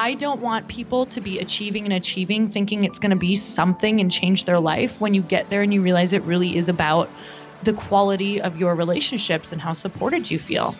I 0.00 0.14
don't 0.14 0.40
want 0.40 0.68
people 0.68 1.06
to 1.06 1.20
be 1.20 1.40
achieving 1.40 1.82
and 1.82 1.92
achieving, 1.92 2.50
thinking 2.50 2.84
it's 2.84 3.00
going 3.00 3.10
to 3.10 3.16
be 3.16 3.34
something 3.34 4.00
and 4.00 4.12
change 4.12 4.44
their 4.44 4.60
life 4.60 5.00
when 5.00 5.12
you 5.12 5.22
get 5.22 5.50
there 5.50 5.60
and 5.60 5.74
you 5.74 5.82
realize 5.82 6.12
it 6.12 6.22
really 6.22 6.56
is 6.56 6.68
about 6.68 7.10
the 7.64 7.72
quality 7.72 8.40
of 8.40 8.56
your 8.56 8.76
relationships 8.76 9.50
and 9.50 9.60
how 9.60 9.72
supported 9.72 10.30
you 10.30 10.38
feel. 10.38 10.76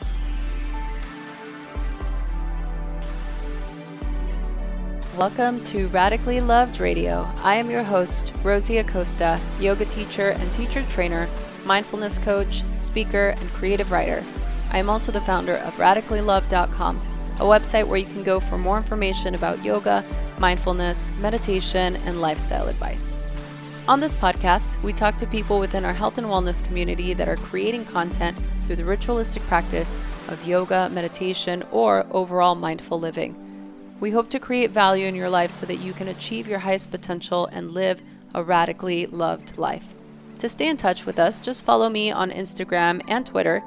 Welcome 5.16 5.64
to 5.64 5.88
Radically 5.88 6.40
Loved 6.40 6.78
Radio. 6.78 7.28
I 7.42 7.56
am 7.56 7.68
your 7.68 7.82
host, 7.82 8.32
Rosie 8.44 8.78
Acosta, 8.78 9.40
yoga 9.58 9.84
teacher 9.84 10.28
and 10.28 10.54
teacher 10.54 10.84
trainer, 10.84 11.28
mindfulness 11.64 12.20
coach, 12.20 12.62
speaker, 12.76 13.34
and 13.36 13.50
creative 13.50 13.90
writer. 13.90 14.22
I 14.70 14.78
am 14.78 14.88
also 14.88 15.10
the 15.10 15.20
founder 15.20 15.56
of 15.56 15.74
radicallyloved.com, 15.74 17.17
a 17.38 17.42
website 17.42 17.86
where 17.86 17.98
you 17.98 18.06
can 18.06 18.24
go 18.24 18.40
for 18.40 18.58
more 18.58 18.76
information 18.76 19.34
about 19.34 19.64
yoga, 19.64 20.04
mindfulness, 20.38 21.12
meditation, 21.20 21.96
and 22.04 22.20
lifestyle 22.20 22.68
advice. 22.68 23.18
On 23.86 24.00
this 24.00 24.14
podcast, 24.14 24.80
we 24.82 24.92
talk 24.92 25.16
to 25.16 25.26
people 25.26 25.58
within 25.58 25.84
our 25.84 25.94
health 25.94 26.18
and 26.18 26.26
wellness 26.26 26.62
community 26.62 27.14
that 27.14 27.28
are 27.28 27.36
creating 27.36 27.84
content 27.84 28.36
through 28.64 28.76
the 28.76 28.84
ritualistic 28.84 29.42
practice 29.44 29.96
of 30.28 30.46
yoga, 30.46 30.90
meditation, 30.90 31.64
or 31.70 32.06
overall 32.10 32.54
mindful 32.54 33.00
living. 33.00 33.34
We 34.00 34.10
hope 34.10 34.28
to 34.30 34.38
create 34.38 34.72
value 34.72 35.06
in 35.06 35.14
your 35.14 35.30
life 35.30 35.50
so 35.50 35.64
that 35.66 35.80
you 35.80 35.92
can 35.92 36.08
achieve 36.08 36.46
your 36.46 36.58
highest 36.58 36.90
potential 36.90 37.46
and 37.46 37.70
live 37.70 38.02
a 38.34 38.42
radically 38.42 39.06
loved 39.06 39.56
life. 39.56 39.94
To 40.40 40.48
stay 40.48 40.68
in 40.68 40.76
touch 40.76 41.06
with 41.06 41.18
us, 41.18 41.40
just 41.40 41.64
follow 41.64 41.88
me 41.88 42.10
on 42.10 42.30
Instagram 42.30 43.00
and 43.08 43.24
Twitter 43.24 43.62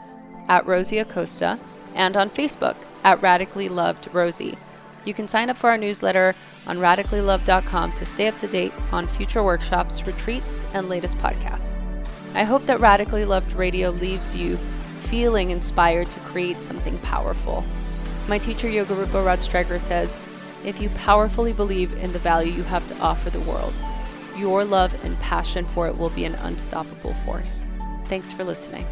at 0.47 0.65
Rosie 0.67 0.99
Acosta 0.99 1.59
and 1.95 2.15
on 2.15 2.29
Facebook 2.29 2.75
at 3.03 3.21
Radically 3.21 3.69
Loved 3.69 4.07
Rosie. 4.13 4.57
You 5.05 5.13
can 5.13 5.27
sign 5.27 5.49
up 5.49 5.57
for 5.57 5.69
our 5.69 5.77
newsletter 5.77 6.35
on 6.67 6.77
radicallyloved.com 6.77 7.93
to 7.93 8.05
stay 8.05 8.27
up 8.27 8.37
to 8.37 8.47
date 8.47 8.73
on 8.91 9.07
future 9.07 9.43
workshops, 9.43 10.05
retreats, 10.05 10.67
and 10.73 10.89
latest 10.89 11.17
podcasts. 11.17 11.79
I 12.33 12.43
hope 12.43 12.65
that 12.67 12.79
Radically 12.79 13.25
Loved 13.25 13.53
Radio 13.53 13.89
leaves 13.89 14.35
you 14.35 14.57
feeling 14.99 15.49
inspired 15.49 16.09
to 16.11 16.19
create 16.19 16.63
something 16.63 16.97
powerful. 16.99 17.65
My 18.27 18.37
teacher, 18.37 18.67
Yogarupa 18.67 19.25
Rod 19.25 19.43
says, 19.81 20.19
if 20.63 20.79
you 20.79 20.89
powerfully 20.91 21.53
believe 21.53 21.93
in 21.93 22.13
the 22.13 22.19
value 22.19 22.51
you 22.51 22.63
have 22.63 22.85
to 22.87 22.97
offer 22.99 23.29
the 23.29 23.39
world, 23.41 23.73
your 24.37 24.63
love 24.63 25.03
and 25.03 25.19
passion 25.19 25.65
for 25.65 25.87
it 25.87 25.97
will 25.97 26.11
be 26.11 26.25
an 26.25 26.35
unstoppable 26.35 27.13
force. 27.25 27.65
Thanks 28.05 28.31
for 28.31 28.43
listening. 28.43 28.85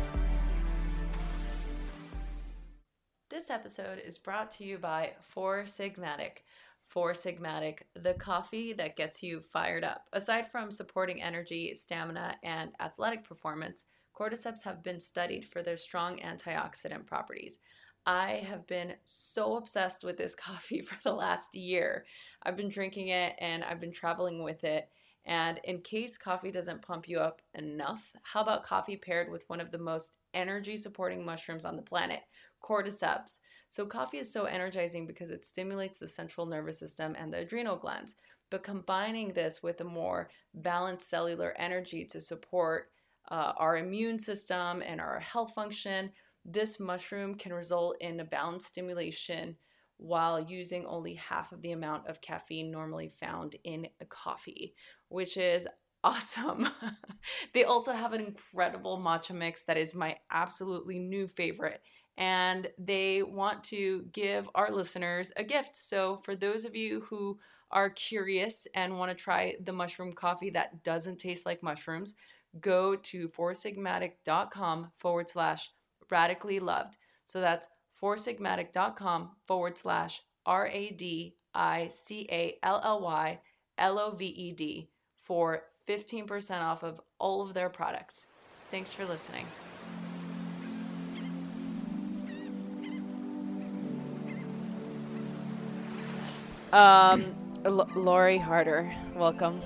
This 3.39 3.49
episode 3.49 4.01
is 4.05 4.17
brought 4.17 4.51
to 4.51 4.65
you 4.65 4.77
by 4.77 5.13
Four 5.21 5.63
Sigmatic. 5.63 6.39
Four 6.83 7.13
Sigmatic, 7.13 7.83
the 7.95 8.15
coffee 8.15 8.73
that 8.73 8.97
gets 8.97 9.23
you 9.23 9.39
fired 9.39 9.85
up. 9.85 10.09
Aside 10.11 10.51
from 10.51 10.71
supporting 10.71 11.21
energy, 11.21 11.73
stamina, 11.73 12.35
and 12.43 12.71
athletic 12.81 13.23
performance, 13.23 13.85
cordyceps 14.13 14.61
have 14.63 14.83
been 14.83 14.99
studied 14.99 15.47
for 15.47 15.63
their 15.63 15.77
strong 15.77 16.19
antioxidant 16.19 17.05
properties. 17.05 17.59
I 18.05 18.43
have 18.45 18.67
been 18.67 18.95
so 19.05 19.55
obsessed 19.55 20.03
with 20.03 20.17
this 20.17 20.35
coffee 20.47 20.81
for 20.81 20.97
the 21.01 21.13
last 21.13 21.55
year. 21.55 22.03
I've 22.43 22.57
been 22.57 22.67
drinking 22.67 23.07
it 23.07 23.35
and 23.39 23.63
I've 23.63 23.79
been 23.79 23.93
traveling 23.93 24.43
with 24.43 24.65
it. 24.65 24.89
And 25.25 25.59
in 25.63 25.81
case 25.81 26.17
coffee 26.17 26.51
doesn't 26.51 26.81
pump 26.81 27.07
you 27.07 27.19
up 27.19 27.41
enough, 27.53 28.01
how 28.23 28.41
about 28.41 28.63
coffee 28.63 28.95
paired 28.95 29.29
with 29.29 29.47
one 29.47 29.61
of 29.61 29.71
the 29.71 29.77
most 29.77 30.15
energy 30.33 30.77
supporting 30.77 31.23
mushrooms 31.23 31.65
on 31.65 31.75
the 31.75 31.81
planet, 31.81 32.21
cordyceps? 32.63 33.39
So, 33.69 33.85
coffee 33.85 34.17
is 34.17 34.31
so 34.31 34.45
energizing 34.45 35.05
because 35.05 35.29
it 35.29 35.45
stimulates 35.45 35.97
the 35.97 36.07
central 36.07 36.47
nervous 36.47 36.79
system 36.79 37.15
and 37.19 37.31
the 37.31 37.39
adrenal 37.39 37.75
glands. 37.75 38.15
But 38.49 38.63
combining 38.63 39.31
this 39.33 39.61
with 39.61 39.81
a 39.81 39.85
more 39.85 40.31
balanced 40.55 41.07
cellular 41.07 41.53
energy 41.57 42.05
to 42.05 42.19
support 42.19 42.89
uh, 43.29 43.53
our 43.57 43.77
immune 43.77 44.17
system 44.17 44.81
and 44.81 44.99
our 44.99 45.19
health 45.19 45.53
function, 45.53 46.11
this 46.45 46.79
mushroom 46.79 47.35
can 47.35 47.53
result 47.53 47.97
in 48.01 48.19
a 48.19 48.25
balanced 48.25 48.67
stimulation 48.67 49.55
while 49.99 50.39
using 50.39 50.85
only 50.85 51.13
half 51.15 51.51
of 51.51 51.61
the 51.61 51.71
amount 51.71 52.07
of 52.07 52.21
caffeine 52.21 52.71
normally 52.71 53.11
found 53.19 53.55
in 53.63 53.87
a 54.01 54.05
coffee, 54.05 54.73
which 55.09 55.37
is 55.37 55.67
awesome. 56.03 56.69
they 57.53 57.65
also 57.65 57.91
have 57.91 58.13
an 58.13 58.21
incredible 58.21 58.97
matcha 58.97 59.35
mix 59.35 59.65
that 59.65 59.77
is 59.77 59.93
my 59.93 60.15
absolutely 60.31 60.97
new 60.97 61.27
favorite. 61.27 61.81
And 62.17 62.67
they 62.77 63.21
want 63.21 63.63
to 63.65 64.05
give 64.13 64.49
our 64.55 64.71
listeners 64.71 65.31
a 65.35 65.43
gift. 65.43 65.75
So, 65.75 66.17
for 66.23 66.35
those 66.35 66.65
of 66.65 66.75
you 66.75 67.01
who 67.01 67.37
are 67.71 67.89
curious 67.89 68.67
and 68.75 68.97
want 68.97 69.09
to 69.11 69.23
try 69.23 69.55
the 69.63 69.73
mushroom 69.73 70.13
coffee 70.13 70.49
that 70.51 70.83
doesn't 70.83 71.17
taste 71.17 71.45
like 71.45 71.61
mushrooms, 71.61 72.15
go 72.59 72.95
to 72.95 73.27
foursigmatic.com 73.29 74.91
forward 74.97 75.29
slash 75.29 75.71
radically 76.09 76.59
loved. 76.59 76.97
So 77.25 77.41
that's 77.41 77.67
foursigmatic.com 78.01 79.31
forward 79.45 79.77
slash 79.77 80.21
R 80.45 80.67
A 80.67 80.89
D 80.91 81.35
I 81.53 81.87
C 81.89 82.27
A 82.31 82.57
L 82.63 82.81
L 82.83 83.01
Y 83.01 83.39
L 83.77 83.99
O 83.99 84.11
V 84.11 84.25
E 84.25 84.51
D 84.53 84.89
for 85.19 85.63
15% 85.87 86.61
off 86.61 86.83
of 86.83 87.01
all 87.19 87.41
of 87.41 87.53
their 87.53 87.69
products. 87.69 88.25
Thanks 88.71 88.93
for 88.93 89.05
listening. 89.05 89.45
Um, 96.71 97.35
L- 97.65 97.89
Lori 97.95 98.37
Harder, 98.37 98.93
welcome. 99.15 99.59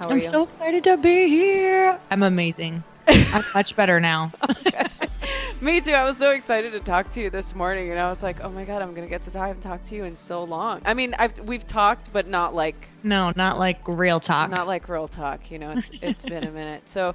How 0.00 0.08
are 0.08 0.16
you? 0.16 0.24
I'm 0.24 0.30
so 0.30 0.42
excited 0.42 0.84
to 0.84 0.96
be 0.96 1.28
here. 1.28 1.98
I'm 2.10 2.22
amazing. 2.22 2.82
I'm 3.08 3.44
much 3.54 3.76
better 3.76 4.00
now. 4.00 4.32
okay. 4.50 4.86
Me 5.60 5.80
too. 5.80 5.92
I 5.92 6.04
was 6.04 6.16
so 6.16 6.30
excited 6.30 6.72
to 6.72 6.80
talk 6.80 7.08
to 7.10 7.20
you 7.20 7.30
this 7.30 7.54
morning, 7.54 7.90
and 7.90 7.98
I 7.98 8.08
was 8.08 8.22
like, 8.22 8.42
"Oh 8.42 8.50
my 8.50 8.64
god, 8.64 8.82
I'm 8.82 8.94
gonna 8.94 9.08
get 9.08 9.22
to 9.22 9.32
talk 9.32 9.50
and 9.50 9.60
talk 9.60 9.82
to 9.82 9.94
you 9.94 10.04
in 10.04 10.16
so 10.16 10.44
long." 10.44 10.82
I 10.84 10.94
mean, 10.94 11.14
I've 11.18 11.38
we've 11.40 11.66
talked, 11.66 12.12
but 12.12 12.28
not 12.28 12.54
like 12.54 12.88
no, 13.02 13.32
not 13.36 13.58
like 13.58 13.80
real 13.86 14.20
talk. 14.20 14.50
Not 14.50 14.66
like 14.66 14.88
real 14.88 15.08
talk. 15.08 15.50
You 15.50 15.58
know, 15.58 15.72
it's 15.72 15.90
it's 16.00 16.24
been 16.24 16.44
a 16.44 16.50
minute. 16.62 16.88
So, 16.88 17.14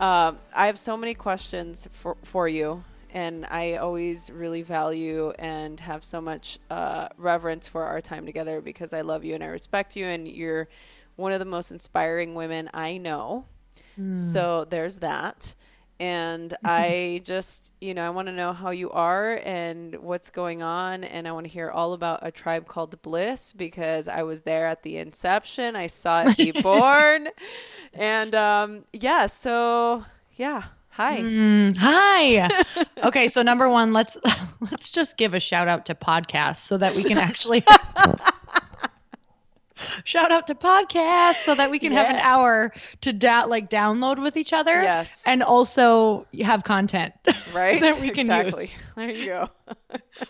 uh, 0.00 0.32
I 0.54 0.66
have 0.66 0.78
so 0.78 0.96
many 0.96 1.14
questions 1.14 1.88
for 1.92 2.16
for 2.22 2.48
you, 2.48 2.84
and 3.10 3.46
I 3.46 3.76
always 3.76 4.30
really 4.30 4.62
value 4.62 5.32
and 5.38 5.80
have 5.80 6.04
so 6.04 6.20
much 6.20 6.58
uh, 6.70 7.08
reverence 7.16 7.68
for 7.68 7.84
our 7.84 8.00
time 8.00 8.26
together 8.26 8.60
because 8.60 8.92
I 8.92 9.00
love 9.00 9.24
you 9.24 9.34
and 9.34 9.42
I 9.42 9.48
respect 9.48 9.96
you, 9.96 10.04
and 10.04 10.28
you're 10.28 10.68
one 11.16 11.32
of 11.32 11.38
the 11.38 11.46
most 11.46 11.72
inspiring 11.72 12.34
women 12.34 12.70
I 12.74 12.98
know. 12.98 13.46
Mm. 13.98 14.14
So 14.14 14.64
there's 14.64 14.98
that 14.98 15.54
and 16.00 16.54
I 16.64 17.22
just, 17.24 17.72
you 17.80 17.94
know, 17.94 18.06
I 18.06 18.10
want 18.10 18.28
to 18.28 18.32
know 18.32 18.52
how 18.52 18.70
you 18.70 18.90
are 18.90 19.40
and 19.44 19.96
what's 19.96 20.30
going 20.30 20.62
on. 20.62 21.04
And 21.04 21.26
I 21.26 21.32
want 21.32 21.46
to 21.46 21.52
hear 21.52 21.70
all 21.70 21.92
about 21.92 22.20
a 22.22 22.30
tribe 22.30 22.66
called 22.66 23.00
Bliss 23.02 23.52
because 23.52 24.08
I 24.08 24.22
was 24.22 24.42
there 24.42 24.66
at 24.66 24.82
the 24.82 24.98
inception. 24.98 25.76
I 25.76 25.86
saw 25.86 26.28
it 26.28 26.36
be 26.36 26.50
born. 26.62 27.28
And 27.94 28.34
um, 28.34 28.84
yeah, 28.92 29.26
so 29.26 30.04
yeah. 30.36 30.64
Hi. 30.90 31.20
Mm, 31.20 31.76
hi. 31.76 32.64
okay, 33.06 33.28
so 33.28 33.42
number 33.42 33.68
one, 33.68 33.92
let's 33.92 34.16
let's 34.60 34.90
just 34.90 35.16
give 35.16 35.32
a 35.32 35.38
shout 35.38 35.68
out 35.68 35.86
to 35.86 35.94
podcasts 35.94 36.56
so 36.56 36.76
that 36.76 36.96
we 36.96 37.04
can 37.04 37.18
actually 37.18 37.64
shout 40.04 40.32
out 40.32 40.46
to 40.46 40.54
podcasts 40.54 41.44
so 41.44 41.54
that 41.54 41.70
we 41.70 41.78
can 41.78 41.92
yeah. 41.92 42.02
have 42.02 42.10
an 42.10 42.20
hour 42.20 42.72
to 43.02 43.12
da- 43.12 43.44
like 43.44 43.70
download 43.70 44.22
with 44.22 44.36
each 44.36 44.52
other. 44.52 44.82
Yes. 44.82 45.24
And 45.26 45.42
also 45.42 46.26
have 46.42 46.64
content. 46.64 47.14
Right. 47.54 47.80
that 47.80 47.98
we 48.00 48.10
can 48.10 48.20
exactly. 48.20 48.64
use. 48.64 48.78
There 48.94 49.10
you 49.10 49.26
go. 49.26 49.50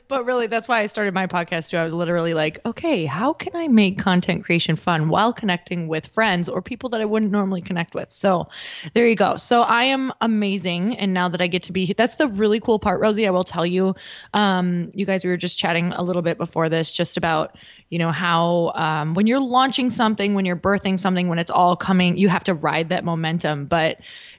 But 0.09 0.25
really, 0.25 0.47
that's 0.47 0.69
why 0.69 0.81
I 0.81 0.87
started 0.87 1.15
my 1.15 1.27
podcast 1.27 1.71
too. 1.71 1.77
I 1.77 1.85
was 1.85 1.95
literally 1.95 2.35
like, 2.35 2.61
okay, 2.67 3.07
how 3.07 3.33
can 3.33 3.57
I 3.57 3.69
make 3.69 3.99
content 3.99 4.45
creation 4.45 4.77
fun 4.77 5.09
while 5.09 5.33
connecting 5.33 5.89
with 5.89 6.07
friends 6.07 6.49
or 6.49 6.63
people 6.63 6.91
that 6.91 7.01
I 7.01 7.05
wouldn't 7.05 7.33
normally 7.33 7.63
connect 7.63 7.95
with? 7.95 8.13
So 8.13 8.49
there 8.95 9.07
you 9.07 9.17
go. 9.17 9.37
So 9.37 9.63
I 9.63 9.85
am 9.85 10.13
amazing. 10.21 10.97
And 10.97 11.15
now 11.15 11.29
that 11.29 11.41
I 11.41 11.47
get 11.47 11.65
to 11.65 11.73
be, 11.73 11.93
that's 11.93 12.17
the 12.17 12.29
really 12.29 12.61
cool 12.61 12.79
part, 12.79 13.01
Rosie. 13.01 13.27
I 13.27 13.31
will 13.31 13.45
tell 13.45 13.67
you, 13.67 13.95
um, 14.35 14.91
you 14.95 15.07
guys, 15.07 15.25
we 15.25 15.31
were 15.31 15.37
just 15.37 15.59
chatting 15.59 15.93
a 15.93 16.03
little 16.03 16.23
bit 16.23 16.39
before 16.39 16.69
this 16.69 16.93
just 16.93 17.17
about, 17.17 17.57
you 17.89 17.99
know, 17.99 18.11
how 18.11 18.73
um, 18.75 19.15
when 19.15 19.27
you're 19.27 19.41
launching 19.41 19.91
something, 19.91 20.35
when 20.35 20.45
you're 20.45 20.57
birthing 20.57 20.99
something, 20.99 21.29
when 21.29 21.39
it's 21.39 21.51
all 21.51 21.77
coming, 21.77 22.17
you 22.17 22.29
have 22.29 22.45
to 22.45 22.55
ride 22.55 22.91
that 22.91 23.05
momentum. 23.05 23.67
But 23.67 23.99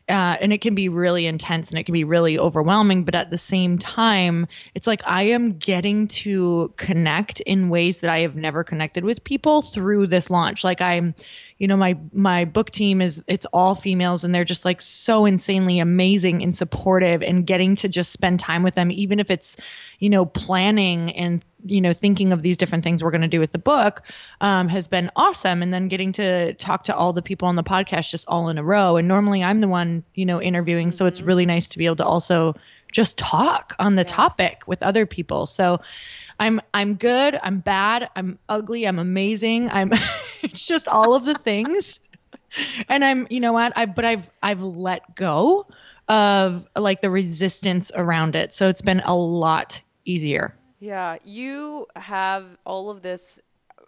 uh, 0.10 0.38
and 0.42 0.52
it 0.52 0.62
can 0.62 0.76
be 0.76 0.90
really 0.90 1.28
intense 1.28 1.70
and 1.70 1.80
it 1.80 1.84
can 1.84 1.94
be 1.94 2.04
really 2.04 2.40
overwhelming. 2.40 3.04
But 3.04 3.16
at 3.16 3.30
the 3.30 3.38
same 3.38 3.78
time, 3.78 4.48
it's 4.74 4.88
like 4.88 5.02
I 5.06 5.24
am 5.24 5.58
getting 5.58 6.08
to 6.08 6.74
connect 6.78 7.40
in 7.42 7.70
ways 7.70 8.00
that 8.00 8.10
I 8.10 8.20
have 8.20 8.36
never 8.36 8.64
connected 8.64 9.06
with 9.06 9.24
people 9.24 9.62
through 9.62 10.08
this 10.08 10.30
launch. 10.30 10.64
Like 10.64 10.82
I'm, 10.82 11.14
you 11.60 11.68
know 11.68 11.78
my 11.78 11.98
my 12.14 12.46
book 12.46 12.72
team 12.72 13.02
is 13.02 13.22
it's 13.28 13.46
all 13.46 13.76
females 13.76 14.24
and 14.24 14.34
they're 14.34 14.46
just 14.46 14.66
like 14.66 14.82
so 14.82 15.26
insanely 15.26 15.80
amazing 15.80 16.42
and 16.42 16.56
supportive 16.56 17.22
and 17.22 17.46
getting 17.46 17.76
to 17.76 17.90
just 17.90 18.12
spend 18.12 18.40
time 18.40 18.64
with 18.64 18.74
them 18.74 18.90
even 18.92 19.20
if 19.20 19.30
it's 19.30 19.58
you 20.00 20.10
know 20.10 20.26
planning 20.26 21.12
and 21.16 21.46
you 21.66 21.82
know 21.82 21.92
thinking 21.92 22.32
of 22.32 22.42
these 22.42 22.58
different 22.58 22.86
things 22.86 23.04
we're 23.04 23.12
going 23.12 23.22
to 23.22 23.28
do 23.28 23.42
with 23.42 23.52
the 23.52 23.60
book 23.60 24.02
um, 24.40 24.70
has 24.70 24.88
been 24.88 25.12
awesome 25.16 25.62
and 25.62 25.74
then 25.74 25.90
getting 25.90 26.14
to 26.14 26.54
talk 26.54 26.86
to 26.86 26.96
all 26.96 27.12
the 27.12 27.22
people 27.22 27.50
on 27.50 27.58
the 27.58 27.64
podcast 27.64 28.10
just 28.10 28.28
all 28.30 28.48
in 28.50 28.58
a 28.58 28.64
row 28.64 28.96
and 28.96 29.08
normally 29.08 29.44
i'm 29.44 29.60
the 29.60 29.68
one 29.68 30.04
you 30.16 30.26
know 30.26 30.42
interviewing 30.42 30.88
mm-hmm. 30.88 30.96
so 30.96 31.06
it's 31.06 31.20
mm-hmm. 31.20 31.28
really 31.28 31.46
nice 31.46 31.68
to 31.68 31.78
be 31.78 31.86
able 31.86 31.98
to 31.98 32.06
also 32.06 32.56
just 32.92 33.18
talk 33.18 33.76
on 33.78 33.96
the 33.96 34.02
yeah. 34.02 34.06
topic 34.06 34.64
with 34.66 34.82
other 34.82 35.06
people 35.06 35.46
so 35.46 35.82
I'm 36.39 36.62
I'm 36.74 36.95
good, 36.95 37.38
I'm 37.41 37.59
bad, 37.59 38.09
I'm 38.15 38.39
ugly, 38.47 38.86
I'm 38.86 39.00
amazing. 39.00 39.69
I'm 39.69 39.91
it's 40.41 40.65
just 40.65 40.88
all 40.88 41.13
of 41.13 41.25
the 41.25 41.36
things. 41.36 42.00
and 42.88 43.03
I'm 43.03 43.27
you 43.30 43.39
know 43.39 43.53
what? 43.53 43.74
I 43.75 43.86
but 43.86 44.06
I've 44.06 44.30
I've 44.41 44.62
let 44.62 45.15
go 45.15 45.68
of 46.07 46.65
like 46.75 47.01
the 47.01 47.09
resistance 47.09 47.91
around 47.95 48.36
it. 48.36 48.53
So 48.53 48.68
it's 48.68 48.81
been 48.81 49.01
a 49.01 49.15
lot 49.15 49.81
easier. 50.06 50.56
Yeah, 50.80 51.18
you 51.24 51.88
have 51.95 52.57
all 52.65 52.89
of 52.89 53.01
this 53.03 53.41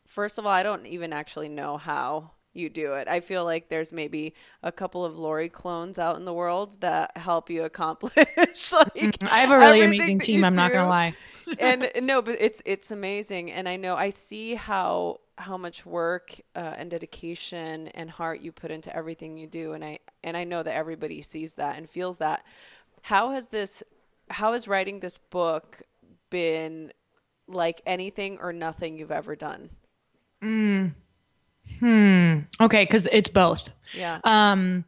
first 0.06 0.38
of 0.38 0.45
all, 0.45 0.51
I 0.51 0.63
don't 0.63 0.86
even 0.86 1.13
actually 1.13 1.50
know 1.50 1.77
how 1.77 2.31
you 2.53 2.69
do 2.69 2.94
it. 2.94 3.07
I 3.07 3.19
feel 3.19 3.45
like 3.45 3.69
there's 3.69 3.94
maybe 3.94 4.33
a 4.63 4.71
couple 4.71 5.06
of 5.06 5.18
Lori 5.18 5.50
clones 5.50 5.98
out 5.98 6.18
in 6.18 6.25
the 6.25 6.33
world 6.33 6.80
that 6.81 7.15
help 7.18 7.50
you 7.50 7.63
accomplish 7.63 8.13
like 8.74 9.24
I 9.24 9.39
have 9.39 9.51
a 9.51 9.57
really 9.57 9.83
amazing 9.83 10.19
team, 10.19 10.44
I'm 10.44 10.53
do. 10.53 10.59
not 10.59 10.71
going 10.71 10.83
to 10.83 10.89
lie. 10.89 11.13
and 11.59 11.89
no, 12.01 12.21
but 12.21 12.38
it's 12.39 12.62
it's 12.65 12.92
amazing 12.92 13.51
and 13.51 13.68
I 13.68 13.75
know 13.75 13.95
I 13.95 14.09
see 14.09 14.56
how 14.56 15.21
how 15.38 15.57
much 15.57 15.86
work 15.86 16.39
uh, 16.56 16.75
and 16.77 16.92
dedication 16.92 17.88
and 17.89 18.09
heart 18.09 18.42
you 18.42 18.51
put 18.51 18.69
into 18.69 18.95
everything 18.95 19.38
you 19.38 19.48
do 19.48 19.74
and 19.74 19.83
I 19.83 20.00
and 20.24 20.38
I 20.38 20.44
know 20.44 20.62
that 20.62 20.75
everybody 20.75 21.21
sees 21.21 21.56
that 21.56 21.77
and 21.77 21.89
feels 21.89 22.19
that. 22.19 22.45
How 23.03 23.31
has 23.31 23.50
this 23.50 23.83
how 24.30 24.53
has 24.53 24.68
writing 24.68 25.00
this 25.00 25.18
book 25.18 25.81
been 26.30 26.92
like 27.48 27.81
anything 27.86 28.38
or 28.39 28.53
nothing 28.53 28.98
you've 28.98 29.12
ever 29.12 29.36
done? 29.36 29.69
Mm. 30.42 30.94
Hmm. 31.80 32.40
Okay, 32.60 32.84
because 32.84 33.06
it's 33.06 33.30
both. 33.30 33.72
Yeah. 33.94 34.20
Um, 34.24 34.86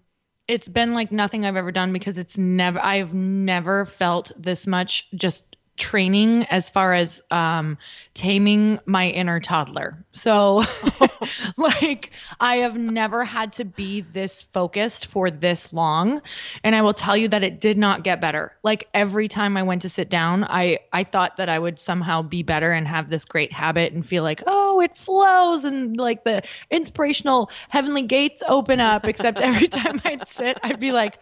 it's 0.48 0.68
been 0.68 0.94
like 0.94 1.12
nothing 1.12 1.46
I've 1.46 1.56
ever 1.56 1.72
done 1.72 1.94
because 1.94 2.18
it's 2.18 2.38
never. 2.38 2.80
I've 2.80 3.14
never 3.14 3.86
felt 3.86 4.32
this 4.38 4.68
much 4.68 5.08
just 5.16 5.46
training 5.78 6.44
as 6.44 6.70
far 6.70 6.94
as 6.94 7.22
um, 7.32 7.78
taming 8.14 8.80
my 8.86 9.08
inner 9.10 9.40
toddler. 9.40 10.06
So, 10.12 10.64
like, 11.58 12.12
I 12.40 12.58
have 12.58 12.78
never 12.78 13.24
had 13.24 13.54
to 13.54 13.66
be 13.66 14.02
this 14.02 14.44
focused 14.44 15.08
for 15.08 15.32
this 15.32 15.74
long. 15.74 16.22
And 16.64 16.76
I 16.76 16.82
will 16.82 16.94
tell 16.94 17.18
you 17.18 17.28
that 17.30 17.44
it 17.44 17.60
did 17.60 17.78
not 17.78 18.04
get 18.04 18.22
better. 18.22 18.54
Like, 18.64 18.88
every 18.94 19.28
time 19.28 19.58
I 19.58 19.64
went 19.64 19.82
to 19.84 19.90
sit 19.90 20.10
down, 20.10 20.44
I, 20.44 20.80
I 20.92 21.04
thought 21.04 21.38
that 21.38 21.50
I 21.50 21.58
would 21.58 21.80
somehow 21.80 22.22
be 22.22 22.44
better 22.44 22.72
and 22.72 22.88
have 22.88 23.10
this 23.10 23.26
great 23.26 23.52
habit 23.52 23.94
and 23.94 24.06
feel 24.06 24.24
like, 24.24 24.44
oh, 24.46 24.82
it 24.82 24.96
flows 24.96 25.64
and 25.64 25.98
like 25.98 26.24
the 26.24 26.44
inspirational 26.70 27.50
heavenly 27.70 28.04
gates 28.04 28.44
open 28.48 28.80
up. 28.80 29.08
Except 29.08 29.42
every 29.42 29.68
time 29.70 30.02
I'd 30.06 30.28
sit, 30.28 30.60
I'd 30.62 30.80
be 30.80 30.92
like, 30.92 31.18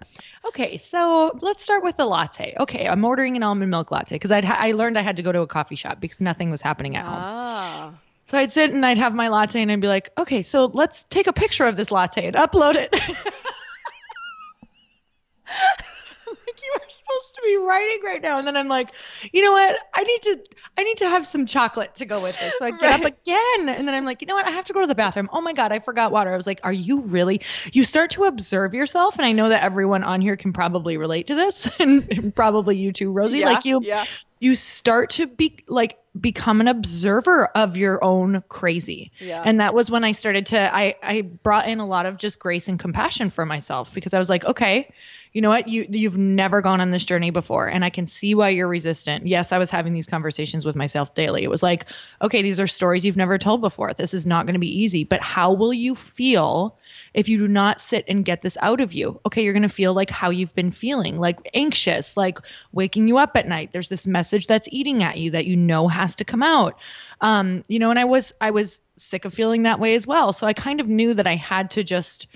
okay, 0.48 0.78
so 0.78 1.38
let's 1.42 1.64
start 1.64 1.84
with 1.84 1.98
the 1.98 2.06
latte. 2.06 2.56
Okay, 2.60 2.88
I'm 2.88 3.04
ordering 3.06 3.38
an 3.38 3.44
almond 3.44 3.72
milk 3.72 3.92
latte 3.92 4.16
because 4.16 4.32
I 4.32 4.42
I 4.42 4.72
learned 4.74 4.98
I 4.98 5.02
had 5.02 5.18
to 5.18 5.24
go 5.24 5.32
to 5.32 5.42
a 5.42 5.48
coffee 5.48 5.76
shop 5.76 6.00
because 6.02 6.20
nothing 6.20 6.50
was 6.52 6.62
happening 6.62 6.81
at 6.90 7.06
home. 7.06 7.16
Ah. 7.18 7.94
So 8.26 8.38
I'd 8.38 8.52
sit 8.52 8.72
and 8.72 8.86
I'd 8.86 8.98
have 8.98 9.14
my 9.14 9.28
latte 9.28 9.62
and 9.62 9.72
I'd 9.72 9.82
be 9.82 9.88
like, 9.88 10.10
okay, 10.18 10.42
so 10.42 10.66
let's 10.66 11.04
take 11.04 11.28
a 11.28 11.34
picture 11.34 11.66
of 11.66 11.76
this 11.76 11.92
latte 11.92 12.28
and 12.28 12.36
upload 12.36 12.76
it. 12.76 12.96
Like 16.28 16.62
you 16.64 16.74
are 16.76 16.90
supposed 16.90 17.36
to 17.36 17.42
be 17.44 17.58
writing 17.58 18.00
right 18.04 18.22
now 18.22 18.38
and 18.38 18.48
then 18.48 18.56
i'm 18.56 18.68
like 18.68 18.92
you 19.34 19.44
know 19.44 19.52
what 19.52 19.76
i 19.94 20.04
need 20.04 20.22
to 20.22 20.40
i 20.78 20.84
need 20.84 20.98
to 20.98 21.10
have 21.10 21.26
some 21.28 21.46
chocolate 21.46 21.96
to 21.96 22.06
go 22.06 22.22
with 22.22 22.42
it 22.42 22.54
so 22.58 22.66
i 22.66 22.72
get 22.72 22.82
right. 22.82 23.00
up 23.00 23.06
again 23.06 23.70
and 23.70 23.88
then 23.88 23.94
i'm 23.94 24.06
like 24.06 24.22
you 24.22 24.28
know 24.28 24.36
what 24.36 24.46
i 24.46 24.52
have 24.52 24.66
to 24.66 24.74
go 24.74 24.82
to 24.82 24.88
the 24.88 24.96
bathroom 24.96 25.30
oh 25.34 25.42
my 25.42 25.54
god 25.54 25.72
i 25.72 25.80
forgot 25.80 26.12
water 26.12 26.32
i 26.32 26.38
was 26.38 26.48
like 26.48 26.60
are 26.64 26.74
you 26.74 27.02
really 27.02 27.42
you 27.74 27.84
start 27.84 28.12
to 28.12 28.24
observe 28.26 28.74
yourself 28.74 29.18
and 29.18 29.26
i 29.26 29.32
know 29.32 29.50
that 29.50 29.64
everyone 29.64 30.04
on 30.04 30.22
here 30.22 30.38
can 30.38 30.54
probably 30.54 30.98
relate 30.98 31.28
to 31.28 31.36
this 31.36 31.70
and 31.80 32.34
probably 32.36 32.78
you 32.78 32.92
too 32.92 33.12
rosie 33.12 33.40
yeah, 33.40 33.50
like 33.50 33.66
you 33.66 33.82
yeah. 33.84 34.06
You 34.42 34.56
start 34.56 35.12
to 35.12 35.28
be 35.28 35.60
like 35.68 36.00
become 36.20 36.60
an 36.60 36.68
observer 36.68 37.46
of 37.46 37.78
your 37.78 38.04
own 38.04 38.44
crazy. 38.50 39.12
Yeah. 39.20 39.42
And 39.46 39.62
that 39.62 39.74
was 39.74 39.90
when 39.90 40.04
I 40.04 40.12
started 40.12 40.48
to 40.48 40.60
I 40.60 40.96
I 41.02 41.22
brought 41.22 41.68
in 41.68 41.80
a 41.80 41.86
lot 41.86 42.08
of 42.08 42.18
just 42.18 42.40
grace 42.40 42.68
and 42.68 42.78
compassion 42.78 43.30
for 43.30 43.46
myself 43.46 43.94
because 43.94 44.14
I 44.14 44.20
was 44.20 44.30
like, 44.30 44.44
okay, 44.44 44.92
you 45.34 45.42
know 45.42 45.50
what? 45.50 45.68
You 45.70 45.86
you've 45.90 46.18
never 46.18 46.62
gone 46.62 46.82
on 46.82 46.92
this 46.92 47.06
journey 47.06 47.32
before 47.32 47.68
and 47.68 47.86
i 47.86 47.90
can 47.90 48.06
see 48.06 48.36
why 48.36 48.50
you're 48.50 48.68
resistant. 48.68 49.28
Yes 49.28 49.52
i 49.52 49.58
was 49.58 49.70
having 49.70 49.94
these 49.94 50.08
conversations 50.08 50.66
with 50.66 50.76
myself 50.76 51.14
daily. 51.14 51.44
It 51.44 51.50
was 51.50 51.64
like 51.64 51.86
okay 52.22 52.42
these 52.42 52.60
are 52.60 52.68
stories 52.68 53.06
you've 53.06 53.18
never 53.18 53.38
told 53.38 53.62
before. 53.62 53.94
This 53.94 54.14
is 54.14 54.26
not 54.26 54.46
going 54.46 54.56
to 54.56 54.60
be 54.60 54.82
easy 54.82 55.04
but 55.04 55.22
how 55.22 55.54
will 55.54 55.74
you 55.74 55.96
feel 55.96 56.78
if 57.14 57.30
you 57.30 57.38
do 57.38 57.48
not 57.48 57.80
sit 57.80 58.06
and 58.08 58.26
get 58.26 58.42
this 58.42 58.58
out 58.62 58.82
of 58.82 58.94
you? 58.94 59.22
Okay 59.26 59.44
you're 59.44 59.54
going 59.54 59.64
to 59.64 59.70
feel 59.70 59.94
like 59.94 60.10
how 60.10 60.32
you've 60.32 60.56
been 60.56 60.72
feeling 60.72 61.18
like 61.18 61.50
anxious 61.54 62.18
like 62.18 62.40
waking 62.74 63.08
you 63.08 63.18
up 63.18 63.38
at 63.38 63.48
night. 63.48 63.72
There's 63.72 63.90
this 63.90 64.06
message 64.06 64.48
that's 64.48 64.68
eating 64.70 65.02
at 65.02 65.18
you 65.18 65.32
that 65.32 65.46
you 65.46 65.56
know 65.56 65.88
has 65.88 66.16
to 66.18 66.26
come 66.26 66.44
out. 66.44 66.78
Um 67.22 67.64
you 67.70 67.80
know 67.80 67.90
and 67.90 68.00
i 68.00 68.06
was 68.06 68.34
i 68.42 68.52
was 68.52 68.82
sick 68.98 69.26
of 69.26 69.34
feeling 69.34 69.64
that 69.64 69.80
way 69.80 69.96
as 69.96 70.06
well. 70.06 70.34
So 70.34 70.46
i 70.46 70.54
kind 70.54 70.82
of 70.82 70.90
knew 70.90 71.14
that 71.14 71.28
i 71.28 71.36
had 71.36 71.72
to 71.72 71.84
just 71.86 72.28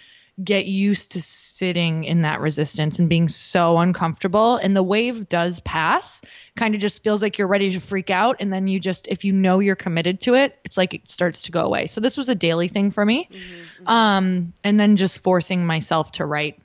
get 0.44 0.66
used 0.66 1.12
to 1.12 1.22
sitting 1.22 2.04
in 2.04 2.24
that 2.24 2.42
resistance 2.42 3.00
and 3.00 3.08
being 3.08 3.28
so 3.28 3.78
uncomfortable. 3.78 4.58
And 4.58 4.76
the 4.76 4.84
wave 4.84 5.30
does 5.30 5.62
pass, 5.62 6.22
kind 6.58 6.76
of 6.76 6.82
just 6.82 7.04
feels 7.04 7.22
like 7.22 7.38
you're 7.38 7.48
ready 7.48 7.72
to 7.72 7.80
freak 7.80 8.10
out. 8.10 8.38
And 8.40 8.52
then 8.52 8.68
you 8.68 8.80
just, 8.80 9.08
if 9.08 9.24
you 9.24 9.32
know 9.32 9.60
you're 9.60 9.78
committed 9.78 10.20
to 10.22 10.34
it, 10.34 10.60
it's 10.66 10.76
like 10.76 10.94
it 10.94 11.08
starts 11.08 11.44
to 11.44 11.52
go 11.52 11.62
away. 11.62 11.86
So 11.86 12.02
this 12.02 12.18
was 12.18 12.28
a 12.28 12.36
daily 12.36 12.68
thing 12.68 12.92
for 12.92 13.06
me. 13.06 13.30
Mm-hmm, 13.32 13.38
mm-hmm. 13.38 13.88
Um, 13.88 14.54
and 14.64 14.80
then 14.80 14.98
just 14.98 15.20
forcing 15.20 15.66
myself 15.66 16.12
to 16.14 16.26
write 16.26 16.60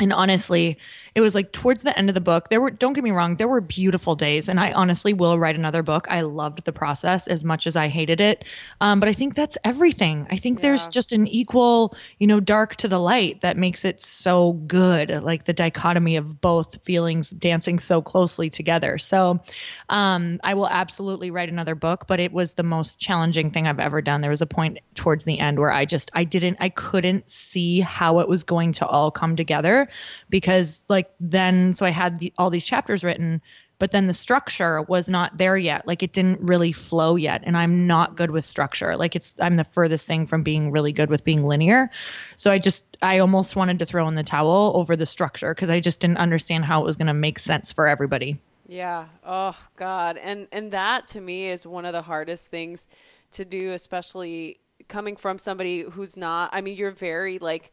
and 0.00 0.12
honestly 0.12 0.78
it 1.14 1.20
was 1.20 1.34
like 1.34 1.52
towards 1.52 1.82
the 1.82 1.96
end 1.98 2.08
of 2.08 2.14
the 2.14 2.20
book 2.20 2.48
there 2.48 2.60
were 2.60 2.70
don't 2.70 2.92
get 2.92 3.04
me 3.04 3.10
wrong 3.10 3.36
there 3.36 3.48
were 3.48 3.60
beautiful 3.60 4.14
days 4.14 4.48
and 4.48 4.60
i 4.60 4.72
honestly 4.72 5.12
will 5.12 5.38
write 5.38 5.56
another 5.56 5.82
book. 5.82 6.06
I 6.08 6.22
loved 6.22 6.64
the 6.64 6.72
process 6.72 7.26
as 7.26 7.44
much 7.44 7.66
as 7.66 7.76
i 7.76 7.88
hated 7.88 8.20
it. 8.20 8.44
Um, 8.80 9.00
but 9.00 9.08
i 9.08 9.12
think 9.12 9.34
that's 9.34 9.58
everything. 9.64 10.26
I 10.30 10.36
think 10.36 10.58
yeah. 10.58 10.62
there's 10.62 10.86
just 10.86 11.12
an 11.12 11.26
equal 11.26 11.96
you 12.18 12.26
know 12.26 12.40
dark 12.40 12.76
to 12.76 12.88
the 12.88 12.98
light 12.98 13.40
that 13.40 13.56
makes 13.56 13.84
it 13.84 14.00
so 14.00 14.52
good 14.52 15.10
like 15.22 15.44
the 15.44 15.52
dichotomy 15.52 16.16
of 16.16 16.40
both 16.40 16.84
feelings 16.84 17.30
dancing 17.30 17.78
so 17.78 18.02
closely 18.02 18.50
together. 18.50 18.98
So 18.98 19.40
um, 19.88 20.40
i 20.44 20.54
will 20.54 20.68
absolutely 20.68 21.30
write 21.30 21.48
another 21.48 21.74
book 21.74 22.06
but 22.06 22.20
it 22.20 22.32
was 22.32 22.54
the 22.54 22.62
most 22.62 22.98
challenging 22.98 23.50
thing 23.50 23.66
i've 23.66 23.80
ever 23.80 24.02
done. 24.02 24.20
There 24.20 24.30
was 24.30 24.42
a 24.42 24.46
point 24.46 24.78
towards 24.94 25.24
the 25.24 25.38
end 25.38 25.58
where 25.58 25.72
i 25.72 25.84
just 25.84 26.10
i 26.14 26.24
didn't 26.24 26.58
i 26.60 26.68
couldn't 26.68 27.30
see 27.30 27.80
how 27.80 28.20
it 28.20 28.28
was 28.28 28.44
going 28.44 28.72
to 28.72 28.86
all 28.86 29.10
come 29.10 29.36
together 29.36 29.87
because 30.28 30.84
like 30.88 31.10
then 31.20 31.72
so 31.72 31.86
I 31.86 31.90
had 31.90 32.18
the, 32.18 32.32
all 32.38 32.50
these 32.50 32.64
chapters 32.64 33.04
written 33.04 33.40
but 33.78 33.92
then 33.92 34.08
the 34.08 34.14
structure 34.14 34.82
was 34.82 35.08
not 35.08 35.38
there 35.38 35.56
yet. 35.56 35.86
Like 35.86 36.02
it 36.02 36.12
didn't 36.12 36.40
really 36.40 36.72
flow 36.72 37.16
yet 37.16 37.42
and 37.44 37.56
i'm 37.56 37.86
not 37.86 38.16
good 38.16 38.30
with 38.30 38.44
structure. 38.44 38.96
Like 38.96 39.16
it's 39.16 39.36
i'm 39.38 39.56
the 39.56 39.64
furthest 39.64 40.06
thing 40.06 40.26
from 40.26 40.42
being 40.42 40.70
really 40.70 40.92
good 40.92 41.10
with 41.10 41.24
being 41.24 41.42
linear. 41.42 41.90
So 42.36 42.50
i 42.50 42.58
just 42.58 42.84
i 43.00 43.18
almost 43.18 43.56
wanted 43.56 43.78
to 43.78 43.86
throw 43.86 44.08
in 44.08 44.14
the 44.14 44.22
towel 44.22 44.72
over 44.74 44.96
the 44.96 45.06
structure 45.06 45.54
because 45.54 45.70
i 45.70 45.80
just 45.80 46.00
didn't 46.00 46.18
understand 46.18 46.64
how 46.64 46.80
it 46.80 46.84
was 46.84 46.96
going 46.96 47.06
to 47.06 47.14
make 47.14 47.38
sense 47.38 47.72
for 47.72 47.86
everybody. 47.86 48.38
Yeah. 48.66 49.06
Oh 49.24 49.56
god. 49.76 50.18
And 50.18 50.48
and 50.52 50.72
that 50.72 51.08
to 51.08 51.20
me 51.20 51.48
is 51.48 51.66
one 51.66 51.84
of 51.84 51.92
the 51.92 52.02
hardest 52.02 52.48
things 52.48 52.88
to 53.32 53.44
do 53.44 53.72
especially 53.72 54.58
coming 54.88 55.16
from 55.16 55.38
somebody 55.38 55.82
who's 55.82 56.16
not 56.16 56.48
i 56.52 56.60
mean 56.62 56.76
you're 56.76 56.90
very 56.90 57.38
like 57.38 57.72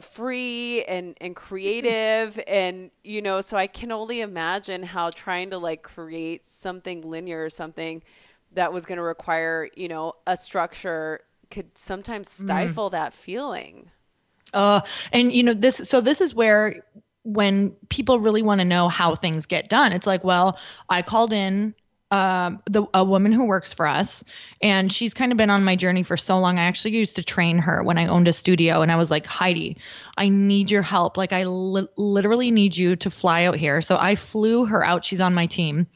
free 0.00 0.82
and 0.84 1.16
and 1.20 1.36
creative 1.36 2.38
and 2.46 2.90
you 3.04 3.20
know 3.20 3.40
so 3.40 3.56
i 3.56 3.66
can 3.66 3.92
only 3.92 4.20
imagine 4.20 4.82
how 4.82 5.10
trying 5.10 5.50
to 5.50 5.58
like 5.58 5.82
create 5.82 6.46
something 6.46 7.02
linear 7.08 7.44
or 7.44 7.50
something 7.50 8.02
that 8.52 8.72
was 8.72 8.86
going 8.86 8.96
to 8.96 9.02
require 9.02 9.68
you 9.76 9.88
know 9.88 10.14
a 10.26 10.36
structure 10.36 11.20
could 11.50 11.76
sometimes 11.76 12.28
mm. 12.28 12.44
stifle 12.44 12.88
mm. 12.88 12.92
that 12.92 13.12
feeling 13.12 13.90
uh 14.54 14.80
and 15.12 15.32
you 15.32 15.42
know 15.42 15.54
this 15.54 15.76
so 15.76 16.00
this 16.00 16.20
is 16.20 16.34
where 16.34 16.82
when 17.24 17.70
people 17.88 18.18
really 18.18 18.42
want 18.42 18.60
to 18.60 18.64
know 18.64 18.88
how 18.88 19.14
things 19.14 19.46
get 19.46 19.68
done 19.68 19.92
it's 19.92 20.06
like 20.06 20.24
well 20.24 20.58
i 20.88 21.02
called 21.02 21.32
in 21.32 21.74
um, 22.12 22.60
the 22.66 22.84
a 22.92 23.02
woman 23.02 23.32
who 23.32 23.46
works 23.46 23.72
for 23.72 23.86
us, 23.86 24.22
and 24.60 24.92
she's 24.92 25.14
kind 25.14 25.32
of 25.32 25.38
been 25.38 25.48
on 25.48 25.64
my 25.64 25.76
journey 25.76 26.02
for 26.02 26.18
so 26.18 26.38
long. 26.38 26.58
I 26.58 26.64
actually 26.64 26.94
used 26.96 27.16
to 27.16 27.24
train 27.24 27.56
her 27.56 27.82
when 27.82 27.96
I 27.96 28.08
owned 28.08 28.28
a 28.28 28.34
studio, 28.34 28.82
and 28.82 28.92
I 28.92 28.96
was 28.96 29.10
like, 29.10 29.24
Heidi, 29.24 29.78
I 30.14 30.28
need 30.28 30.70
your 30.70 30.82
help. 30.82 31.16
Like, 31.16 31.32
I 31.32 31.44
li- 31.44 31.88
literally 31.96 32.50
need 32.50 32.76
you 32.76 32.96
to 32.96 33.10
fly 33.10 33.44
out 33.44 33.56
here. 33.56 33.80
So 33.80 33.96
I 33.96 34.16
flew 34.16 34.66
her 34.66 34.84
out. 34.84 35.06
She's 35.06 35.22
on 35.22 35.32
my 35.32 35.46
team, 35.46 35.86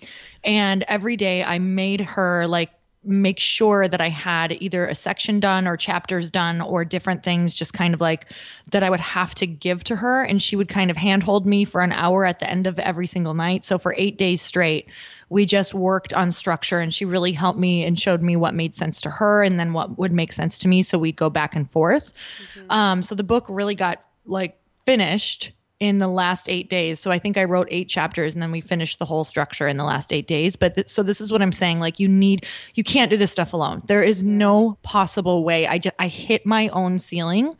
and 0.42 0.82
every 0.88 1.18
day 1.18 1.44
I 1.44 1.58
made 1.58 2.00
her 2.00 2.46
like 2.46 2.70
make 3.04 3.38
sure 3.38 3.86
that 3.86 4.00
I 4.00 4.08
had 4.08 4.52
either 4.52 4.86
a 4.86 4.94
section 4.94 5.38
done 5.38 5.68
or 5.68 5.76
chapters 5.76 6.30
done 6.30 6.60
or 6.60 6.84
different 6.84 7.22
things, 7.22 7.54
just 7.54 7.72
kind 7.72 7.94
of 7.94 8.00
like 8.00 8.32
that 8.72 8.82
I 8.82 8.90
would 8.90 9.00
have 9.00 9.34
to 9.36 9.46
give 9.46 9.84
to 9.84 9.96
her. 9.96 10.22
And 10.22 10.42
she 10.42 10.56
would 10.56 10.68
kind 10.68 10.90
of 10.90 10.96
handhold 10.96 11.46
me 11.46 11.66
for 11.66 11.82
an 11.82 11.92
hour 11.92 12.24
at 12.24 12.40
the 12.40 12.50
end 12.50 12.66
of 12.66 12.78
every 12.78 13.06
single 13.06 13.34
night. 13.34 13.64
So 13.64 13.78
for 13.78 13.94
eight 13.96 14.18
days 14.18 14.42
straight, 14.42 14.88
we 15.28 15.44
just 15.46 15.74
worked 15.74 16.14
on 16.14 16.30
structure 16.30 16.78
and 16.78 16.92
she 16.92 17.04
really 17.04 17.32
helped 17.32 17.58
me 17.58 17.84
and 17.84 17.98
showed 17.98 18.22
me 18.22 18.36
what 18.36 18.54
made 18.54 18.74
sense 18.74 19.00
to 19.02 19.10
her 19.10 19.42
and 19.42 19.58
then 19.58 19.72
what 19.72 19.98
would 19.98 20.12
make 20.12 20.32
sense 20.32 20.58
to 20.60 20.68
me. 20.68 20.82
So 20.82 20.98
we'd 20.98 21.16
go 21.16 21.30
back 21.30 21.56
and 21.56 21.70
forth. 21.70 22.12
Mm-hmm. 22.58 22.70
Um, 22.70 23.02
so 23.02 23.14
the 23.14 23.24
book 23.24 23.46
really 23.48 23.74
got 23.74 24.04
like 24.24 24.58
finished 24.84 25.52
in 25.78 25.98
the 25.98 26.08
last 26.08 26.48
eight 26.48 26.70
days. 26.70 27.00
So 27.00 27.10
I 27.10 27.18
think 27.18 27.36
I 27.36 27.44
wrote 27.44 27.68
eight 27.70 27.88
chapters 27.88 28.34
and 28.34 28.42
then 28.42 28.50
we 28.50 28.62
finished 28.62 28.98
the 28.98 29.04
whole 29.04 29.24
structure 29.24 29.68
in 29.68 29.76
the 29.76 29.84
last 29.84 30.12
eight 30.12 30.26
days. 30.26 30.56
But 30.56 30.74
th- 30.74 30.88
so 30.88 31.02
this 31.02 31.20
is 31.20 31.30
what 31.30 31.42
I'm 31.42 31.52
saying. 31.52 31.80
Like 31.80 32.00
you 32.00 32.08
need, 32.08 32.46
you 32.74 32.82
can't 32.82 33.10
do 33.10 33.18
this 33.18 33.32
stuff 33.32 33.52
alone. 33.52 33.82
There 33.86 34.02
is 34.02 34.22
no 34.22 34.78
possible 34.82 35.44
way. 35.44 35.66
I 35.66 35.78
just, 35.78 35.94
I 35.98 36.08
hit 36.08 36.46
my 36.46 36.68
own 36.68 36.98
ceiling 36.98 37.56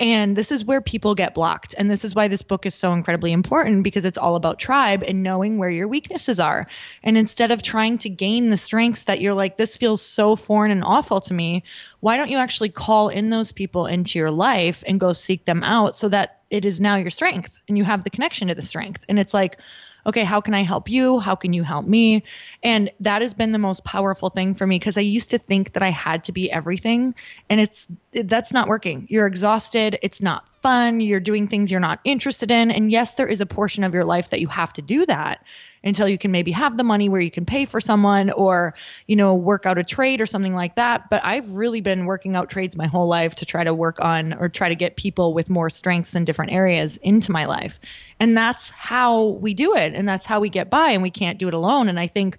and 0.00 0.34
this 0.34 0.50
is 0.50 0.64
where 0.64 0.80
people 0.80 1.14
get 1.14 1.34
blocked. 1.34 1.74
And 1.76 1.90
this 1.90 2.06
is 2.06 2.14
why 2.14 2.28
this 2.28 2.40
book 2.40 2.64
is 2.64 2.74
so 2.74 2.94
incredibly 2.94 3.32
important 3.32 3.84
because 3.84 4.06
it's 4.06 4.16
all 4.16 4.34
about 4.34 4.58
tribe 4.58 5.04
and 5.06 5.22
knowing 5.22 5.58
where 5.58 5.68
your 5.68 5.88
weaknesses 5.88 6.40
are. 6.40 6.66
And 7.02 7.18
instead 7.18 7.50
of 7.50 7.62
trying 7.62 7.98
to 7.98 8.08
gain 8.08 8.48
the 8.48 8.56
strengths 8.56 9.04
that 9.04 9.20
you're 9.20 9.34
like, 9.34 9.58
this 9.58 9.76
feels 9.76 10.00
so 10.00 10.36
foreign 10.36 10.70
and 10.70 10.82
awful 10.82 11.20
to 11.20 11.34
me, 11.34 11.64
why 12.00 12.16
don't 12.16 12.30
you 12.30 12.38
actually 12.38 12.70
call 12.70 13.10
in 13.10 13.28
those 13.28 13.52
people 13.52 13.84
into 13.84 14.18
your 14.18 14.30
life 14.30 14.82
and 14.86 14.98
go 14.98 15.12
seek 15.12 15.44
them 15.44 15.62
out 15.62 15.94
so 15.96 16.08
that 16.08 16.40
it 16.48 16.64
is 16.64 16.80
now 16.80 16.96
your 16.96 17.10
strength 17.10 17.58
and 17.68 17.76
you 17.76 17.84
have 17.84 18.02
the 18.02 18.10
connection 18.10 18.48
to 18.48 18.54
the 18.54 18.62
strength. 18.62 19.04
And 19.06 19.18
it's 19.18 19.34
like, 19.34 19.60
okay, 20.06 20.24
how 20.24 20.40
can 20.40 20.54
I 20.54 20.62
help 20.62 20.88
you? 20.88 21.18
How 21.18 21.34
can 21.34 21.52
you 21.52 21.62
help 21.62 21.86
me? 21.86 22.24
And 22.62 22.90
that 23.00 23.22
has 23.22 23.34
been 23.34 23.52
the 23.52 23.58
most 23.58 23.84
powerful 23.84 24.30
thing 24.30 24.54
for 24.54 24.66
me 24.66 24.78
because 24.78 24.96
I 24.96 25.02
used 25.02 25.30
to 25.30 25.38
think 25.38 25.72
that 25.72 25.82
I 25.82 25.90
had 25.90 26.24
to 26.24 26.32
be 26.32 26.50
everything 26.50 27.14
and 27.48 27.60
it's 27.60 27.86
that's 28.12 28.52
not 28.52 28.68
working. 28.68 29.06
You're 29.10 29.26
exhausted, 29.26 29.98
it's 30.02 30.20
not 30.20 30.48
fun, 30.62 31.00
you're 31.00 31.20
doing 31.20 31.48
things 31.48 31.70
you're 31.70 31.80
not 31.80 32.00
interested 32.04 32.50
in 32.50 32.70
and 32.70 32.90
yes, 32.90 33.14
there 33.14 33.28
is 33.28 33.40
a 33.40 33.46
portion 33.46 33.84
of 33.84 33.94
your 33.94 34.04
life 34.04 34.30
that 34.30 34.40
you 34.40 34.48
have 34.48 34.72
to 34.74 34.82
do 34.82 35.06
that 35.06 35.44
until 35.82 36.08
you 36.08 36.18
can 36.18 36.30
maybe 36.30 36.50
have 36.52 36.76
the 36.76 36.84
money 36.84 37.08
where 37.08 37.20
you 37.20 37.30
can 37.30 37.44
pay 37.44 37.64
for 37.64 37.80
someone 37.80 38.30
or 38.30 38.74
you 39.06 39.16
know 39.16 39.34
work 39.34 39.66
out 39.66 39.78
a 39.78 39.84
trade 39.84 40.20
or 40.20 40.26
something 40.26 40.54
like 40.54 40.74
that. 40.76 41.08
But 41.10 41.24
i've 41.24 41.50
really 41.50 41.80
been 41.80 42.06
working 42.06 42.36
out 42.36 42.50
trades 42.50 42.76
my 42.76 42.86
whole 42.86 43.08
life 43.08 43.34
to 43.36 43.46
try 43.46 43.64
to 43.64 43.74
work 43.74 44.00
on 44.00 44.34
or 44.34 44.48
try 44.48 44.68
to 44.68 44.76
get 44.76 44.96
people 44.96 45.34
with 45.34 45.48
more 45.50 45.70
strengths 45.70 46.14
in 46.14 46.24
different 46.24 46.52
areas 46.52 46.96
into 46.98 47.32
my 47.32 47.46
life. 47.46 47.80
And 48.18 48.36
that's 48.36 48.70
how 48.70 49.26
we 49.26 49.54
do 49.54 49.74
it. 49.74 49.94
And 49.94 50.08
that's 50.08 50.26
how 50.26 50.40
we 50.40 50.50
get 50.50 50.70
by 50.70 50.90
and 50.90 51.02
we 51.02 51.10
can't 51.10 51.38
do 51.38 51.48
it 51.48 51.54
alone. 51.54 51.88
And 51.88 51.98
i 51.98 52.06
think 52.06 52.38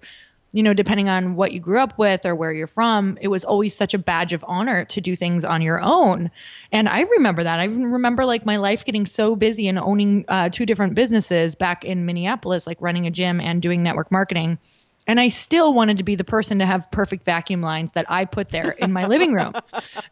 you 0.52 0.62
know, 0.62 0.74
depending 0.74 1.08
on 1.08 1.34
what 1.34 1.52
you 1.52 1.60
grew 1.60 1.80
up 1.80 1.98
with 1.98 2.26
or 2.26 2.34
where 2.34 2.52
you're 2.52 2.66
from, 2.66 3.16
it 3.20 3.28
was 3.28 3.44
always 3.44 3.74
such 3.74 3.94
a 3.94 3.98
badge 3.98 4.32
of 4.32 4.44
honor 4.46 4.84
to 4.86 5.00
do 5.00 5.16
things 5.16 5.44
on 5.44 5.62
your 5.62 5.80
own. 5.80 6.30
And 6.70 6.88
I 6.88 7.02
remember 7.02 7.42
that. 7.44 7.58
I 7.58 7.64
remember 7.64 8.24
like 8.26 8.44
my 8.44 8.58
life 8.58 8.84
getting 8.84 9.06
so 9.06 9.34
busy 9.34 9.68
and 9.68 9.78
owning 9.78 10.26
uh, 10.28 10.50
two 10.50 10.66
different 10.66 10.94
businesses 10.94 11.54
back 11.54 11.84
in 11.84 12.04
Minneapolis, 12.04 12.66
like 12.66 12.80
running 12.80 13.06
a 13.06 13.10
gym 13.10 13.40
and 13.40 13.62
doing 13.62 13.82
network 13.82 14.12
marketing. 14.12 14.58
And 15.06 15.18
I 15.18 15.28
still 15.28 15.74
wanted 15.74 15.98
to 15.98 16.04
be 16.04 16.14
the 16.14 16.22
person 16.22 16.60
to 16.60 16.66
have 16.66 16.88
perfect 16.90 17.24
vacuum 17.24 17.60
lines 17.60 17.92
that 17.92 18.06
I 18.08 18.24
put 18.24 18.50
there 18.50 18.70
in 18.70 18.92
my 18.92 19.06
living 19.06 19.32
room. 19.32 19.52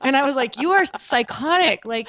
And 0.02 0.16
I 0.16 0.24
was 0.24 0.34
like, 0.34 0.58
you 0.58 0.70
are 0.72 0.84
psychotic. 0.98 1.84
Like, 1.84 2.08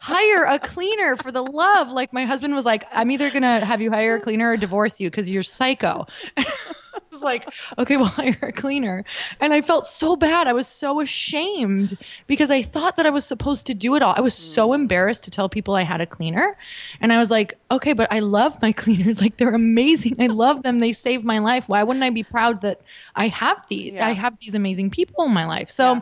hire 0.00 0.44
a 0.44 0.58
cleaner 0.58 1.16
for 1.16 1.30
the 1.30 1.42
love. 1.42 1.92
Like, 1.92 2.12
my 2.12 2.24
husband 2.24 2.54
was 2.54 2.64
like, 2.64 2.84
I'm 2.92 3.10
either 3.12 3.30
going 3.30 3.42
to 3.42 3.64
have 3.64 3.80
you 3.80 3.90
hire 3.90 4.16
a 4.16 4.20
cleaner 4.20 4.50
or 4.50 4.56
divorce 4.56 5.00
you 5.00 5.08
because 5.08 5.30
you're 5.30 5.44
psycho 5.44 6.06
was 7.10 7.22
like, 7.22 7.48
okay, 7.78 7.96
well, 7.98 8.06
hire 8.06 8.38
a 8.42 8.52
cleaner. 8.52 9.04
And 9.40 9.52
I 9.52 9.60
felt 9.60 9.86
so 9.86 10.16
bad. 10.16 10.46
I 10.46 10.52
was 10.52 10.66
so 10.66 11.00
ashamed 11.00 11.96
because 12.26 12.50
I 12.50 12.62
thought 12.62 12.96
that 12.96 13.06
I 13.06 13.10
was 13.10 13.24
supposed 13.24 13.66
to 13.66 13.74
do 13.74 13.94
it 13.94 14.02
all. 14.02 14.14
I 14.16 14.20
was 14.20 14.34
so 14.34 14.70
mm. 14.70 14.76
embarrassed 14.76 15.24
to 15.24 15.30
tell 15.30 15.48
people 15.48 15.74
I 15.74 15.82
had 15.82 16.00
a 16.00 16.06
cleaner. 16.06 16.56
And 17.00 17.12
I 17.12 17.18
was 17.18 17.30
like, 17.30 17.58
okay, 17.70 17.92
but 17.92 18.08
I 18.10 18.20
love 18.20 18.60
my 18.60 18.72
cleaners. 18.82 19.20
Like, 19.20 19.36
they're 19.36 19.54
amazing. 19.54 20.16
I 20.20 20.26
love 20.26 20.62
them. 20.62 20.78
They 20.78 20.92
save 20.92 21.24
my 21.24 21.38
life. 21.38 21.68
Why 21.68 21.82
wouldn't 21.82 22.04
I 22.04 22.10
be 22.10 22.22
proud 22.22 22.62
that 22.62 22.80
I 23.14 23.28
have 23.28 23.66
these? 23.68 23.94
Yeah. 23.94 24.06
I 24.06 24.12
have 24.12 24.38
these 24.38 24.54
amazing 24.54 24.90
people 24.90 25.24
in 25.24 25.32
my 25.32 25.46
life. 25.46 25.70
So, 25.70 25.94
yeah 25.94 26.00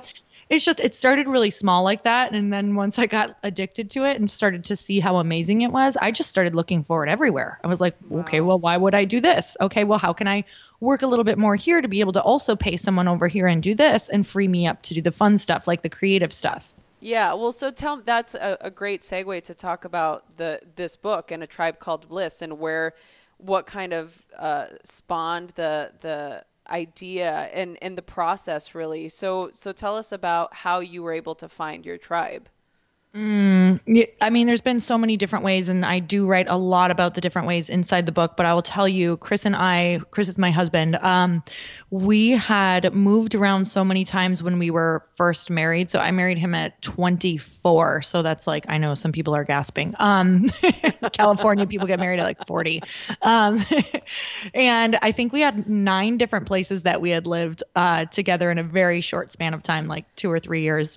it's 0.51 0.65
just 0.65 0.81
it 0.81 0.95
started 0.95 1.27
really 1.27 1.51
small 1.51 1.83
like 1.83 2.05
that 2.05 2.33
and 2.33 2.53
then 2.53 2.75
once 2.75 2.99
i 2.99 3.07
got 3.07 3.37
addicted 3.43 3.91
to 3.91 4.05
it 4.05 4.19
and 4.19 4.31
started 4.31 4.65
to 4.65 4.77
see 4.77 5.01
how 5.01 5.17
amazing 5.17 5.63
it 5.63 5.73
was 5.73 5.97
i 5.97 6.11
just 6.11 6.29
started 6.29 6.55
looking 6.55 6.85
for 6.85 7.07
it 7.07 7.11
everywhere 7.11 7.59
i 7.65 7.69
was 7.69 7.81
like 7.81 7.97
wow. 8.09 8.21
okay 8.21 8.41
well 8.41 8.59
why 8.59 8.77
would 8.77 8.95
i 8.95 9.05
do 9.05 9.21
this 9.21 9.57
okay 9.61 9.85
well 9.85 9.99
how 9.99 10.13
can 10.13 10.29
i 10.29 10.45
work 10.81 11.03
a 11.03 11.07
little 11.07 11.25
bit 11.25 11.39
more 11.39 11.55
here 11.55 11.81
to 11.81 11.89
be 11.89 12.01
able 12.01 12.13
to 12.13 12.23
also 12.23 12.57
pay 12.57 12.77
someone 12.77 13.07
over 13.07 13.29
here 13.29 13.47
and 13.47 13.63
do 13.63 13.75
this 13.75 14.09
and 14.09 14.27
free 14.27 14.49
me 14.49 14.67
up 14.67 14.83
to 14.83 14.95
do 14.95 15.03
the 15.03 15.13
fun 15.13 15.37
stuff 15.37 15.67
like 15.67 15.83
the 15.83 15.89
creative 15.89 16.33
stuff. 16.33 16.73
Yeah, 17.01 17.33
well, 17.35 17.53
so 17.53 17.71
tell 17.71 18.03
that's 18.03 18.35
a, 18.35 18.59
a 18.61 18.71
great 18.71 19.03
segue 19.03 19.43
to 19.45 19.55
talk 19.55 19.85
about 19.85 20.37
the 20.37 20.61
this 20.77 20.97
book 20.97 21.31
and 21.31 21.43
a 21.43 21.47
tribe 21.47 21.79
called 21.79 22.09
Bliss 22.09 22.43
and 22.43 22.59
where 22.59 22.93
what 23.39 23.67
kind 23.67 23.95
of 23.95 24.23
uh, 24.39 24.67
spawned 24.85 25.51
the 25.51 25.93
the 26.01 26.45
idea 26.71 27.51
and 27.53 27.79
and 27.83 27.97
the 27.99 28.03
process 28.03 28.75
really. 28.75 29.09
So 29.09 29.51
so 29.53 29.73
tell 29.73 29.97
us 29.97 30.13
about 30.13 30.55
how 30.55 30.81
you 30.81 31.03
were 31.03 31.13
able 31.13 31.35
to 31.37 31.49
find 31.49 31.85
your 31.85 31.99
tribe. 31.99 32.49
Mm, 33.13 34.07
I 34.21 34.31
mean, 34.31 34.47
there's 34.47 34.61
been 34.61 34.79
so 34.79 34.97
many 34.97 35.17
different 35.17 35.45
ways, 35.45 35.69
and 35.69 35.85
I 35.85 35.99
do 35.99 36.29
write 36.29 36.47
a 36.49 36.57
lot 36.57 36.93
about 36.93 37.15
the 37.15 37.21
different 37.21 37.49
ways 37.49 37.69
inside 37.69 38.07
the 38.07 38.13
book. 38.13 38.37
But 38.37 38.47
I 38.47 38.55
will 38.55 38.63
tell 38.63 38.87
you, 38.87 39.17
Chris 39.17 39.45
and 39.45 39.57
I, 39.57 40.01
Chris 40.13 40.29
is 40.29 40.39
my 40.39 40.53
husband, 40.53 40.95
um, 40.95 41.43
we 41.91 42.31
had 42.31 42.95
moved 42.95 43.35
around 43.35 43.65
so 43.65 43.83
many 43.83 44.05
times 44.05 44.45
when 44.45 44.61
we 44.61 44.71
were 44.71 45.05
first 45.17 45.51
married. 45.51 45.91
So 45.91 45.99
I 45.99 46.13
married 46.13 46.39
him 46.39 46.55
at 46.55 46.81
24. 46.83 48.03
So 48.03 48.23
that's 48.23 48.47
like, 48.47 48.67
I 48.69 48.79
know 48.79 48.95
some 48.95 49.11
people 49.11 49.35
are 49.35 49.45
gasping. 49.45 49.93
Um, 49.99 50.47
California 51.13 51.67
people 51.67 51.89
get 51.89 51.99
married 51.99 52.21
at 52.21 52.25
like 52.25 52.47
40. 52.47 52.81
Um, 53.23 53.59
and 54.55 54.97
I 55.03 55.11
think 55.11 55.33
we 55.33 55.41
had 55.41 55.69
nine 55.69 56.17
different 56.17 56.47
places 56.47 56.85
that 56.85 57.01
we 57.01 57.11
had 57.11 57.27
lived 57.27 57.65
uh, 57.75 58.05
together 58.05 58.53
in 58.53 58.59
a 58.59 58.63
very 58.63 59.01
short 59.01 59.33
span 59.33 59.53
of 59.53 59.65
time, 59.65 59.89
like 59.89 60.15
two 60.15 60.31
or 60.31 60.39
three 60.39 60.63
years 60.63 60.97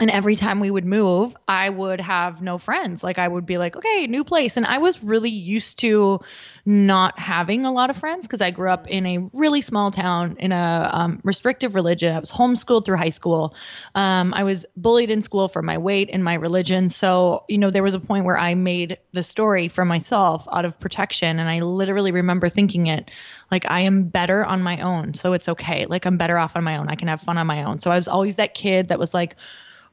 and 0.00 0.10
every 0.10 0.36
time 0.36 0.60
we 0.60 0.70
would 0.70 0.84
move, 0.84 1.36
I 1.48 1.68
would 1.68 2.00
have 2.00 2.40
no 2.40 2.58
friends. 2.58 3.02
Like 3.02 3.18
I 3.18 3.26
would 3.26 3.46
be 3.46 3.58
like, 3.58 3.74
okay, 3.74 4.06
new 4.06 4.22
place. 4.22 4.56
And 4.56 4.64
I 4.64 4.78
was 4.78 5.02
really 5.02 5.30
used 5.30 5.80
to 5.80 6.20
not 6.64 7.18
having 7.18 7.64
a 7.64 7.72
lot 7.72 7.90
of 7.90 7.96
friends 7.96 8.24
because 8.24 8.40
I 8.40 8.52
grew 8.52 8.70
up 8.70 8.86
in 8.86 9.06
a 9.06 9.18
really 9.32 9.60
small 9.60 9.90
town 9.90 10.36
in 10.38 10.52
a 10.52 10.90
um, 10.92 11.20
restrictive 11.24 11.74
religion. 11.74 12.14
I 12.14 12.20
was 12.20 12.30
homeschooled 12.30 12.84
through 12.84 12.98
high 12.98 13.08
school. 13.08 13.56
Um, 13.96 14.34
I 14.34 14.44
was 14.44 14.66
bullied 14.76 15.10
in 15.10 15.20
school 15.20 15.48
for 15.48 15.62
my 15.62 15.78
weight 15.78 16.10
and 16.12 16.22
my 16.22 16.34
religion. 16.34 16.90
So, 16.90 17.44
you 17.48 17.58
know, 17.58 17.72
there 17.72 17.82
was 17.82 17.94
a 17.94 18.00
point 18.00 18.24
where 18.24 18.38
I 18.38 18.54
made 18.54 18.98
the 19.12 19.24
story 19.24 19.66
for 19.66 19.84
myself 19.84 20.46
out 20.52 20.64
of 20.64 20.78
protection. 20.78 21.40
And 21.40 21.48
I 21.48 21.60
literally 21.60 22.12
remember 22.12 22.48
thinking 22.48 22.86
it 22.86 23.10
like, 23.50 23.68
I 23.68 23.80
am 23.80 24.04
better 24.04 24.44
on 24.44 24.62
my 24.62 24.80
own. 24.80 25.14
So 25.14 25.32
it's 25.32 25.48
okay. 25.48 25.86
Like, 25.86 26.06
I'm 26.06 26.18
better 26.18 26.38
off 26.38 26.54
on 26.54 26.62
my 26.62 26.76
own. 26.76 26.88
I 26.88 26.94
can 26.94 27.08
have 27.08 27.20
fun 27.20 27.36
on 27.36 27.48
my 27.48 27.64
own. 27.64 27.78
So 27.78 27.90
I 27.90 27.96
was 27.96 28.06
always 28.06 28.36
that 28.36 28.54
kid 28.54 28.88
that 28.88 29.00
was 29.00 29.12
like, 29.12 29.34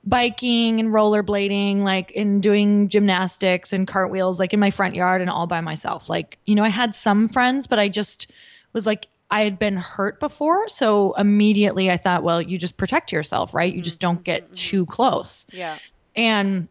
biking 0.06 0.80
and 0.80 0.90
rollerblading, 0.90 1.82
like 1.82 2.12
in 2.12 2.40
doing 2.42 2.90
gymnastics 2.90 3.74
and 3.74 3.88
cartwheels, 3.88 4.38
like 4.38 4.54
in 4.54 4.60
my 4.60 4.72
front 4.72 4.96
yard 4.96 5.22
and 5.22 5.30
all 5.30 5.48
by 5.48 5.62
myself. 5.62 6.10
Like, 6.10 6.38
you 6.46 6.56
know, 6.56 6.64
I 6.64 6.70
had 6.70 6.94
some 6.94 7.28
friends, 7.28 7.68
but 7.68 7.80
I 7.80 7.90
just 7.90 8.32
was 8.72 8.86
like, 8.86 9.08
I 9.32 9.44
had 9.44 9.58
been 9.58 9.78
hurt 9.78 10.20
before. 10.20 10.70
So 10.70 11.14
immediately 11.14 11.90
I 11.90 11.98
thought, 11.98 12.24
well, 12.24 12.42
you 12.42 12.58
just 12.58 12.78
protect 12.78 13.12
yourself, 13.12 13.54
right? 13.54 13.74
You 13.74 13.82
just 13.82 14.00
don't 14.00 14.24
get 14.24 14.44
mm-hmm. 14.44 14.54
too 14.54 14.86
close. 14.86 15.48
Yeah. 15.52 15.78
And 16.16 16.68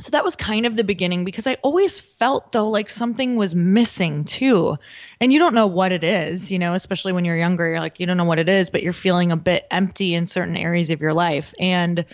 so 0.00 0.12
that 0.12 0.24
was 0.24 0.36
kind 0.36 0.64
of 0.64 0.74
the 0.74 0.84
beginning 0.84 1.24
because 1.24 1.46
I 1.46 1.58
always 1.62 2.00
felt 2.00 2.52
though 2.52 2.70
like 2.70 2.88
something 2.88 3.36
was 3.36 3.54
missing 3.54 4.24
too. 4.24 4.78
And 5.20 5.30
you 5.30 5.38
don't 5.38 5.54
know 5.54 5.66
what 5.66 5.92
it 5.92 6.02
is, 6.02 6.50
you 6.50 6.58
know, 6.58 6.72
especially 6.72 7.12
when 7.12 7.26
you're 7.26 7.36
younger, 7.36 7.68
you're 7.68 7.80
like, 7.80 8.00
you 8.00 8.06
don't 8.06 8.16
know 8.16 8.24
what 8.24 8.38
it 8.38 8.48
is, 8.48 8.70
but 8.70 8.82
you're 8.82 8.94
feeling 8.94 9.30
a 9.30 9.36
bit 9.36 9.66
empty 9.70 10.14
in 10.14 10.24
certain 10.24 10.56
areas 10.56 10.88
of 10.90 11.02
your 11.02 11.12
life. 11.12 11.52
And 11.60 12.06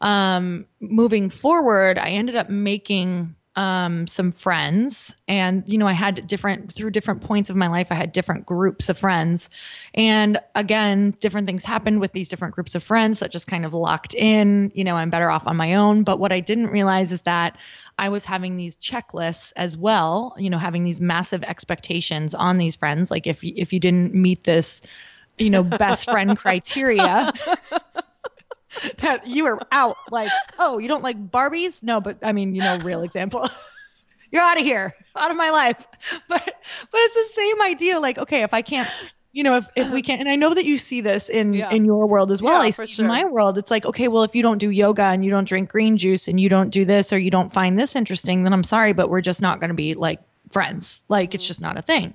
um, 0.00 0.66
moving 0.80 1.30
forward, 1.30 1.98
I 1.98 2.10
ended 2.10 2.36
up 2.36 2.50
making 2.50 3.34
um, 3.56 4.06
some 4.06 4.32
friends, 4.32 5.16
and 5.26 5.64
you 5.66 5.78
know, 5.78 5.86
I 5.86 5.94
had 5.94 6.26
different 6.26 6.70
through 6.70 6.90
different 6.90 7.22
points 7.22 7.48
of 7.48 7.56
my 7.56 7.68
life. 7.68 7.90
I 7.90 7.94
had 7.94 8.12
different 8.12 8.44
groups 8.44 8.90
of 8.90 8.98
friends, 8.98 9.48
and 9.94 10.38
again, 10.54 11.16
different 11.20 11.46
things 11.46 11.64
happened 11.64 12.00
with 12.00 12.12
these 12.12 12.28
different 12.28 12.54
groups 12.54 12.74
of 12.74 12.82
friends 12.82 13.20
that 13.20 13.32
just 13.32 13.46
kind 13.46 13.64
of 13.64 13.72
locked 13.72 14.14
in. 14.14 14.70
You 14.74 14.84
know, 14.84 14.94
I'm 14.94 15.08
better 15.08 15.30
off 15.30 15.46
on 15.46 15.56
my 15.56 15.74
own. 15.74 16.04
But 16.04 16.18
what 16.18 16.32
I 16.32 16.40
didn't 16.40 16.66
realize 16.66 17.12
is 17.12 17.22
that 17.22 17.56
I 17.98 18.10
was 18.10 18.26
having 18.26 18.58
these 18.58 18.76
checklists 18.76 19.54
as 19.56 19.74
well. 19.74 20.34
You 20.38 20.50
know, 20.50 20.58
having 20.58 20.84
these 20.84 21.00
massive 21.00 21.42
expectations 21.42 22.34
on 22.34 22.58
these 22.58 22.76
friends. 22.76 23.10
Like 23.10 23.26
if 23.26 23.42
if 23.42 23.72
you 23.72 23.80
didn't 23.80 24.12
meet 24.12 24.44
this, 24.44 24.82
you 25.38 25.48
know, 25.48 25.62
best 25.62 26.10
friend 26.10 26.36
criteria. 26.38 27.32
that 28.98 29.26
you 29.26 29.44
were 29.44 29.60
out. 29.72 29.96
Like, 30.10 30.30
oh, 30.58 30.78
you 30.78 30.88
don't 30.88 31.02
like 31.02 31.30
Barbies? 31.30 31.82
No, 31.82 32.00
but 32.00 32.18
I 32.22 32.32
mean, 32.32 32.54
you 32.54 32.62
know, 32.62 32.78
real 32.78 33.02
example. 33.02 33.48
You're 34.32 34.42
out 34.42 34.58
of 34.58 34.64
here, 34.64 34.92
out 35.14 35.30
of 35.30 35.36
my 35.36 35.50
life. 35.50 35.86
But 36.28 36.42
but 36.44 37.00
it's 37.00 37.14
the 37.14 37.34
same 37.34 37.62
idea. 37.62 38.00
Like, 38.00 38.18
okay, 38.18 38.42
if 38.42 38.52
I 38.52 38.62
can't 38.62 38.88
you 39.36 39.42
know, 39.42 39.58
if, 39.58 39.68
if 39.76 39.90
we 39.90 40.00
can't, 40.00 40.20
and 40.22 40.30
I 40.30 40.36
know 40.36 40.54
that 40.54 40.64
you 40.64 40.78
see 40.78 41.02
this 41.02 41.28
in 41.28 41.52
Yeah. 41.52 41.70
in 41.70 41.84
your 41.84 42.08
world 42.08 42.32
as 42.32 42.40
well. 42.40 42.54
Yeah, 42.54 42.68
I 42.68 42.70
see 42.70 42.86
sure. 42.86 43.04
in 43.04 43.08
my 43.08 43.26
world, 43.26 43.58
it's 43.58 43.70
like, 43.70 43.84
okay, 43.84 44.08
well, 44.08 44.22
if 44.22 44.34
you 44.34 44.42
don't 44.42 44.56
do 44.56 44.70
yoga 44.70 45.02
and 45.02 45.22
you 45.22 45.30
don't 45.30 45.46
drink 45.46 45.68
green 45.68 45.98
juice 45.98 46.26
and 46.26 46.40
you 46.40 46.48
don't 46.48 46.70
do 46.70 46.86
this 46.86 47.12
or 47.12 47.18
you 47.18 47.30
don't 47.30 47.52
find 47.52 47.78
this 47.78 47.94
interesting, 47.96 48.44
then 48.44 48.54
I'm 48.54 48.64
sorry, 48.64 48.94
but 48.94 49.10
we're 49.10 49.20
just 49.20 49.42
not 49.42 49.60
going 49.60 49.68
to 49.68 49.74
be 49.74 49.92
like 49.92 50.20
friends. 50.50 51.04
Like 51.08 51.30
Mm-hmm. 51.30 51.34
it's 51.34 51.46
just 51.46 51.60
not 51.60 51.76
a 51.76 51.82
thing. 51.82 52.14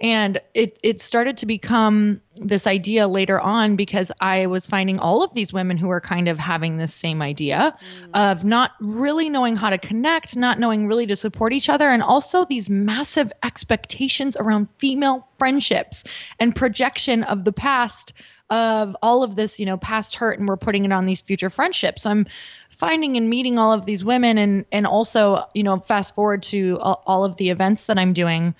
And 0.00 0.40
it 0.54 0.78
it 0.82 1.00
started 1.00 1.38
to 1.38 1.46
become 1.46 2.20
this 2.36 2.66
idea 2.66 3.06
later 3.06 3.38
on 3.38 3.76
because 3.76 4.10
I 4.20 4.46
was 4.46 4.66
finding 4.66 4.98
all 4.98 5.22
of 5.22 5.32
these 5.34 5.52
women 5.52 5.76
who 5.76 5.88
were 5.88 6.00
kind 6.00 6.28
of 6.28 6.38
having 6.38 6.76
this 6.76 6.92
same 6.92 7.22
idea 7.22 7.76
of 8.12 8.44
not 8.44 8.72
really 8.80 9.30
knowing 9.30 9.54
how 9.56 9.70
to 9.70 9.78
connect, 9.78 10.36
not 10.36 10.58
knowing 10.58 10.88
really 10.88 11.06
to 11.06 11.16
support 11.16 11.52
each 11.52 11.68
other, 11.68 11.88
and 11.88 12.02
also 12.02 12.44
these 12.44 12.68
massive 12.68 13.32
expectations 13.42 14.36
around 14.36 14.68
female 14.78 15.28
friendships 15.38 16.04
and 16.40 16.54
projection 16.56 17.22
of 17.22 17.44
the 17.44 17.52
past 17.52 18.12
of 18.54 18.96
all 19.02 19.24
of 19.24 19.34
this, 19.34 19.58
you 19.58 19.66
know, 19.66 19.76
past 19.76 20.14
hurt, 20.14 20.38
and 20.38 20.48
we're 20.48 20.56
putting 20.56 20.84
it 20.84 20.92
on 20.92 21.06
these 21.06 21.20
future 21.20 21.50
friendships. 21.50 22.02
So 22.02 22.10
I'm 22.10 22.26
finding 22.70 23.16
and 23.16 23.28
meeting 23.28 23.58
all 23.58 23.72
of 23.72 23.84
these 23.84 24.04
women, 24.04 24.38
and 24.38 24.64
and 24.70 24.86
also, 24.86 25.40
you 25.54 25.64
know, 25.64 25.80
fast 25.80 26.14
forward 26.14 26.44
to 26.44 26.78
all, 26.80 27.02
all 27.04 27.24
of 27.24 27.36
the 27.36 27.50
events 27.50 27.84
that 27.84 27.98
I'm 27.98 28.12
doing. 28.12 28.54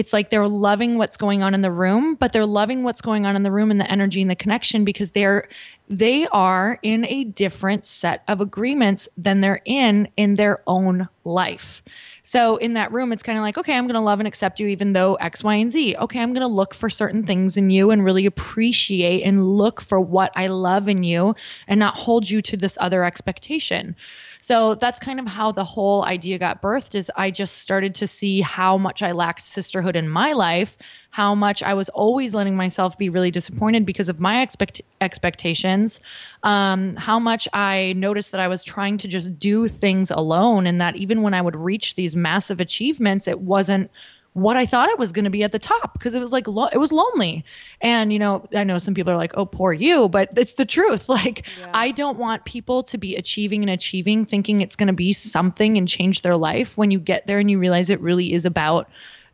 It's 0.00 0.14
like 0.14 0.30
they're 0.30 0.48
loving 0.48 0.96
what's 0.96 1.18
going 1.18 1.42
on 1.42 1.52
in 1.52 1.60
the 1.60 1.70
room, 1.70 2.14
but 2.14 2.32
they're 2.32 2.46
loving 2.46 2.84
what's 2.84 3.02
going 3.02 3.26
on 3.26 3.36
in 3.36 3.42
the 3.42 3.52
room 3.52 3.70
and 3.70 3.78
the 3.78 3.90
energy 3.90 4.22
and 4.22 4.30
the 4.30 4.34
connection 4.34 4.86
because 4.86 5.10
they're 5.10 5.46
they 5.90 6.26
are 6.26 6.78
in 6.82 7.04
a 7.04 7.24
different 7.24 7.84
set 7.84 8.22
of 8.26 8.40
agreements 8.40 9.10
than 9.18 9.42
they're 9.42 9.60
in 9.66 10.08
in 10.16 10.36
their 10.36 10.62
own 10.66 11.06
life. 11.24 11.82
So 12.22 12.56
in 12.56 12.74
that 12.74 12.92
room, 12.92 13.12
it's 13.12 13.22
kind 13.22 13.36
of 13.36 13.42
like, 13.42 13.58
okay, 13.58 13.74
I'm 13.74 13.88
going 13.88 13.94
to 13.94 14.00
love 14.00 14.20
and 14.20 14.26
accept 14.26 14.58
you 14.58 14.68
even 14.68 14.94
though 14.94 15.16
X, 15.16 15.44
Y, 15.44 15.56
and 15.56 15.70
Z. 15.70 15.96
Okay, 15.98 16.20
I'm 16.20 16.32
going 16.32 16.48
to 16.48 16.54
look 16.54 16.72
for 16.72 16.88
certain 16.88 17.26
things 17.26 17.58
in 17.58 17.68
you 17.68 17.90
and 17.90 18.02
really 18.02 18.24
appreciate 18.24 19.22
and 19.24 19.46
look 19.46 19.82
for 19.82 20.00
what 20.00 20.32
I 20.34 20.46
love 20.46 20.88
in 20.88 21.02
you 21.02 21.34
and 21.68 21.78
not 21.78 21.98
hold 21.98 22.30
you 22.30 22.40
to 22.40 22.56
this 22.56 22.78
other 22.80 23.04
expectation. 23.04 23.96
So 24.40 24.74
that's 24.74 24.98
kind 24.98 25.20
of 25.20 25.26
how 25.26 25.52
the 25.52 25.64
whole 25.64 26.04
idea 26.04 26.38
got 26.38 26.62
birthed 26.62 26.94
is 26.94 27.10
I 27.14 27.30
just 27.30 27.58
started 27.58 27.94
to 27.96 28.06
see 28.06 28.40
how 28.40 28.78
much 28.78 29.02
I 29.02 29.12
lacked 29.12 29.42
sisterhood 29.42 29.96
in 29.96 30.08
my 30.08 30.32
life, 30.32 30.76
how 31.10 31.34
much 31.34 31.62
I 31.62 31.74
was 31.74 31.88
always 31.90 32.34
letting 32.34 32.56
myself 32.56 32.96
be 32.96 33.10
really 33.10 33.30
disappointed 33.30 33.84
because 33.84 34.08
of 34.08 34.20
my 34.20 34.42
expect 34.42 34.80
expectations, 35.00 36.00
um, 36.42 36.94
how 36.96 37.18
much 37.18 37.48
I 37.52 37.94
noticed 37.96 38.32
that 38.32 38.40
I 38.40 38.48
was 38.48 38.62
trying 38.62 38.98
to 38.98 39.08
just 39.08 39.38
do 39.38 39.68
things 39.68 40.10
alone 40.10 40.66
and 40.66 40.80
that 40.80 40.96
even 40.96 41.22
when 41.22 41.34
I 41.34 41.42
would 41.42 41.56
reach 41.56 41.94
these 41.94 42.16
massive 42.16 42.60
achievements, 42.60 43.28
it 43.28 43.40
wasn't 43.40 43.90
what 44.32 44.56
I 44.56 44.66
thought 44.66 44.88
it 44.90 44.98
was 44.98 45.12
going 45.12 45.24
to 45.24 45.30
be 45.30 45.42
at 45.42 45.50
the 45.50 45.58
top 45.58 45.92
because 45.92 46.14
it 46.14 46.20
was 46.20 46.30
like 46.30 46.46
lo- 46.46 46.68
it 46.72 46.78
was 46.78 46.92
lonely. 46.92 47.44
And 47.80 48.12
you 48.12 48.18
know, 48.18 48.46
I 48.54 48.64
know 48.64 48.78
some 48.78 48.94
people 48.94 49.12
are 49.12 49.16
like, 49.16 49.32
"Oh, 49.36 49.46
poor 49.46 49.72
you," 49.72 50.08
but 50.08 50.30
it's 50.36 50.54
the 50.54 50.64
truth. 50.64 51.08
Like 51.08 51.48
Yeah. 51.58 51.70
I 51.74 51.90
don't 51.90 52.18
want 52.18 52.44
people 52.44 52.84
to 52.84 52.98
be 52.98 53.16
achieving 53.16 53.62
and 53.62 53.70
achieving 53.70 54.24
thinking 54.24 54.60
it's 54.60 54.76
going 54.76 54.86
to 54.86 54.92
be 54.92 55.12
something 55.12 55.76
and 55.76 55.88
change 55.88 56.22
their 56.22 56.36
life 56.36 56.78
when 56.78 56.90
you 56.90 57.00
get 57.00 57.26
there 57.26 57.38
and 57.40 57.50
you 57.50 57.58
realize 57.58 57.90
it 57.90 58.00
really 58.00 58.32
is 58.32 58.44
about 58.44 58.88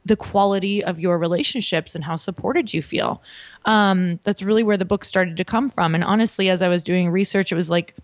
the 0.06 0.16
quality 0.16 0.84
of 0.84 0.98
your 0.98 1.18
relationships 1.18 1.94
and 1.94 2.02
how 2.02 2.16
supported 2.16 2.72
you 2.72 2.80
feel. 2.80 3.22
Um, 3.64 4.20
that's 4.22 4.42
really 4.42 4.62
where 4.62 4.76
the 4.76 4.84
book 4.84 5.04
started 5.04 5.36
to 5.38 5.44
come 5.44 5.68
from. 5.68 5.94
And 5.94 6.04
honestly, 6.04 6.48
as 6.48 6.62
I 6.62 6.68
was 6.68 6.82
doing 6.82 7.10
research, 7.10 7.52
it 7.52 7.56
was 7.56 7.68
like 7.68 7.94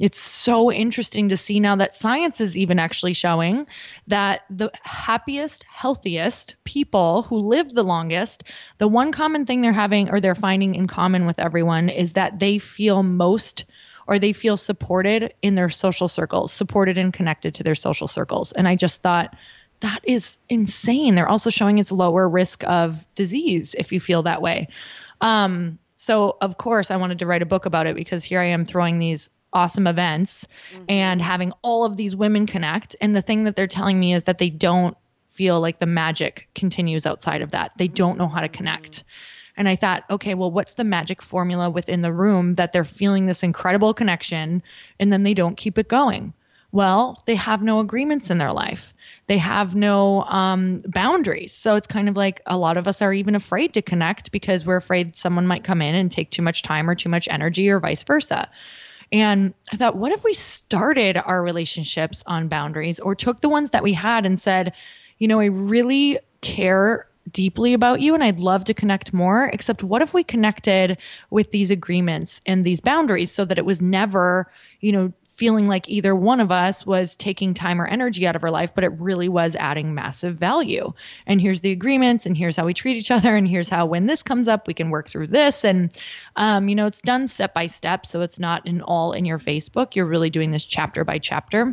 it's 0.00 0.18
so 0.18 0.70
interesting 0.70 1.30
to 1.30 1.36
see 1.36 1.60
now 1.60 1.76
that 1.76 1.94
science 1.94 2.40
is 2.40 2.56
even 2.56 2.78
actually 2.78 3.14
showing 3.14 3.66
that 4.06 4.42
the 4.48 4.70
happiest, 4.82 5.64
healthiest 5.64 6.54
people 6.64 7.22
who 7.22 7.38
live 7.38 7.72
the 7.72 7.82
longest, 7.82 8.44
the 8.78 8.88
one 8.88 9.12
common 9.12 9.44
thing 9.44 9.60
they're 9.60 9.72
having 9.72 10.10
or 10.10 10.20
they're 10.20 10.34
finding 10.34 10.74
in 10.74 10.86
common 10.86 11.26
with 11.26 11.38
everyone 11.38 11.88
is 11.88 12.14
that 12.14 12.38
they 12.38 12.58
feel 12.58 13.02
most 13.02 13.64
or 14.06 14.18
they 14.18 14.32
feel 14.32 14.56
supported 14.56 15.34
in 15.42 15.54
their 15.54 15.68
social 15.68 16.08
circles, 16.08 16.52
supported 16.52 16.96
and 16.96 17.12
connected 17.12 17.56
to 17.56 17.62
their 17.62 17.74
social 17.74 18.08
circles. 18.08 18.52
And 18.52 18.66
I 18.66 18.76
just 18.76 19.02
thought, 19.02 19.36
that 19.80 20.00
is 20.02 20.38
insane. 20.48 21.14
They're 21.14 21.28
also 21.28 21.50
showing 21.50 21.78
it's 21.78 21.92
lower 21.92 22.28
risk 22.28 22.64
of 22.64 23.06
disease 23.14 23.74
if 23.78 23.92
you 23.92 24.00
feel 24.00 24.24
that 24.24 24.42
way. 24.42 24.68
Um, 25.20 25.78
so 25.96 26.36
of 26.40 26.58
course 26.58 26.90
I 26.90 26.96
wanted 26.96 27.20
to 27.20 27.26
write 27.26 27.42
a 27.42 27.46
book 27.46 27.66
about 27.66 27.86
it 27.86 27.94
because 27.94 28.24
here 28.24 28.40
I 28.40 28.46
am 28.46 28.64
throwing 28.64 28.98
these 28.98 29.30
awesome 29.52 29.86
events 29.86 30.46
and 30.88 31.22
having 31.22 31.52
all 31.62 31.84
of 31.84 31.96
these 31.96 32.14
women 32.14 32.46
connect. 32.46 32.96
And 33.00 33.14
the 33.14 33.22
thing 33.22 33.44
that 33.44 33.56
they're 33.56 33.66
telling 33.66 33.98
me 33.98 34.14
is 34.14 34.24
that 34.24 34.38
they 34.38 34.50
don't 34.50 34.96
feel 35.30 35.60
like 35.60 35.78
the 35.78 35.86
magic 35.86 36.48
continues 36.54 37.06
outside 37.06 37.42
of 37.42 37.52
that. 37.52 37.72
They 37.78 37.88
don't 37.88 38.18
know 38.18 38.28
how 38.28 38.40
to 38.40 38.48
connect. 38.48 39.04
And 39.56 39.68
I 39.68 39.76
thought, 39.76 40.04
okay, 40.10 40.34
well, 40.34 40.50
what's 40.50 40.74
the 40.74 40.84
magic 40.84 41.20
formula 41.20 41.68
within 41.68 42.02
the 42.02 42.12
room 42.12 42.54
that 42.56 42.72
they're 42.72 42.84
feeling 42.84 43.26
this 43.26 43.42
incredible 43.42 43.92
connection 43.92 44.62
and 45.00 45.12
then 45.12 45.24
they 45.24 45.34
don't 45.34 45.56
keep 45.56 45.78
it 45.78 45.88
going? 45.88 46.32
Well, 46.70 47.22
they 47.24 47.34
have 47.34 47.62
no 47.62 47.80
agreements 47.80 48.30
in 48.30 48.38
their 48.38 48.52
life. 48.52 48.92
They 49.26 49.38
have 49.38 49.74
no 49.74 50.22
um, 50.24 50.80
boundaries. 50.84 51.52
So 51.52 51.74
it's 51.76 51.86
kind 51.86 52.08
of 52.08 52.16
like 52.16 52.40
a 52.46 52.58
lot 52.58 52.76
of 52.76 52.86
us 52.86 53.00
are 53.00 53.12
even 53.12 53.34
afraid 53.34 53.74
to 53.74 53.82
connect 53.82 54.32
because 54.32 54.66
we're 54.66 54.76
afraid 54.76 55.16
someone 55.16 55.46
might 55.46 55.64
come 55.64 55.82
in 55.82 55.94
and 55.94 56.10
take 56.10 56.30
too 56.30 56.42
much 56.42 56.62
time 56.62 56.88
or 56.88 56.94
too 56.94 57.08
much 57.08 57.26
energy 57.28 57.68
or 57.70 57.80
vice 57.80 58.04
versa. 58.04 58.48
And 59.12 59.54
I 59.72 59.76
thought, 59.76 59.96
what 59.96 60.12
if 60.12 60.22
we 60.24 60.34
started 60.34 61.16
our 61.16 61.42
relationships 61.42 62.22
on 62.26 62.48
boundaries 62.48 63.00
or 63.00 63.14
took 63.14 63.40
the 63.40 63.48
ones 63.48 63.70
that 63.70 63.82
we 63.82 63.92
had 63.92 64.26
and 64.26 64.38
said, 64.38 64.74
you 65.18 65.28
know, 65.28 65.40
I 65.40 65.46
really 65.46 66.18
care 66.40 67.08
deeply 67.32 67.74
about 67.74 68.00
you 68.00 68.14
and 68.14 68.22
I'd 68.22 68.40
love 68.40 68.64
to 68.64 68.74
connect 68.74 69.12
more. 69.12 69.50
Except, 69.52 69.82
what 69.82 70.02
if 70.02 70.14
we 70.14 70.24
connected 70.24 70.98
with 71.30 71.50
these 71.50 71.70
agreements 71.70 72.40
and 72.46 72.64
these 72.64 72.80
boundaries 72.80 73.30
so 73.30 73.44
that 73.44 73.58
it 73.58 73.64
was 73.64 73.82
never, 73.82 74.50
you 74.80 74.92
know, 74.92 75.12
feeling 75.38 75.68
like 75.68 75.88
either 75.88 76.16
one 76.16 76.40
of 76.40 76.50
us 76.50 76.84
was 76.84 77.14
taking 77.14 77.54
time 77.54 77.80
or 77.80 77.86
energy 77.86 78.26
out 78.26 78.34
of 78.34 78.42
our 78.42 78.50
life, 78.50 78.74
but 78.74 78.82
it 78.82 78.88
really 78.98 79.28
was 79.28 79.54
adding 79.54 79.94
massive 79.94 80.34
value. 80.34 80.92
And 81.28 81.40
here's 81.40 81.60
the 81.60 81.70
agreements, 81.70 82.26
and 82.26 82.36
here's 82.36 82.56
how 82.56 82.66
we 82.66 82.74
treat 82.74 82.96
each 82.96 83.12
other, 83.12 83.36
and 83.36 83.46
here's 83.46 83.68
how 83.68 83.86
when 83.86 84.06
this 84.06 84.24
comes 84.24 84.48
up, 84.48 84.66
we 84.66 84.74
can 84.74 84.90
work 84.90 85.08
through 85.08 85.28
this. 85.28 85.64
And, 85.64 85.92
um, 86.34 86.68
you 86.68 86.74
know, 86.74 86.86
it's 86.86 87.00
done 87.00 87.28
step 87.28 87.54
by 87.54 87.68
step. 87.68 88.04
So 88.04 88.20
it's 88.22 88.40
not 88.40 88.66
in 88.66 88.82
all 88.82 89.12
in 89.12 89.24
your 89.24 89.38
Facebook. 89.38 89.94
You're 89.94 90.06
really 90.06 90.30
doing 90.30 90.50
this 90.50 90.64
chapter 90.64 91.04
by 91.04 91.20
chapter. 91.20 91.72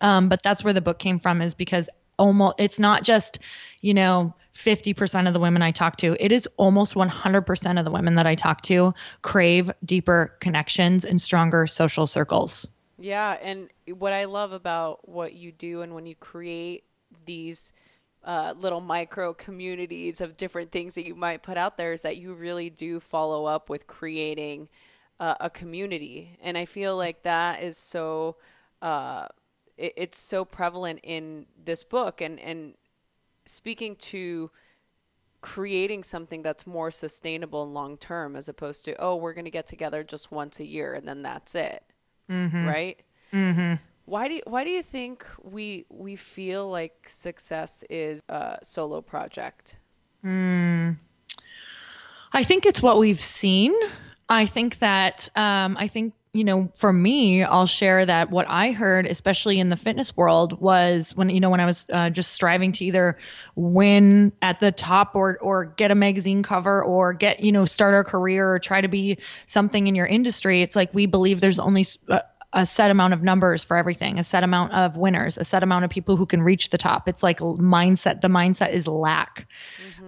Um, 0.00 0.30
but 0.30 0.42
that's 0.42 0.64
where 0.64 0.72
the 0.72 0.80
book 0.80 0.98
came 0.98 1.18
from, 1.18 1.42
is 1.42 1.52
because 1.52 1.90
almost 2.18 2.60
it's 2.60 2.78
not 2.78 3.02
just, 3.02 3.40
you 3.82 3.92
know, 3.92 4.34
50% 4.54 5.26
of 5.26 5.34
the 5.34 5.40
women 5.40 5.62
I 5.62 5.70
talk 5.70 5.96
to, 5.98 6.16
it 6.18 6.32
is 6.32 6.48
almost 6.56 6.94
100% 6.94 7.78
of 7.78 7.84
the 7.84 7.90
women 7.90 8.16
that 8.16 8.26
I 8.26 8.34
talk 8.34 8.62
to 8.62 8.94
crave 9.22 9.70
deeper 9.84 10.36
connections 10.40 11.04
and 11.04 11.20
stronger 11.20 11.66
social 11.66 12.06
circles. 12.06 12.68
Yeah, 12.98 13.36
and 13.42 13.70
what 13.86 14.12
I 14.12 14.26
love 14.26 14.52
about 14.52 15.08
what 15.08 15.32
you 15.32 15.52
do 15.52 15.82
and 15.82 15.94
when 15.94 16.06
you 16.06 16.14
create 16.14 16.84
these 17.24 17.72
uh, 18.22 18.54
little 18.58 18.80
micro 18.80 19.32
communities 19.32 20.20
of 20.20 20.36
different 20.36 20.70
things 20.70 20.94
that 20.94 21.06
you 21.06 21.14
might 21.14 21.42
put 21.42 21.56
out 21.56 21.78
there 21.78 21.92
is 21.92 22.02
that 22.02 22.18
you 22.18 22.34
really 22.34 22.68
do 22.68 23.00
follow 23.00 23.46
up 23.46 23.70
with 23.70 23.86
creating 23.86 24.68
uh, 25.18 25.34
a 25.40 25.50
community, 25.50 26.36
and 26.42 26.56
I 26.56 26.64
feel 26.64 26.96
like 26.96 27.22
that 27.22 27.62
is 27.62 27.76
so. 27.76 28.36
Uh, 28.82 29.26
it, 29.76 29.92
it's 29.96 30.18
so 30.18 30.44
prevalent 30.44 31.00
in 31.02 31.46
this 31.62 31.84
book, 31.84 32.20
and 32.20 32.40
and 32.40 32.74
speaking 33.50 33.96
to 33.96 34.50
creating 35.40 36.02
something 36.02 36.42
that's 36.42 36.66
more 36.66 36.90
sustainable 36.90 37.62
and 37.62 37.72
long 37.72 37.96
term 37.96 38.36
as 38.36 38.48
opposed 38.48 38.84
to 38.84 38.94
oh 39.00 39.16
we're 39.16 39.32
going 39.32 39.46
to 39.46 39.50
get 39.50 39.66
together 39.66 40.04
just 40.04 40.30
once 40.30 40.60
a 40.60 40.66
year 40.66 40.94
and 40.94 41.08
then 41.08 41.22
that's 41.22 41.54
it. 41.54 41.82
Right? 42.66 43.00
Mm-hmm. 43.32 43.74
why 44.06 44.26
do 44.28 44.34
you, 44.34 44.42
why 44.46 44.64
do 44.64 44.70
you 44.70 44.82
think 44.82 45.24
we 45.42 45.86
we 45.88 46.16
feel 46.16 46.68
like 46.68 47.08
success 47.08 47.84
is 47.88 48.20
a 48.28 48.58
solo 48.62 49.00
project? 49.00 49.78
I 52.32 52.44
think 52.44 52.66
it's 52.66 52.82
what 52.82 52.98
we've 52.98 53.20
seen. 53.20 53.74
I 54.28 54.46
think 54.46 54.78
that 54.78 55.28
um, 55.34 55.76
I 55.78 55.88
think 55.88 56.14
you 56.32 56.44
know 56.44 56.70
for 56.76 56.92
me, 56.92 57.42
I'll 57.42 57.66
share 57.66 58.06
that 58.06 58.30
what 58.30 58.46
I 58.48 58.70
heard, 58.70 59.06
especially 59.06 59.58
in 59.58 59.68
the 59.68 59.76
fitness 59.76 60.16
world, 60.16 60.60
was 60.60 61.14
when 61.16 61.28
you 61.30 61.40
know 61.40 61.50
when 61.50 61.60
I 61.60 61.66
was 61.66 61.86
uh, 61.92 62.10
just 62.10 62.32
striving 62.32 62.72
to 62.72 62.84
either 62.84 63.18
win 63.56 64.32
at 64.40 64.60
the 64.60 64.70
top 64.70 65.16
or 65.16 65.38
or 65.40 65.64
get 65.64 65.90
a 65.90 65.94
magazine 65.94 66.42
cover 66.42 66.82
or 66.82 67.14
get 67.14 67.40
you 67.40 67.52
know 67.52 67.64
start 67.64 67.94
a 67.94 68.08
career 68.08 68.54
or 68.54 68.58
try 68.58 68.80
to 68.80 68.88
be 68.88 69.18
something 69.46 69.86
in 69.86 69.94
your 69.94 70.06
industry. 70.06 70.62
It's 70.62 70.76
like 70.76 70.94
we 70.94 71.06
believe 71.06 71.40
there's 71.40 71.58
only 71.58 71.84
a 72.52 72.66
set 72.66 72.90
amount 72.90 73.14
of 73.14 73.22
numbers 73.22 73.64
for 73.64 73.76
everything, 73.76 74.18
a 74.18 74.24
set 74.24 74.44
amount 74.44 74.72
of 74.72 74.96
winners, 74.96 75.38
a 75.38 75.44
set 75.44 75.62
amount 75.62 75.84
of 75.84 75.90
people 75.90 76.16
who 76.16 76.26
can 76.26 76.42
reach 76.42 76.70
the 76.70 76.78
top. 76.78 77.08
It's 77.08 77.22
like 77.22 77.38
mindset. 77.38 78.20
The 78.20 78.28
mindset 78.28 78.72
is 78.72 78.86
lack. 78.86 79.46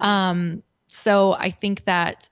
Um, 0.00 0.62
so 0.86 1.32
I 1.32 1.50
think 1.50 1.84
that 1.86 2.28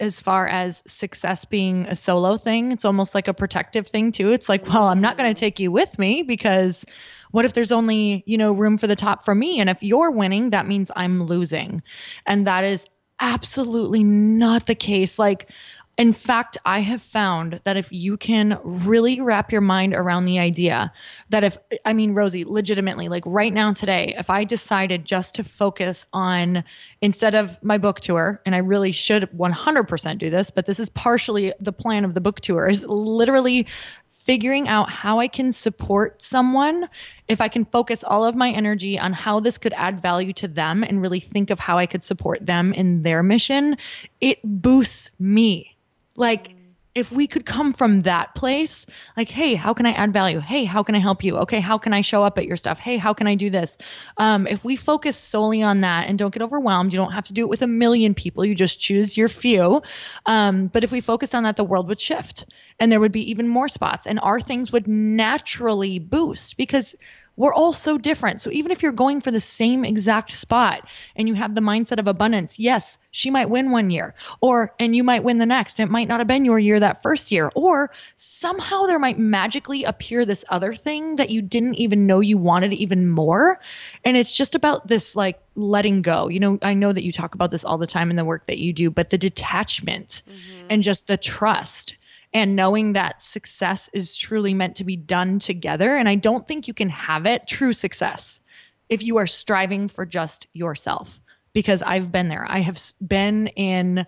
as 0.00 0.20
far 0.20 0.46
as 0.46 0.82
success 0.86 1.44
being 1.44 1.86
a 1.86 1.96
solo 1.96 2.36
thing, 2.36 2.72
it's 2.72 2.84
almost 2.84 3.14
like 3.14 3.28
a 3.28 3.34
protective 3.34 3.86
thing 3.86 4.12
too. 4.12 4.32
It's 4.32 4.48
like, 4.48 4.66
well, 4.66 4.88
I'm 4.88 5.00
not 5.00 5.16
going 5.16 5.32
to 5.32 5.38
mm-hmm. 5.38 5.46
take 5.46 5.60
you 5.60 5.70
with 5.70 5.98
me 5.98 6.22
because 6.22 6.84
what 7.30 7.44
if 7.44 7.52
there's 7.52 7.72
only, 7.72 8.22
you 8.26 8.38
know, 8.38 8.52
room 8.52 8.76
for 8.76 8.86
the 8.86 8.96
top 8.96 9.24
for 9.24 9.34
me? 9.34 9.60
And 9.60 9.70
if 9.70 9.82
you're 9.82 10.10
winning, 10.10 10.50
that 10.50 10.66
means 10.66 10.90
I'm 10.94 11.24
losing. 11.24 11.82
And 12.26 12.46
that 12.46 12.64
is 12.64 12.86
absolutely 13.20 14.04
not 14.04 14.66
the 14.66 14.74
case. 14.74 15.18
Like, 15.18 15.48
in 15.96 16.12
fact, 16.12 16.58
I 16.64 16.80
have 16.80 17.00
found 17.00 17.60
that 17.64 17.76
if 17.76 17.92
you 17.92 18.16
can 18.16 18.58
really 18.64 19.20
wrap 19.20 19.52
your 19.52 19.60
mind 19.60 19.94
around 19.94 20.24
the 20.24 20.40
idea 20.40 20.92
that 21.28 21.44
if, 21.44 21.56
I 21.84 21.92
mean, 21.92 22.14
Rosie, 22.14 22.44
legitimately, 22.44 23.08
like 23.08 23.22
right 23.26 23.52
now 23.52 23.72
today, 23.72 24.14
if 24.18 24.28
I 24.28 24.44
decided 24.44 25.04
just 25.04 25.36
to 25.36 25.44
focus 25.44 26.06
on 26.12 26.64
instead 27.00 27.36
of 27.36 27.62
my 27.62 27.78
book 27.78 28.00
tour, 28.00 28.40
and 28.44 28.54
I 28.54 28.58
really 28.58 28.90
should 28.90 29.30
100% 29.30 30.18
do 30.18 30.30
this, 30.30 30.50
but 30.50 30.66
this 30.66 30.80
is 30.80 30.88
partially 30.88 31.52
the 31.60 31.72
plan 31.72 32.04
of 32.04 32.12
the 32.12 32.20
book 32.20 32.40
tour, 32.40 32.68
is 32.68 32.84
literally 32.84 33.68
figuring 34.10 34.68
out 34.68 34.90
how 34.90 35.20
I 35.20 35.28
can 35.28 35.52
support 35.52 36.22
someone, 36.22 36.88
if 37.28 37.40
I 37.40 37.48
can 37.48 37.66
focus 37.66 38.02
all 38.02 38.24
of 38.24 38.34
my 38.34 38.50
energy 38.50 38.98
on 38.98 39.12
how 39.12 39.40
this 39.40 39.58
could 39.58 39.74
add 39.74 40.00
value 40.00 40.32
to 40.34 40.48
them 40.48 40.82
and 40.82 41.00
really 41.00 41.20
think 41.20 41.50
of 41.50 41.60
how 41.60 41.78
I 41.78 41.86
could 41.86 42.02
support 42.02 42.44
them 42.44 42.72
in 42.72 43.02
their 43.02 43.22
mission, 43.22 43.76
it 44.20 44.38
boosts 44.42 45.10
me. 45.20 45.73
Like, 46.16 46.54
if 46.94 47.10
we 47.10 47.26
could 47.26 47.44
come 47.44 47.72
from 47.72 48.00
that 48.00 48.36
place, 48.36 48.86
like, 49.16 49.28
hey, 49.28 49.54
how 49.54 49.74
can 49.74 49.84
I 49.84 49.92
add 49.92 50.12
value? 50.12 50.38
Hey, 50.38 50.64
how 50.64 50.84
can 50.84 50.94
I 50.94 50.98
help 50.98 51.24
you? 51.24 51.38
Okay, 51.38 51.58
how 51.58 51.76
can 51.76 51.92
I 51.92 52.02
show 52.02 52.22
up 52.22 52.38
at 52.38 52.46
your 52.46 52.56
stuff? 52.56 52.78
Hey, 52.78 52.98
how 52.98 53.12
can 53.12 53.26
I 53.26 53.34
do 53.34 53.50
this? 53.50 53.76
Um, 54.16 54.46
if 54.46 54.64
we 54.64 54.76
focus 54.76 55.16
solely 55.16 55.62
on 55.62 55.80
that 55.80 56.06
and 56.06 56.16
don't 56.16 56.32
get 56.32 56.42
overwhelmed, 56.42 56.92
you 56.92 56.98
don't 56.98 57.10
have 57.10 57.24
to 57.24 57.32
do 57.32 57.42
it 57.42 57.48
with 57.48 57.62
a 57.62 57.66
million 57.66 58.14
people. 58.14 58.44
You 58.44 58.54
just 58.54 58.78
choose 58.78 59.16
your 59.16 59.28
few. 59.28 59.82
Um, 60.24 60.68
but 60.68 60.84
if 60.84 60.92
we 60.92 61.00
focused 61.00 61.34
on 61.34 61.42
that, 61.42 61.56
the 61.56 61.64
world 61.64 61.88
would 61.88 62.00
shift 62.00 62.46
and 62.78 62.92
there 62.92 63.00
would 63.00 63.12
be 63.12 63.30
even 63.30 63.48
more 63.48 63.68
spots 63.68 64.06
and 64.06 64.20
our 64.20 64.40
things 64.40 64.70
would 64.70 64.86
naturally 64.86 65.98
boost 65.98 66.56
because 66.56 66.94
we're 67.36 67.54
all 67.54 67.72
so 67.72 67.98
different. 67.98 68.40
So 68.40 68.50
even 68.50 68.70
if 68.70 68.82
you're 68.82 68.92
going 68.92 69.20
for 69.20 69.30
the 69.30 69.40
same 69.40 69.84
exact 69.84 70.30
spot 70.30 70.86
and 71.16 71.26
you 71.28 71.34
have 71.34 71.54
the 71.54 71.60
mindset 71.60 71.98
of 71.98 72.06
abundance, 72.06 72.58
yes, 72.58 72.96
she 73.10 73.30
might 73.30 73.50
win 73.50 73.70
one 73.70 73.90
year 73.90 74.14
or 74.40 74.74
and 74.78 74.94
you 74.94 75.04
might 75.04 75.24
win 75.24 75.38
the 75.38 75.46
next. 75.46 75.80
It 75.80 75.90
might 75.90 76.08
not 76.08 76.20
have 76.20 76.26
been 76.26 76.44
your 76.44 76.58
year 76.58 76.80
that 76.80 77.02
first 77.02 77.32
year 77.32 77.50
or 77.54 77.90
somehow 78.16 78.84
there 78.84 78.98
might 78.98 79.18
magically 79.18 79.84
appear 79.84 80.24
this 80.24 80.44
other 80.48 80.74
thing 80.74 81.16
that 81.16 81.30
you 81.30 81.42
didn't 81.42 81.74
even 81.74 82.06
know 82.06 82.20
you 82.20 82.38
wanted 82.38 82.72
even 82.72 83.08
more. 83.08 83.60
And 84.04 84.16
it's 84.16 84.36
just 84.36 84.54
about 84.54 84.86
this 84.86 85.16
like 85.16 85.40
letting 85.56 86.02
go. 86.02 86.28
You 86.28 86.40
know, 86.40 86.58
I 86.62 86.74
know 86.74 86.92
that 86.92 87.04
you 87.04 87.12
talk 87.12 87.34
about 87.34 87.50
this 87.50 87.64
all 87.64 87.78
the 87.78 87.86
time 87.86 88.10
in 88.10 88.16
the 88.16 88.24
work 88.24 88.46
that 88.46 88.58
you 88.58 88.72
do, 88.72 88.90
but 88.90 89.10
the 89.10 89.18
detachment 89.18 90.22
mm-hmm. 90.28 90.66
and 90.70 90.82
just 90.82 91.06
the 91.06 91.16
trust 91.16 91.96
and 92.34 92.56
knowing 92.56 92.94
that 92.94 93.22
success 93.22 93.88
is 93.94 94.16
truly 94.16 94.52
meant 94.52 94.76
to 94.76 94.84
be 94.84 94.96
done 94.96 95.38
together. 95.38 95.96
And 95.96 96.08
I 96.08 96.16
don't 96.16 96.46
think 96.46 96.66
you 96.66 96.74
can 96.74 96.88
have 96.88 97.26
it, 97.26 97.46
true 97.46 97.72
success, 97.72 98.40
if 98.88 99.02
you 99.04 99.18
are 99.18 99.26
striving 99.26 99.86
for 99.86 100.04
just 100.04 100.48
yourself, 100.52 101.20
because 101.52 101.80
I've 101.80 102.10
been 102.10 102.28
there. 102.28 102.44
I 102.46 102.58
have 102.58 102.80
been 103.00 103.46
in 103.46 104.04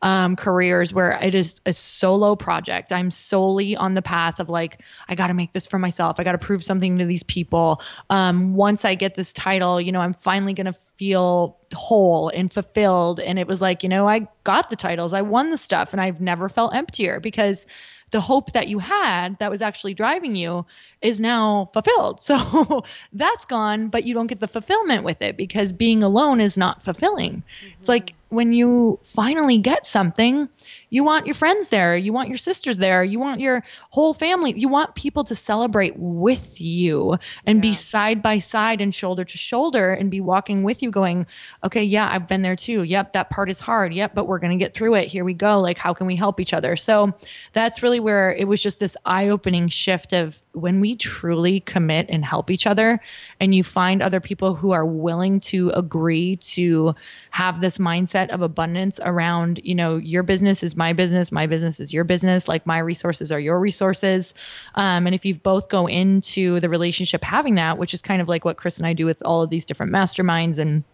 um, 0.00 0.36
careers 0.36 0.92
where 0.92 1.18
it 1.22 1.34
is 1.34 1.60
a 1.66 1.72
solo 1.72 2.36
project. 2.36 2.92
I'm 2.92 3.10
solely 3.10 3.76
on 3.76 3.94
the 3.94 4.02
path 4.02 4.40
of 4.40 4.48
like, 4.48 4.80
I 5.08 5.14
got 5.14 5.28
to 5.28 5.34
make 5.34 5.52
this 5.52 5.66
for 5.66 5.78
myself. 5.78 6.20
I 6.20 6.24
got 6.24 6.32
to 6.32 6.38
prove 6.38 6.62
something 6.62 6.98
to 6.98 7.04
these 7.04 7.22
people. 7.24 7.82
Um, 8.08 8.54
once 8.54 8.84
I 8.84 8.94
get 8.94 9.14
this 9.14 9.32
title, 9.32 9.80
you 9.80 9.92
know, 9.92 10.00
I'm 10.00 10.14
finally 10.14 10.54
going 10.54 10.66
to 10.66 10.78
feel 10.96 11.58
whole 11.74 12.28
and 12.28 12.52
fulfilled. 12.52 13.20
And 13.20 13.38
it 13.38 13.46
was 13.46 13.60
like, 13.60 13.82
you 13.82 13.88
know, 13.88 14.08
I 14.08 14.28
got 14.44 14.70
the 14.70 14.76
titles, 14.76 15.12
I 15.12 15.22
won 15.22 15.50
the 15.50 15.58
stuff, 15.58 15.92
and 15.92 16.00
I've 16.00 16.20
never 16.20 16.48
felt 16.48 16.74
emptier 16.74 17.20
because 17.20 17.66
the 18.10 18.20
hope 18.20 18.52
that 18.52 18.68
you 18.68 18.78
had 18.78 19.38
that 19.38 19.50
was 19.50 19.60
actually 19.60 19.94
driving 19.94 20.34
you 20.34 20.64
is 21.02 21.20
now 21.20 21.68
fulfilled. 21.72 22.20
So 22.28 22.84
that's 23.12 23.44
gone, 23.46 23.88
but 23.88 24.04
you 24.04 24.14
don't 24.14 24.26
get 24.26 24.40
the 24.40 24.48
fulfillment 24.48 25.04
with 25.04 25.22
it 25.22 25.36
because 25.36 25.72
being 25.72 26.02
alone 26.02 26.40
is 26.40 26.56
not 26.56 26.82
fulfilling. 26.82 27.42
Mm-hmm. 27.42 27.80
It's 27.80 27.88
like 27.88 28.14
when 28.28 28.52
you 28.52 28.98
finally 29.04 29.58
get 29.58 29.86
something, 29.86 30.48
you 30.90 31.02
want 31.02 31.26
your 31.26 31.34
friends 31.34 31.68
there, 31.68 31.96
you 31.96 32.12
want 32.12 32.28
your 32.28 32.36
sisters 32.36 32.76
there, 32.76 33.02
you 33.02 33.18
want 33.18 33.40
your 33.40 33.64
whole 33.90 34.12
family, 34.12 34.52
you 34.56 34.68
want 34.68 34.94
people 34.94 35.24
to 35.24 35.34
celebrate 35.34 35.94
with 35.96 36.60
you 36.60 37.16
and 37.46 37.58
yeah. 37.58 37.70
be 37.70 37.72
side 37.74 38.22
by 38.22 38.38
side 38.38 38.80
and 38.80 38.94
shoulder 38.94 39.24
to 39.24 39.38
shoulder 39.38 39.92
and 39.92 40.10
be 40.10 40.20
walking 40.20 40.62
with 40.62 40.82
you, 40.82 40.90
going, 40.90 41.26
okay, 41.64 41.84
yeah, 41.84 42.08
I've 42.10 42.28
been 42.28 42.42
there 42.42 42.56
too. 42.56 42.82
Yep, 42.82 43.14
that 43.14 43.30
part 43.30 43.48
is 43.48 43.60
hard. 43.60 43.94
Yep, 43.94 44.14
but 44.14 44.26
we're 44.26 44.38
going 44.38 44.56
to 44.58 44.62
get 44.62 44.74
through 44.74 44.96
it. 44.96 45.08
Here 45.08 45.24
we 45.24 45.34
go. 45.34 45.60
Like, 45.60 45.78
how 45.78 45.94
can 45.94 46.06
we 46.06 46.16
help 46.16 46.38
each 46.38 46.52
other? 46.52 46.76
So 46.76 47.14
that's 47.54 47.82
really 47.82 48.00
where 48.00 48.30
it 48.30 48.46
was 48.46 48.60
just 48.60 48.78
this 48.78 48.96
eye 49.06 49.28
opening 49.28 49.68
shift 49.68 50.12
of 50.12 50.40
when 50.52 50.80
we 50.80 50.96
truly 50.96 51.60
commit 51.60 52.06
and 52.10 52.24
help 52.24 52.50
each 52.50 52.66
other 52.66 53.00
and 53.40 53.54
you 53.54 53.64
find 53.64 54.02
other 54.02 54.20
people 54.20 54.54
who 54.54 54.72
are 54.72 54.84
willing 54.84 55.40
to 55.40 55.70
agree 55.70 56.36
to 56.36 56.94
have 57.30 57.60
this 57.60 57.78
mindset 57.78 58.17
of 58.30 58.42
abundance 58.42 59.00
around, 59.02 59.60
you 59.64 59.74
know, 59.74 59.96
your 59.96 60.22
business 60.22 60.62
is 60.62 60.76
my 60.76 60.92
business, 60.92 61.32
my 61.32 61.46
business 61.46 61.80
is 61.80 61.92
your 61.92 62.04
business, 62.04 62.48
like 62.48 62.66
my 62.66 62.78
resources 62.78 63.32
are 63.32 63.40
your 63.40 63.58
resources. 63.58 64.34
Um, 64.74 65.06
and 65.06 65.14
if 65.14 65.24
you 65.24 65.34
both 65.34 65.68
go 65.68 65.86
into 65.86 66.60
the 66.60 66.68
relationship 66.68 67.24
having 67.24 67.56
that, 67.56 67.78
which 67.78 67.94
is 67.94 68.02
kind 68.02 68.20
of 68.20 68.28
like 68.28 68.44
what 68.44 68.56
Chris 68.56 68.78
and 68.78 68.86
I 68.86 68.92
do 68.92 69.06
with 69.06 69.22
all 69.24 69.42
of 69.42 69.50
these 69.50 69.66
different 69.66 69.92
masterminds 69.92 70.58
and 70.58 70.84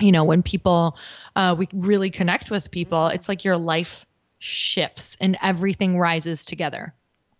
you 0.00 0.10
know 0.10 0.24
when 0.24 0.42
people 0.42 0.96
uh, 1.36 1.54
we 1.56 1.68
really 1.72 2.10
connect 2.10 2.50
with 2.50 2.70
people 2.70 3.08
it's 3.08 3.28
like 3.28 3.44
your 3.44 3.58
life 3.58 4.06
shifts 4.38 5.16
and 5.20 5.36
everything 5.40 5.98
rises 5.98 6.44
together. 6.44 6.94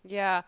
Yeah. 0.04 0.42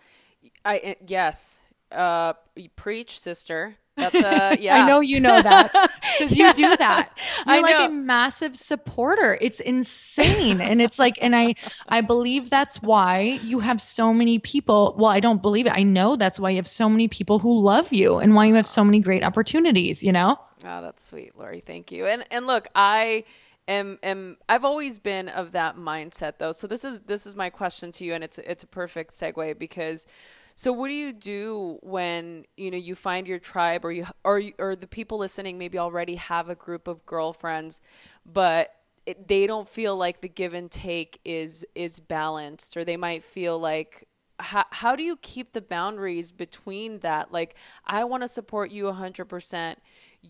I 0.65 0.97
yes. 1.07 1.61
Uh 1.91 2.35
preach 2.77 3.19
sister 3.19 3.77
that's 3.97 4.15
uh 4.15 4.57
yeah. 4.61 4.77
I 4.85 4.89
know 4.89 5.01
you 5.01 5.21
know 5.21 5.41
that 5.41 5.71
because 6.19 6.37
you 6.37 6.53
do 6.55 6.77
that. 6.77 7.11
You're 7.47 7.57
I 7.57 7.61
like 7.61 7.79
know. 7.79 7.87
a 7.87 7.89
massive 7.91 8.57
supporter. 8.57 9.39
It's 9.41 9.61
insane. 9.61 10.61
and 10.61 10.83
it's 10.83 10.99
like 10.99 11.19
and 11.23 11.35
I 11.35 11.55
I 11.89 12.01
believe 12.01 12.51
that's 12.51 12.83
why 12.83 13.39
you 13.43 13.61
have 13.61 13.81
so 13.81 14.13
many 14.13 14.39
people. 14.39 14.95
Well, 14.99 15.11
I 15.11 15.21
don't 15.21 15.43
believe 15.43 15.67
it. 15.67 15.73
I 15.75 15.83
know 15.83 16.17
that's 16.17 16.41
why 16.41 16.51
you 16.51 16.57
have 16.57 16.67
so 16.67 16.89
many 16.89 17.09
people 17.09 17.39
who 17.39 17.59
love 17.61 17.93
you 17.93 18.19
and 18.19 18.35
why 18.35 18.47
you 18.47 18.55
have 18.55 18.67
so 18.67 18.85
many 18.85 19.01
great 19.01 19.23
opportunities, 19.23 20.03
you 20.03 20.13
know? 20.13 20.39
Oh, 20.65 20.83
that's 20.83 21.05
sweet, 21.05 21.37
Lori. 21.39 21.61
Thank 21.61 21.93
you. 21.93 22.07
And 22.07 22.25
and 22.31 22.47
look, 22.47 22.69
I 22.75 23.25
am 23.69 23.99
am 24.03 24.39
I've 24.49 24.65
always 24.65 24.99
been 24.99 25.29
of 25.29 25.53
that 25.53 25.77
mindset 25.77 26.39
though. 26.39 26.53
So 26.53 26.67
this 26.67 26.85
is 26.85 27.01
this 27.01 27.27
is 27.27 27.37
my 27.37 27.51
question 27.51 27.91
to 27.93 28.05
you 28.05 28.15
and 28.15 28.25
it's 28.25 28.39
it's 28.39 28.63
a 28.63 28.67
perfect 28.67 29.11
segue 29.11 29.59
because 29.59 30.07
so 30.55 30.73
what 30.73 30.89
do 30.89 30.95
you 30.95 31.13
do 31.13 31.79
when 31.83 32.45
you 32.57 32.71
know 32.71 32.77
you 32.79 32.95
find 32.95 33.27
your 33.27 33.39
tribe, 33.39 33.85
or 33.85 33.93
you 33.93 34.07
or 34.25 34.43
or 34.59 34.77
the 34.77 34.87
people 34.87 35.19
listening 35.19 35.59
maybe 35.59 35.79
already 35.79 36.17
have 36.17 36.49
a 36.49 36.55
group 36.55 36.87
of 36.89 37.05
girlfriends, 37.07 37.81
but 38.25 38.75
it, 39.07 39.29
they 39.29 39.47
don't 39.47 39.69
feel 39.69 39.97
like 39.97 40.21
the 40.21 40.29
give 40.29 40.55
and 40.55 40.71
take 40.71 41.21
is 41.25 41.67
is 41.75 42.01
balanced, 42.01 42.77
or 42.77 42.85
they 42.85 42.97
might 42.97 43.25
feel 43.25 43.59
like 43.59 44.07
how, 44.41 44.65
how 44.71 44.97
do 44.97 45.03
you 45.03 45.17
keep 45.17 45.53
the 45.53 45.61
boundaries 45.61 46.33
between 46.33 46.99
that? 47.01 47.33
Like 47.33 47.57
i 47.87 48.05
want 48.05 48.23
to 48.23 48.29
support 48.29 48.71
you 48.71 48.85
100% 48.85 49.77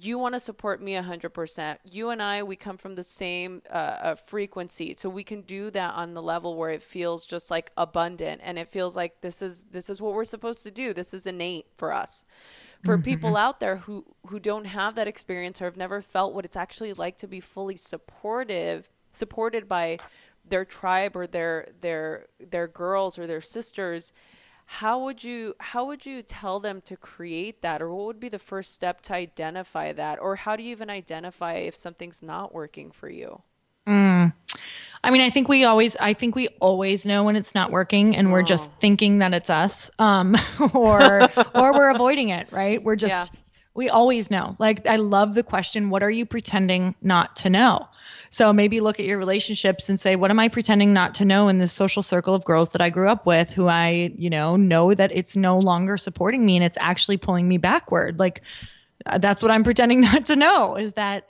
you 0.00 0.18
want 0.18 0.34
to 0.34 0.40
support 0.40 0.82
me 0.82 0.94
100% 0.94 1.76
you 1.90 2.10
and 2.10 2.20
i 2.20 2.42
we 2.42 2.56
come 2.56 2.76
from 2.76 2.94
the 2.94 3.02
same 3.02 3.62
uh, 3.70 3.76
uh, 3.76 4.14
frequency 4.14 4.94
so 4.96 5.08
we 5.08 5.22
can 5.22 5.40
do 5.42 5.70
that 5.70 5.94
on 5.94 6.14
the 6.14 6.22
level 6.22 6.56
where 6.56 6.70
it 6.70 6.82
feels 6.82 7.24
just 7.24 7.50
like 7.50 7.70
abundant 7.76 8.40
and 8.42 8.58
it 8.58 8.68
feels 8.68 8.96
like 8.96 9.20
this 9.20 9.42
is 9.42 9.64
this 9.70 9.90
is 9.90 10.00
what 10.00 10.14
we're 10.14 10.24
supposed 10.24 10.62
to 10.62 10.70
do. 10.70 10.92
This 10.92 11.14
is 11.14 11.26
innate 11.26 11.66
for 11.76 11.92
us. 11.92 12.24
For 12.84 12.96
mm-hmm. 12.96 13.04
people 13.04 13.36
out 13.36 13.60
there 13.60 13.76
who 13.76 14.04
who 14.26 14.38
don't 14.38 14.66
have 14.66 14.94
that 14.96 15.08
experience 15.08 15.60
or 15.60 15.66
have 15.66 15.76
never 15.76 16.02
felt 16.02 16.34
what 16.34 16.44
it's 16.44 16.56
actually 16.56 16.92
like 16.92 17.16
to 17.18 17.26
be 17.26 17.40
fully 17.40 17.76
supportive 17.76 18.88
supported 19.10 19.68
by 19.68 19.98
their 20.46 20.64
tribe 20.64 21.16
or 21.16 21.26
their 21.26 21.68
their 21.80 22.26
their 22.38 22.66
girls 22.66 23.18
or 23.18 23.26
their 23.26 23.40
sisters 23.40 24.12
how 24.66 25.04
would 25.04 25.22
you 25.22 25.54
how 25.60 25.84
would 25.84 26.06
you 26.06 26.22
tell 26.22 26.60
them 26.60 26.80
to 26.80 26.96
create 26.96 27.62
that 27.62 27.82
or 27.82 27.94
what 27.94 28.06
would 28.06 28.20
be 28.20 28.28
the 28.28 28.38
first 28.38 28.72
step 28.72 29.00
to 29.02 29.14
identify 29.14 29.92
that 29.92 30.20
or 30.20 30.36
how 30.36 30.56
do 30.56 30.62
you 30.62 30.70
even 30.70 30.90
identify 30.90 31.54
if 31.54 31.74
something's 31.74 32.22
not 32.22 32.54
working 32.54 32.90
for 32.90 33.08
you 33.08 33.42
mm. 33.86 34.32
i 35.02 35.10
mean 35.10 35.20
i 35.20 35.30
think 35.30 35.48
we 35.48 35.64
always 35.64 35.96
i 35.96 36.12
think 36.12 36.34
we 36.34 36.48
always 36.60 37.04
know 37.04 37.24
when 37.24 37.36
it's 37.36 37.54
not 37.54 37.70
working 37.70 38.16
and 38.16 38.28
oh. 38.28 38.30
we're 38.30 38.42
just 38.42 38.70
oh. 38.70 38.74
thinking 38.80 39.18
that 39.18 39.34
it's 39.34 39.50
us 39.50 39.90
um, 39.98 40.34
or 40.74 41.28
or 41.54 41.72
we're 41.72 41.90
avoiding 41.90 42.30
it 42.30 42.50
right 42.50 42.82
we're 42.82 42.96
just 42.96 43.32
yeah. 43.32 43.40
we 43.74 43.88
always 43.88 44.30
know 44.30 44.56
like 44.58 44.86
i 44.86 44.96
love 44.96 45.34
the 45.34 45.42
question 45.42 45.90
what 45.90 46.02
are 46.02 46.10
you 46.10 46.24
pretending 46.24 46.94
not 47.02 47.36
to 47.36 47.50
know 47.50 47.86
so 48.34 48.52
maybe 48.52 48.80
look 48.80 48.98
at 48.98 49.06
your 49.06 49.16
relationships 49.16 49.88
and 49.88 50.00
say, 50.00 50.16
what 50.16 50.32
am 50.32 50.40
I 50.40 50.48
pretending 50.48 50.92
not 50.92 51.14
to 51.14 51.24
know 51.24 51.46
in 51.46 51.58
this 51.58 51.72
social 51.72 52.02
circle 52.02 52.34
of 52.34 52.44
girls 52.44 52.70
that 52.70 52.80
I 52.80 52.90
grew 52.90 53.08
up 53.08 53.26
with 53.26 53.52
who 53.52 53.68
I, 53.68 54.12
you 54.18 54.28
know, 54.28 54.56
know 54.56 54.92
that 54.92 55.12
it's 55.12 55.36
no 55.36 55.60
longer 55.60 55.96
supporting 55.96 56.44
me 56.44 56.56
and 56.56 56.64
it's 56.64 56.76
actually 56.80 57.16
pulling 57.16 57.46
me 57.46 57.58
backward? 57.58 58.18
Like, 58.18 58.42
uh, 59.06 59.18
that's 59.18 59.40
what 59.40 59.52
I'm 59.52 59.62
pretending 59.62 60.00
not 60.12 60.24
to 60.24 60.34
know 60.34 60.74
is 60.74 60.94
that 60.94 61.28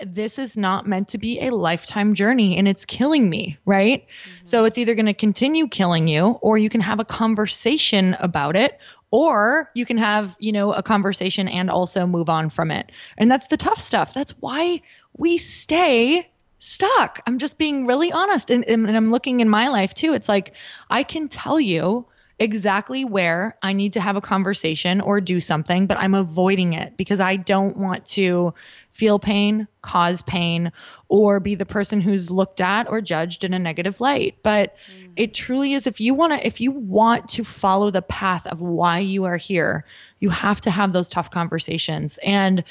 this 0.00 0.38
is 0.38 0.56
not 0.56 0.86
meant 0.86 1.08
to 1.08 1.18
be 1.18 1.38
a 1.40 1.50
lifetime 1.50 2.14
journey 2.14 2.56
and 2.56 2.66
it's 2.66 2.86
killing 2.86 3.28
me, 3.28 3.58
right? 3.66 4.06
Mm-hmm. 4.06 4.46
So 4.46 4.64
it's 4.64 4.78
either 4.78 4.94
going 4.94 5.04
to 5.04 5.12
continue 5.12 5.68
killing 5.68 6.08
you 6.08 6.38
or 6.40 6.56
you 6.56 6.70
can 6.70 6.80
have 6.80 6.98
a 6.98 7.04
conversation 7.04 8.16
about 8.20 8.56
it 8.56 8.78
or 9.10 9.70
you 9.74 9.84
can 9.84 9.98
have, 9.98 10.34
you 10.40 10.52
know, 10.52 10.72
a 10.72 10.82
conversation 10.82 11.46
and 11.46 11.68
also 11.68 12.06
move 12.06 12.30
on 12.30 12.48
from 12.48 12.70
it. 12.70 12.90
And 13.18 13.30
that's 13.30 13.48
the 13.48 13.58
tough 13.58 13.80
stuff. 13.80 14.14
That's 14.14 14.32
why 14.40 14.80
we 15.14 15.36
stay 15.36 16.30
stuck. 16.58 17.20
I'm 17.26 17.38
just 17.38 17.58
being 17.58 17.86
really 17.86 18.12
honest. 18.12 18.50
And, 18.50 18.64
and 18.64 18.90
I'm 18.90 19.10
looking 19.10 19.40
in 19.40 19.48
my 19.48 19.68
life 19.68 19.94
too. 19.94 20.12
It's 20.12 20.28
like 20.28 20.54
I 20.90 21.02
can 21.02 21.28
tell 21.28 21.60
you 21.60 22.06
exactly 22.40 23.04
where 23.04 23.56
I 23.62 23.72
need 23.72 23.94
to 23.94 24.00
have 24.00 24.16
a 24.16 24.20
conversation 24.20 25.00
or 25.00 25.20
do 25.20 25.40
something, 25.40 25.86
but 25.86 25.98
I'm 25.98 26.14
avoiding 26.14 26.72
it 26.72 26.96
because 26.96 27.18
I 27.18 27.36
don't 27.36 27.76
want 27.76 28.06
to 28.06 28.54
feel 28.92 29.18
pain, 29.18 29.66
cause 29.82 30.22
pain, 30.22 30.70
or 31.08 31.40
be 31.40 31.56
the 31.56 31.66
person 31.66 32.00
who's 32.00 32.30
looked 32.30 32.60
at 32.60 32.88
or 32.88 33.00
judged 33.00 33.42
in 33.42 33.54
a 33.54 33.58
negative 33.58 34.00
light. 34.00 34.38
But 34.42 34.76
mm. 34.92 35.12
it 35.16 35.34
truly 35.34 35.74
is 35.74 35.88
if 35.88 36.00
you 36.00 36.14
want 36.14 36.32
to 36.32 36.46
if 36.46 36.60
you 36.60 36.70
want 36.70 37.28
to 37.30 37.44
follow 37.44 37.90
the 37.90 38.02
path 38.02 38.46
of 38.46 38.60
why 38.60 39.00
you 39.00 39.24
are 39.24 39.36
here, 39.36 39.84
you 40.20 40.30
have 40.30 40.60
to 40.62 40.70
have 40.70 40.92
those 40.92 41.08
tough 41.08 41.30
conversations. 41.30 42.18
And 42.18 42.62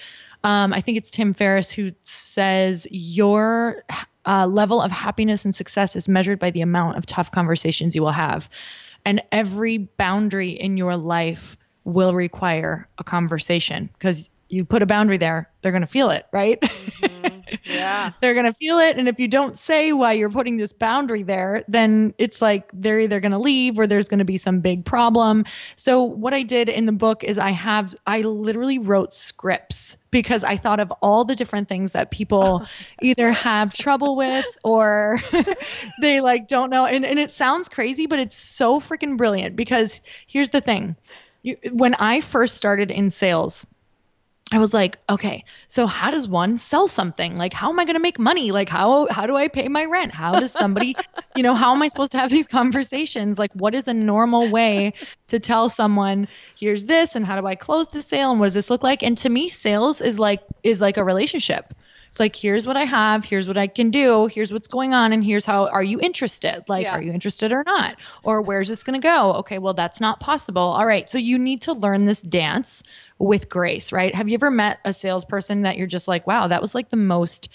um, 0.43 0.73
I 0.73 0.81
think 0.81 0.97
it's 0.97 1.09
Tim 1.09 1.33
Ferriss 1.33 1.71
who 1.71 1.91
says 2.01 2.87
your 2.89 3.83
uh, 4.25 4.45
level 4.47 4.81
of 4.81 4.91
happiness 4.91 5.45
and 5.45 5.55
success 5.55 5.95
is 5.95 6.07
measured 6.07 6.39
by 6.39 6.51
the 6.51 6.61
amount 6.61 6.97
of 6.97 7.05
tough 7.05 7.31
conversations 7.31 7.95
you 7.95 8.01
will 8.01 8.11
have. 8.11 8.49
And 9.05 9.21
every 9.31 9.77
boundary 9.77 10.51
in 10.51 10.77
your 10.77 10.97
life 10.97 11.57
will 11.85 12.13
require 12.13 12.89
a 12.97 13.03
conversation 13.03 13.89
because 13.93 14.29
you 14.49 14.65
put 14.65 14.81
a 14.81 14.85
boundary 14.85 15.17
there, 15.17 15.49
they're 15.61 15.71
going 15.71 15.81
to 15.81 15.87
feel 15.87 16.09
it, 16.09 16.25
right? 16.31 16.59
Mm-hmm. 16.61 17.16
Yeah. 17.63 18.11
they're 18.21 18.33
going 18.33 18.45
to 18.45 18.53
feel 18.53 18.79
it. 18.79 18.97
And 18.97 19.07
if 19.07 19.19
you 19.19 19.27
don't 19.27 19.57
say 19.57 19.93
why 19.93 20.13
you're 20.13 20.29
putting 20.29 20.57
this 20.57 20.73
boundary 20.73 21.23
there, 21.23 21.63
then 21.67 22.13
it's 22.17 22.41
like 22.41 22.69
they're 22.73 22.99
either 22.99 23.19
going 23.19 23.31
to 23.31 23.37
leave 23.37 23.79
or 23.79 23.87
there's 23.87 24.07
going 24.07 24.19
to 24.19 24.25
be 24.25 24.37
some 24.37 24.59
big 24.59 24.85
problem. 24.85 25.45
So, 25.75 26.03
what 26.03 26.33
I 26.33 26.43
did 26.43 26.69
in 26.69 26.85
the 26.85 26.91
book 26.91 27.23
is 27.23 27.37
I 27.37 27.51
have, 27.51 27.95
I 28.05 28.21
literally 28.21 28.79
wrote 28.79 29.13
scripts 29.13 29.97
because 30.11 30.43
I 30.43 30.57
thought 30.57 30.79
of 30.79 30.91
all 31.01 31.25
the 31.25 31.35
different 31.35 31.67
things 31.67 31.91
that 31.91 32.11
people 32.11 32.65
either 33.01 33.31
have 33.31 33.73
trouble 33.73 34.15
with 34.15 34.45
or 34.63 35.19
they 36.01 36.21
like 36.21 36.47
don't 36.47 36.69
know. 36.69 36.85
And, 36.85 37.05
and 37.05 37.19
it 37.19 37.31
sounds 37.31 37.69
crazy, 37.69 38.07
but 38.07 38.19
it's 38.19 38.37
so 38.37 38.79
freaking 38.79 39.17
brilliant 39.17 39.55
because 39.55 40.01
here's 40.27 40.49
the 40.49 40.61
thing. 40.61 40.95
You, 41.43 41.57
when 41.71 41.93
I 41.95 42.21
first 42.21 42.55
started 42.57 42.91
in 42.91 43.09
sales, 43.09 43.65
I 44.51 44.59
was 44.59 44.73
like, 44.73 44.97
okay, 45.09 45.43
so 45.67 45.87
how 45.87 46.09
does 46.09 46.27
one 46.27 46.57
sell 46.57 46.87
something? 46.87 47.35
Like, 47.35 47.51
how 47.51 47.69
am 47.69 47.79
I 47.79 47.83
going 47.83 47.95
to 47.95 48.01
make 48.01 48.17
money? 48.17 48.51
Like, 48.51 48.69
how 48.69 49.07
how 49.11 49.25
do 49.25 49.35
I 49.35 49.49
pay 49.49 49.67
my 49.67 49.83
rent? 49.83 50.13
How 50.13 50.39
does 50.39 50.53
somebody, 50.53 50.95
you 51.35 51.43
know, 51.43 51.53
how 51.53 51.75
am 51.75 51.81
I 51.81 51.89
supposed 51.89 52.13
to 52.13 52.17
have 52.17 52.29
these 52.29 52.47
conversations? 52.47 53.37
Like, 53.37 53.51
what 53.53 53.75
is 53.75 53.89
a 53.89 53.93
normal 53.93 54.49
way 54.49 54.93
to 55.27 55.39
tell 55.39 55.67
someone, 55.67 56.29
here's 56.57 56.85
this, 56.85 57.15
and 57.15 57.25
how 57.25 57.39
do 57.39 57.45
I 57.45 57.55
close 57.55 57.89
the 57.89 58.01
sale, 58.01 58.31
and 58.31 58.39
what 58.39 58.45
does 58.45 58.53
this 58.53 58.69
look 58.69 58.83
like? 58.83 59.03
And 59.03 59.17
to 59.17 59.29
me, 59.29 59.49
sales 59.49 59.99
is 59.99 60.17
like 60.17 60.41
is 60.63 60.79
like 60.79 60.95
a 60.95 61.03
relationship. 61.03 61.73
It's 62.09 62.19
like, 62.19 62.35
here's 62.35 62.65
what 62.65 62.77
I 62.77 62.85
have, 62.85 63.25
here's 63.25 63.47
what 63.47 63.57
I 63.57 63.67
can 63.67 63.91
do, 63.91 64.27
here's 64.27 64.51
what's 64.51 64.67
going 64.67 64.93
on, 64.93 65.11
and 65.13 65.23
here's 65.23 65.45
how 65.45 65.67
are 65.67 65.83
you 65.83 65.99
interested? 65.99 66.63
Like, 66.67 66.85
yeah. 66.85 66.93
are 66.93 67.01
you 67.01 67.11
interested 67.11 67.51
or 67.51 67.63
not? 67.65 67.97
Or 68.23 68.41
where's 68.41 68.69
this 68.69 68.83
going 68.83 68.99
to 68.99 69.05
go? 69.05 69.33
Okay, 69.33 69.57
well, 69.57 69.73
that's 69.73 69.99
not 69.99 70.19
possible. 70.19 70.61
All 70.61 70.85
right, 70.85 71.09
so 71.09 71.17
you 71.17 71.37
need 71.37 71.63
to 71.63 71.73
learn 71.73 72.05
this 72.05 72.21
dance 72.21 72.81
with 73.19 73.49
grace, 73.49 73.91
right? 73.91 74.13
Have 74.13 74.29
you 74.29 74.35
ever 74.35 74.51
met 74.51 74.79
a 74.85 74.93
salesperson 74.93 75.63
that 75.63 75.77
you're 75.77 75.87
just 75.87 76.07
like, 76.07 76.27
wow, 76.27 76.47
that 76.47 76.61
was 76.61 76.75
like 76.75 76.89
the 76.89 76.97
most 76.97 77.49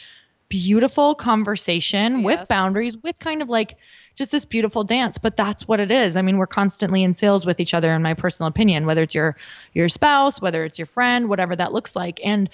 beautiful 0.48 1.14
conversation 1.14 2.20
yes. 2.20 2.24
with 2.24 2.48
boundaries, 2.48 2.96
with 2.96 3.18
kind 3.18 3.42
of 3.42 3.48
like 3.48 3.76
just 4.14 4.30
this 4.30 4.44
beautiful 4.44 4.84
dance 4.84 5.18
but 5.18 5.36
that's 5.36 5.66
what 5.66 5.80
it 5.80 5.90
is 5.90 6.16
i 6.16 6.22
mean 6.22 6.36
we're 6.36 6.46
constantly 6.46 7.02
in 7.02 7.14
sales 7.14 7.46
with 7.46 7.60
each 7.60 7.74
other 7.74 7.92
in 7.94 8.02
my 8.02 8.14
personal 8.14 8.48
opinion 8.48 8.86
whether 8.86 9.02
it's 9.02 9.14
your 9.14 9.36
your 9.72 9.88
spouse 9.88 10.40
whether 10.40 10.64
it's 10.64 10.78
your 10.78 10.86
friend 10.86 11.28
whatever 11.28 11.56
that 11.56 11.72
looks 11.72 11.96
like 11.96 12.20
and 12.24 12.50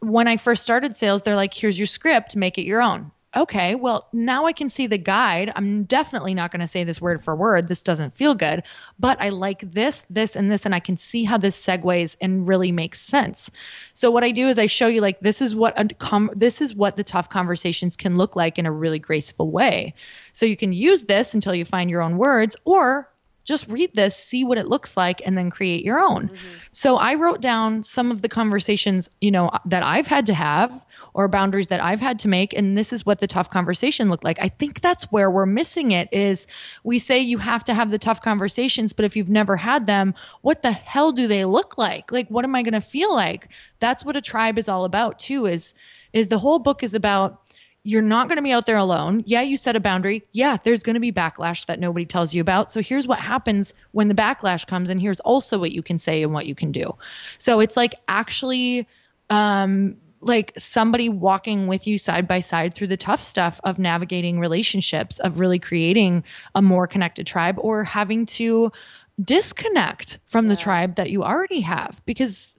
when 0.00 0.28
i 0.28 0.36
first 0.36 0.62
started 0.62 0.94
sales 0.94 1.22
they're 1.22 1.36
like 1.36 1.54
here's 1.54 1.78
your 1.78 1.86
script 1.86 2.36
make 2.36 2.58
it 2.58 2.62
your 2.62 2.82
own 2.82 3.10
okay, 3.36 3.74
well, 3.74 4.08
now 4.12 4.46
I 4.46 4.52
can 4.52 4.68
see 4.68 4.86
the 4.86 4.98
guide. 4.98 5.52
I'm 5.54 5.84
definitely 5.84 6.34
not 6.34 6.50
going 6.50 6.60
to 6.60 6.66
say 6.66 6.84
this 6.84 7.00
word 7.00 7.22
for 7.22 7.36
word. 7.36 7.68
This 7.68 7.82
doesn't 7.82 8.16
feel 8.16 8.34
good, 8.34 8.62
but 8.98 9.20
I 9.20 9.28
like 9.28 9.60
this, 9.60 10.04
this, 10.08 10.34
and 10.34 10.50
this, 10.50 10.64
and 10.64 10.74
I 10.74 10.80
can 10.80 10.96
see 10.96 11.24
how 11.24 11.38
this 11.38 11.62
segues 11.62 12.16
and 12.20 12.48
really 12.48 12.72
makes 12.72 13.00
sense. 13.00 13.50
So 13.94 14.10
what 14.10 14.24
I 14.24 14.30
do 14.30 14.48
is 14.48 14.58
I 14.58 14.66
show 14.66 14.88
you 14.88 15.00
like 15.00 15.20
this 15.20 15.42
is 15.42 15.54
what 15.54 15.78
a 15.78 15.94
com- 15.94 16.30
this 16.34 16.60
is 16.60 16.74
what 16.74 16.96
the 16.96 17.04
tough 17.04 17.28
conversations 17.28 17.96
can 17.96 18.16
look 18.16 18.34
like 18.34 18.58
in 18.58 18.66
a 18.66 18.72
really 18.72 18.98
graceful 18.98 19.50
way. 19.50 19.94
So 20.32 20.46
you 20.46 20.56
can 20.56 20.72
use 20.72 21.04
this 21.04 21.34
until 21.34 21.54
you 21.54 21.64
find 21.64 21.90
your 21.90 22.02
own 22.02 22.16
words, 22.16 22.56
or 22.64 23.10
just 23.48 23.66
read 23.68 23.94
this, 23.94 24.14
see 24.14 24.44
what 24.44 24.58
it 24.58 24.66
looks 24.66 24.96
like, 24.96 25.22
and 25.24 25.36
then 25.36 25.50
create 25.50 25.84
your 25.84 25.98
own. 25.98 26.28
Mm-hmm. 26.28 26.36
So 26.72 26.96
I 26.96 27.14
wrote 27.14 27.40
down 27.40 27.82
some 27.82 28.10
of 28.10 28.22
the 28.22 28.28
conversations, 28.28 29.08
you 29.20 29.30
know, 29.30 29.50
that 29.64 29.82
I've 29.82 30.06
had 30.06 30.26
to 30.26 30.34
have 30.34 30.84
or 31.14 31.26
boundaries 31.26 31.68
that 31.68 31.82
I've 31.82 32.00
had 32.00 32.20
to 32.20 32.28
make, 32.28 32.52
and 32.52 32.76
this 32.76 32.92
is 32.92 33.06
what 33.06 33.18
the 33.18 33.26
tough 33.26 33.50
conversation 33.50 34.10
looked 34.10 34.24
like. 34.24 34.38
I 34.40 34.48
think 34.48 34.80
that's 34.80 35.04
where 35.04 35.30
we're 35.30 35.46
missing 35.46 35.90
it 35.92 36.10
is 36.12 36.46
we 36.84 36.98
say 36.98 37.20
you 37.20 37.38
have 37.38 37.64
to 37.64 37.74
have 37.74 37.88
the 37.88 37.98
tough 37.98 38.22
conversations, 38.22 38.92
but 38.92 39.04
if 39.04 39.16
you've 39.16 39.28
never 39.28 39.56
had 39.56 39.86
them, 39.86 40.14
what 40.42 40.62
the 40.62 40.70
hell 40.72 41.12
do 41.12 41.26
they 41.26 41.44
look 41.44 41.78
like? 41.78 42.12
Like, 42.12 42.28
what 42.28 42.44
am 42.44 42.54
I 42.54 42.62
going 42.62 42.74
to 42.74 42.80
feel 42.80 43.12
like? 43.12 43.48
That's 43.78 44.04
what 44.04 44.16
a 44.16 44.20
tribe 44.20 44.58
is 44.58 44.68
all 44.68 44.84
about 44.84 45.18
too. 45.18 45.46
Is 45.46 45.74
is 46.12 46.28
the 46.28 46.38
whole 46.38 46.58
book 46.58 46.82
is 46.82 46.94
about 46.94 47.47
you're 47.88 48.02
not 48.02 48.28
going 48.28 48.36
to 48.36 48.42
be 48.42 48.52
out 48.52 48.66
there 48.66 48.76
alone. 48.76 49.22
Yeah, 49.24 49.40
you 49.40 49.56
set 49.56 49.74
a 49.74 49.80
boundary. 49.80 50.22
Yeah, 50.32 50.58
there's 50.62 50.82
going 50.82 50.94
to 50.94 51.00
be 51.00 51.10
backlash 51.10 51.64
that 51.66 51.80
nobody 51.80 52.04
tells 52.04 52.34
you 52.34 52.42
about. 52.42 52.70
So 52.70 52.82
here's 52.82 53.06
what 53.06 53.18
happens 53.18 53.72
when 53.92 54.08
the 54.08 54.14
backlash 54.14 54.66
comes, 54.66 54.90
and 54.90 55.00
here's 55.00 55.20
also 55.20 55.58
what 55.58 55.72
you 55.72 55.82
can 55.82 55.98
say 55.98 56.22
and 56.22 56.34
what 56.34 56.44
you 56.44 56.54
can 56.54 56.70
do. 56.70 56.96
So 57.38 57.60
it's 57.60 57.78
like 57.78 57.94
actually, 58.06 58.86
um, 59.30 59.96
like 60.20 60.52
somebody 60.58 61.08
walking 61.08 61.66
with 61.66 61.86
you 61.86 61.96
side 61.96 62.28
by 62.28 62.40
side 62.40 62.74
through 62.74 62.88
the 62.88 62.98
tough 62.98 63.20
stuff 63.20 63.58
of 63.64 63.78
navigating 63.78 64.38
relationships, 64.38 65.18
of 65.18 65.40
really 65.40 65.58
creating 65.58 66.24
a 66.54 66.60
more 66.60 66.86
connected 66.86 67.26
tribe, 67.26 67.56
or 67.58 67.84
having 67.84 68.26
to 68.26 68.70
disconnect 69.18 70.18
from 70.26 70.44
yeah. 70.44 70.50
the 70.50 70.56
tribe 70.60 70.96
that 70.96 71.08
you 71.08 71.24
already 71.24 71.62
have 71.62 72.02
because 72.04 72.54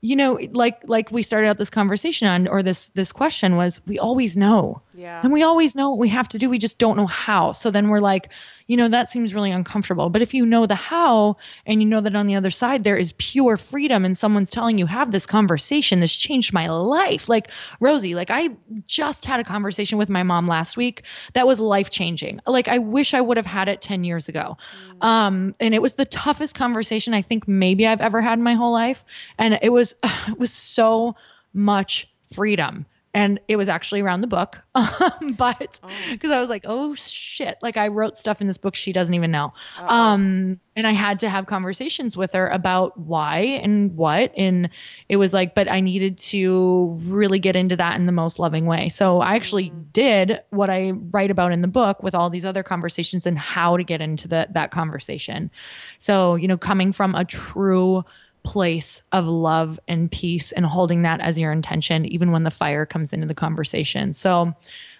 you 0.00 0.16
know 0.16 0.38
like 0.52 0.82
like 0.88 1.10
we 1.10 1.22
started 1.22 1.48
out 1.48 1.58
this 1.58 1.70
conversation 1.70 2.26
on 2.26 2.48
or 2.48 2.62
this 2.62 2.90
this 2.90 3.12
question 3.12 3.56
was 3.56 3.80
we 3.86 3.98
always 3.98 4.36
know. 4.36 4.82
Yeah. 4.94 5.20
And 5.22 5.32
we 5.32 5.42
always 5.42 5.74
know 5.74 5.90
what 5.90 5.98
we 5.98 6.08
have 6.08 6.28
to 6.28 6.38
do. 6.38 6.48
We 6.48 6.58
just 6.58 6.78
don't 6.78 6.96
know 6.96 7.06
how. 7.06 7.52
So 7.52 7.70
then 7.70 7.88
we're 7.88 8.00
like 8.00 8.32
you 8.66 8.76
know, 8.76 8.88
that 8.88 9.08
seems 9.08 9.34
really 9.34 9.50
uncomfortable. 9.50 10.10
But 10.10 10.22
if 10.22 10.34
you 10.34 10.46
know 10.46 10.66
the 10.66 10.74
how 10.74 11.36
and 11.66 11.82
you 11.82 11.88
know 11.88 12.00
that 12.00 12.14
on 12.14 12.26
the 12.26 12.36
other 12.36 12.50
side 12.50 12.84
there 12.84 12.96
is 12.96 13.12
pure 13.16 13.56
freedom 13.56 14.04
and 14.04 14.16
someone's 14.16 14.50
telling 14.50 14.78
you, 14.78 14.86
have 14.86 15.10
this 15.10 15.26
conversation, 15.26 16.00
this 16.00 16.14
changed 16.14 16.52
my 16.52 16.68
life. 16.68 17.28
Like 17.28 17.50
Rosie, 17.80 18.14
like 18.14 18.30
I 18.30 18.50
just 18.86 19.24
had 19.24 19.40
a 19.40 19.44
conversation 19.44 19.98
with 19.98 20.08
my 20.08 20.22
mom 20.22 20.46
last 20.48 20.76
week 20.76 21.04
that 21.34 21.46
was 21.46 21.60
life 21.60 21.90
changing. 21.90 22.40
Like 22.46 22.68
I 22.68 22.78
wish 22.78 23.14
I 23.14 23.20
would 23.20 23.36
have 23.36 23.46
had 23.46 23.68
it 23.68 23.82
10 23.82 24.04
years 24.04 24.28
ago. 24.28 24.56
Mm. 25.00 25.04
Um, 25.04 25.54
and 25.60 25.74
it 25.74 25.82
was 25.82 25.94
the 25.94 26.04
toughest 26.04 26.54
conversation 26.54 27.14
I 27.14 27.22
think 27.22 27.48
maybe 27.48 27.86
I've 27.86 28.00
ever 28.00 28.20
had 28.20 28.38
in 28.38 28.42
my 28.42 28.54
whole 28.54 28.72
life. 28.72 29.04
And 29.38 29.58
it 29.62 29.72
was, 29.72 29.94
it 30.28 30.38
was 30.38 30.52
so 30.52 31.16
much 31.52 32.08
freedom 32.32 32.86
and 33.12 33.40
it 33.48 33.56
was 33.56 33.68
actually 33.68 34.00
around 34.00 34.20
the 34.20 34.26
book 34.26 34.62
um, 34.74 35.34
but 35.36 35.80
because 36.10 36.30
oh. 36.30 36.36
i 36.36 36.38
was 36.38 36.48
like 36.48 36.64
oh 36.66 36.94
shit 36.94 37.56
like 37.62 37.76
i 37.76 37.88
wrote 37.88 38.16
stuff 38.16 38.40
in 38.40 38.46
this 38.46 38.56
book 38.56 38.74
she 38.74 38.92
doesn't 38.92 39.14
even 39.14 39.30
know 39.30 39.52
Uh-oh. 39.78 39.86
um 39.86 40.60
and 40.76 40.86
i 40.86 40.92
had 40.92 41.20
to 41.20 41.28
have 41.28 41.46
conversations 41.46 42.16
with 42.16 42.32
her 42.32 42.46
about 42.46 42.98
why 42.98 43.38
and 43.62 43.96
what 43.96 44.32
and 44.36 44.70
it 45.08 45.16
was 45.16 45.32
like 45.32 45.54
but 45.54 45.70
i 45.70 45.80
needed 45.80 46.18
to 46.18 46.98
really 47.02 47.38
get 47.38 47.56
into 47.56 47.76
that 47.76 47.98
in 47.98 48.06
the 48.06 48.12
most 48.12 48.38
loving 48.38 48.66
way 48.66 48.88
so 48.88 49.20
i 49.20 49.34
actually 49.34 49.70
mm. 49.70 49.92
did 49.92 50.40
what 50.50 50.70
i 50.70 50.90
write 50.90 51.30
about 51.30 51.52
in 51.52 51.62
the 51.62 51.68
book 51.68 52.02
with 52.02 52.14
all 52.14 52.30
these 52.30 52.44
other 52.44 52.62
conversations 52.62 53.26
and 53.26 53.38
how 53.38 53.76
to 53.76 53.84
get 53.84 54.00
into 54.00 54.28
the, 54.28 54.46
that 54.52 54.70
conversation 54.70 55.50
so 55.98 56.36
you 56.36 56.46
know 56.46 56.58
coming 56.58 56.92
from 56.92 57.14
a 57.14 57.24
true 57.24 58.04
place 58.42 59.02
of 59.12 59.26
love 59.26 59.78
and 59.88 60.10
peace 60.10 60.52
and 60.52 60.64
holding 60.64 61.02
that 61.02 61.20
as 61.20 61.38
your 61.38 61.52
intention 61.52 62.04
even 62.06 62.32
when 62.32 62.42
the 62.42 62.50
fire 62.50 62.86
comes 62.86 63.12
into 63.12 63.26
the 63.26 63.34
conversation. 63.34 64.12
So 64.12 64.54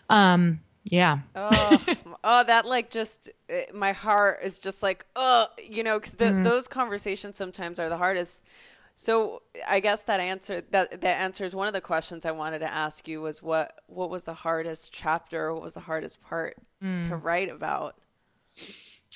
um 0.09 0.61
yeah. 0.85 1.19
Oh, 1.35 1.85
oh 2.25 2.45
that 2.45 2.67
like 2.67 2.91
just 2.91 3.31
my 3.73 3.93
heart 3.93 4.41
is 4.43 4.59
just 4.59 4.83
like 4.83 5.05
oh 5.17 5.47
you 5.69 5.83
know 5.83 5.99
because 5.99 6.15
mm-hmm. 6.15 6.43
those 6.43 6.69
conversations 6.69 7.37
sometimes 7.37 7.79
are 7.81 7.89
the 7.89 7.99
hardest. 7.99 8.45
So 8.95 9.43
i 9.67 9.81
guess 9.81 10.05
that 10.05 10.21
answer 10.21 10.63
that 10.73 11.01
that 11.01 11.17
answers 11.21 11.55
one 11.55 11.67
of 11.67 11.73
the 11.73 11.81
questions 11.81 12.27
i 12.27 12.33
wanted 12.33 12.59
to 12.59 12.71
ask 12.71 13.09
you 13.09 13.23
was 13.23 13.43
what 13.43 13.81
what 13.87 14.11
was 14.11 14.25
the 14.25 14.35
hardest 14.35 14.93
chapter? 14.93 15.55
What 15.55 15.63
was 15.63 15.75
the 15.75 15.81
hardest 15.81 16.21
part 16.23 16.57
mm. 16.83 17.09
to 17.09 17.17
write 17.17 17.51
about 17.51 17.97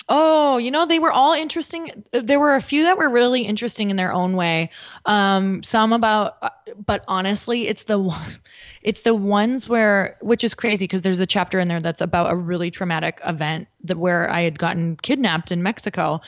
Oh, 0.07 0.57
you 0.57 0.69
know, 0.71 0.85
they 0.85 0.99
were 0.99 1.11
all 1.11 1.33
interesting. 1.33 2.03
There 2.11 2.39
were 2.39 2.55
a 2.55 2.61
few 2.61 2.83
that 2.83 2.97
were 2.97 3.09
really 3.09 3.41
interesting 3.41 3.89
in 3.89 3.95
their 3.95 4.13
own 4.13 4.35
way. 4.35 4.69
Um, 5.05 5.63
some 5.63 5.93
about, 5.93 6.37
uh, 6.43 6.49
but 6.85 7.03
honestly, 7.07 7.67
it's 7.67 7.85
the 7.85 7.97
one, 7.97 8.35
it's 8.83 9.01
the 9.01 9.15
ones 9.15 9.67
where, 9.67 10.17
which 10.21 10.43
is 10.43 10.53
crazy 10.53 10.83
because 10.83 11.01
there's 11.01 11.21
a 11.21 11.25
chapter 11.25 11.59
in 11.59 11.67
there 11.67 11.79
that's 11.79 12.01
about 12.01 12.31
a 12.31 12.35
really 12.35 12.69
traumatic 12.69 13.19
event 13.25 13.67
that 13.85 13.97
where 13.97 14.29
I 14.29 14.41
had 14.41 14.59
gotten 14.59 14.95
kidnapped 14.97 15.51
in 15.51 15.63
Mexico, 15.63 16.21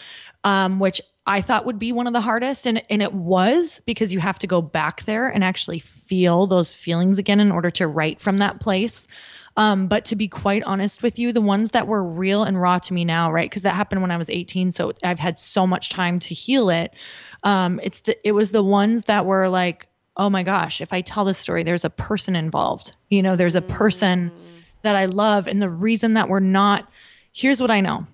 um, 0.43 0.79
which 0.79 1.01
I 1.27 1.41
thought 1.41 1.65
would 1.65 1.77
be 1.77 1.91
one 1.91 2.07
of 2.07 2.13
the 2.13 2.21
hardest, 2.21 2.65
and 2.67 2.81
and 2.89 3.01
it 3.03 3.13
was 3.13 3.81
because 3.85 4.13
you 4.13 4.19
have 4.19 4.39
to 4.39 4.47
go 4.47 4.61
back 4.61 5.03
there 5.03 5.27
and 5.27 5.43
actually 5.43 5.79
feel 5.79 6.47
those 6.47 6.73
feelings 6.73 7.17
again 7.17 7.41
in 7.41 7.51
order 7.51 7.69
to 7.71 7.87
write 7.87 8.21
from 8.21 8.37
that 8.37 8.61
place. 8.61 9.07
Um, 9.57 9.87
but 9.87 10.05
to 10.05 10.15
be 10.15 10.27
quite 10.27 10.63
honest 10.63 11.01
with 11.01 11.17
you, 11.17 11.33
the 11.33 11.41
ones 11.41 11.71
that 11.71 11.87
were 11.87 12.03
real 12.03 12.43
and 12.43 12.61
raw 12.61 12.77
to 12.77 12.93
me 12.93 13.05
now, 13.05 13.31
right? 13.31 13.49
Because 13.49 13.63
that 13.63 13.73
happened 13.73 14.03
when 14.03 14.11
I 14.11 14.17
was 14.17 14.29
18, 14.29 14.71
so 14.71 14.93
I've 15.03 15.19
had 15.19 15.39
so 15.39 15.65
much 15.65 15.89
time 15.89 16.19
to 16.19 16.35
heal 16.35 16.69
it. 16.69 16.93
Um, 17.43 17.79
it's 17.81 18.01
the 18.01 18.27
it 18.27 18.33
was 18.33 18.51
the 18.51 18.63
ones 18.63 19.05
that 19.05 19.25
were 19.25 19.49
like, 19.49 19.87
oh 20.15 20.29
my 20.29 20.43
gosh, 20.43 20.79
if 20.79 20.93
I 20.93 21.01
tell 21.01 21.25
this 21.25 21.39
story, 21.39 21.63
there's 21.63 21.85
a 21.85 21.89
person 21.89 22.35
involved. 22.35 22.95
You 23.09 23.23
know, 23.23 23.35
there's 23.35 23.55
a 23.55 23.61
person 23.61 24.29
mm. 24.29 24.33
that 24.83 24.95
I 24.95 25.05
love, 25.05 25.47
and 25.47 25.59
the 25.59 25.69
reason 25.69 26.13
that 26.13 26.29
we're 26.29 26.39
not. 26.39 26.87
Here's 27.33 27.59
what 27.59 27.71
I 27.71 27.81
know, 27.81 28.05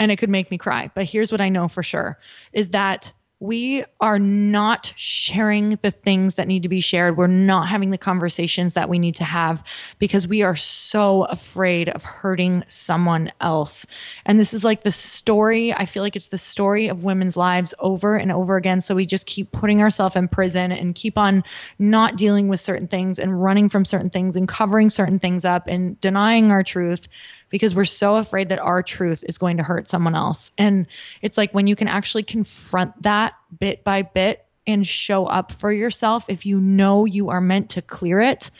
and 0.00 0.10
it 0.10 0.16
could 0.16 0.30
make 0.30 0.50
me 0.50 0.58
cry, 0.58 0.90
but 0.92 1.04
here's 1.04 1.30
what 1.30 1.40
I 1.40 1.50
know 1.50 1.68
for 1.68 1.84
sure 1.84 2.18
is 2.52 2.70
that 2.70 3.12
we 3.40 3.82
are 4.02 4.18
not 4.18 4.92
sharing 4.96 5.70
the 5.82 5.90
things 5.90 6.34
that 6.34 6.46
need 6.46 6.64
to 6.64 6.68
be 6.68 6.82
shared. 6.82 7.16
We're 7.16 7.26
not 7.26 7.68
having 7.68 7.88
the 7.88 7.96
conversations 7.96 8.74
that 8.74 8.90
we 8.90 8.98
need 8.98 9.14
to 9.16 9.24
have 9.24 9.64
because 9.98 10.28
we 10.28 10.42
are 10.42 10.56
so 10.56 11.22
afraid 11.24 11.88
of 11.88 12.04
hurting 12.04 12.64
someone 12.68 13.32
else. 13.40 13.86
And 14.26 14.38
this 14.38 14.52
is 14.52 14.62
like 14.62 14.82
the 14.82 14.92
story, 14.92 15.72
I 15.72 15.86
feel 15.86 16.02
like 16.02 16.16
it's 16.16 16.28
the 16.28 16.36
story 16.36 16.88
of 16.88 17.02
women's 17.02 17.34
lives 17.34 17.72
over 17.78 18.14
and 18.14 18.30
over 18.30 18.56
again. 18.56 18.82
So 18.82 18.94
we 18.94 19.06
just 19.06 19.24
keep 19.24 19.50
putting 19.52 19.80
ourselves 19.80 20.16
in 20.16 20.28
prison 20.28 20.70
and 20.70 20.94
keep 20.94 21.16
on 21.16 21.42
not 21.78 22.16
dealing 22.16 22.48
with 22.48 22.60
certain 22.60 22.88
things 22.88 23.18
and 23.18 23.42
running 23.42 23.70
from 23.70 23.86
certain 23.86 24.10
things 24.10 24.36
and 24.36 24.46
covering 24.46 24.90
certain 24.90 25.18
things 25.18 25.46
up 25.46 25.66
and 25.66 25.98
denying 25.98 26.52
our 26.52 26.62
truth 26.62 27.08
because 27.50 27.74
we're 27.74 27.84
so 27.84 28.16
afraid 28.16 28.48
that 28.48 28.60
our 28.60 28.82
truth 28.82 29.22
is 29.26 29.38
going 29.38 29.58
to 29.58 29.62
hurt 29.62 29.88
someone 29.88 30.14
else. 30.14 30.52
And 30.56 30.86
it's 31.20 31.36
like 31.36 31.52
when 31.52 31.66
you 31.66 31.76
can 31.76 31.88
actually 31.88 32.22
confront 32.22 33.02
that 33.02 33.34
bit 33.58 33.84
by 33.84 34.02
bit 34.02 34.44
and 34.66 34.86
show 34.86 35.26
up 35.26 35.52
for 35.52 35.72
yourself, 35.72 36.26
if 36.28 36.46
you 36.46 36.60
know 36.60 37.04
you 37.04 37.30
are 37.30 37.40
meant 37.40 37.70
to 37.70 37.82
clear 37.82 38.20
it, 38.20 38.50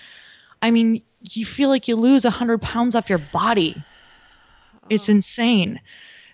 I 0.60 0.70
mean, 0.70 1.02
you 1.22 1.46
feel 1.46 1.68
like 1.68 1.88
you 1.88 1.96
lose 1.96 2.24
100 2.24 2.60
pounds 2.60 2.94
off 2.94 3.08
your 3.08 3.18
body. 3.18 3.82
It's 4.90 5.08
oh. 5.08 5.12
insane. 5.12 5.80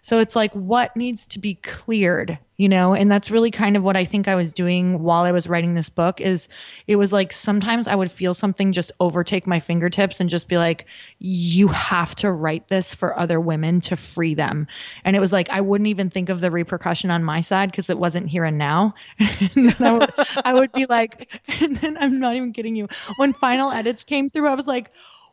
So 0.06 0.20
it's 0.20 0.36
like 0.36 0.52
what 0.52 0.94
needs 0.94 1.26
to 1.26 1.40
be 1.40 1.54
cleared, 1.54 2.38
you 2.56 2.68
know? 2.68 2.94
And 2.94 3.10
that's 3.10 3.28
really 3.28 3.50
kind 3.50 3.76
of 3.76 3.82
what 3.82 3.96
I 3.96 4.04
think 4.04 4.28
I 4.28 4.36
was 4.36 4.52
doing 4.52 5.02
while 5.02 5.24
I 5.24 5.32
was 5.32 5.48
writing 5.48 5.74
this 5.74 5.88
book 5.88 6.20
is 6.20 6.48
it 6.86 6.94
was 6.94 7.12
like 7.12 7.32
sometimes 7.32 7.88
I 7.88 7.96
would 7.96 8.12
feel 8.12 8.32
something 8.32 8.70
just 8.70 8.92
overtake 9.00 9.48
my 9.48 9.58
fingertips 9.58 10.20
and 10.20 10.30
just 10.30 10.46
be 10.46 10.58
like 10.58 10.86
you 11.18 11.66
have 11.66 12.14
to 12.16 12.30
write 12.30 12.68
this 12.68 12.94
for 12.94 13.18
other 13.18 13.40
women 13.40 13.80
to 13.80 13.96
free 13.96 14.34
them. 14.34 14.68
And 15.04 15.16
it 15.16 15.18
was 15.18 15.32
like 15.32 15.50
I 15.50 15.60
wouldn't 15.60 15.88
even 15.88 16.08
think 16.08 16.28
of 16.28 16.40
the 16.40 16.52
repercussion 16.52 17.10
on 17.10 17.24
my 17.24 17.40
side 17.40 17.72
because 17.72 17.90
it 17.90 17.98
wasn't 17.98 18.28
here 18.28 18.44
and 18.44 18.58
now. 18.58 18.94
and 19.18 19.74
I, 19.80 19.90
would, 19.90 20.10
I 20.44 20.54
would 20.54 20.70
be 20.70 20.86
like 20.86 21.28
and 21.60 21.74
then 21.74 21.98
I'm 21.98 22.18
not 22.18 22.36
even 22.36 22.52
kidding 22.52 22.76
you. 22.76 22.86
When 23.16 23.32
final 23.32 23.72
edits 23.72 24.04
came 24.04 24.30
through 24.30 24.46
I 24.46 24.54
was 24.54 24.68
like 24.68 24.92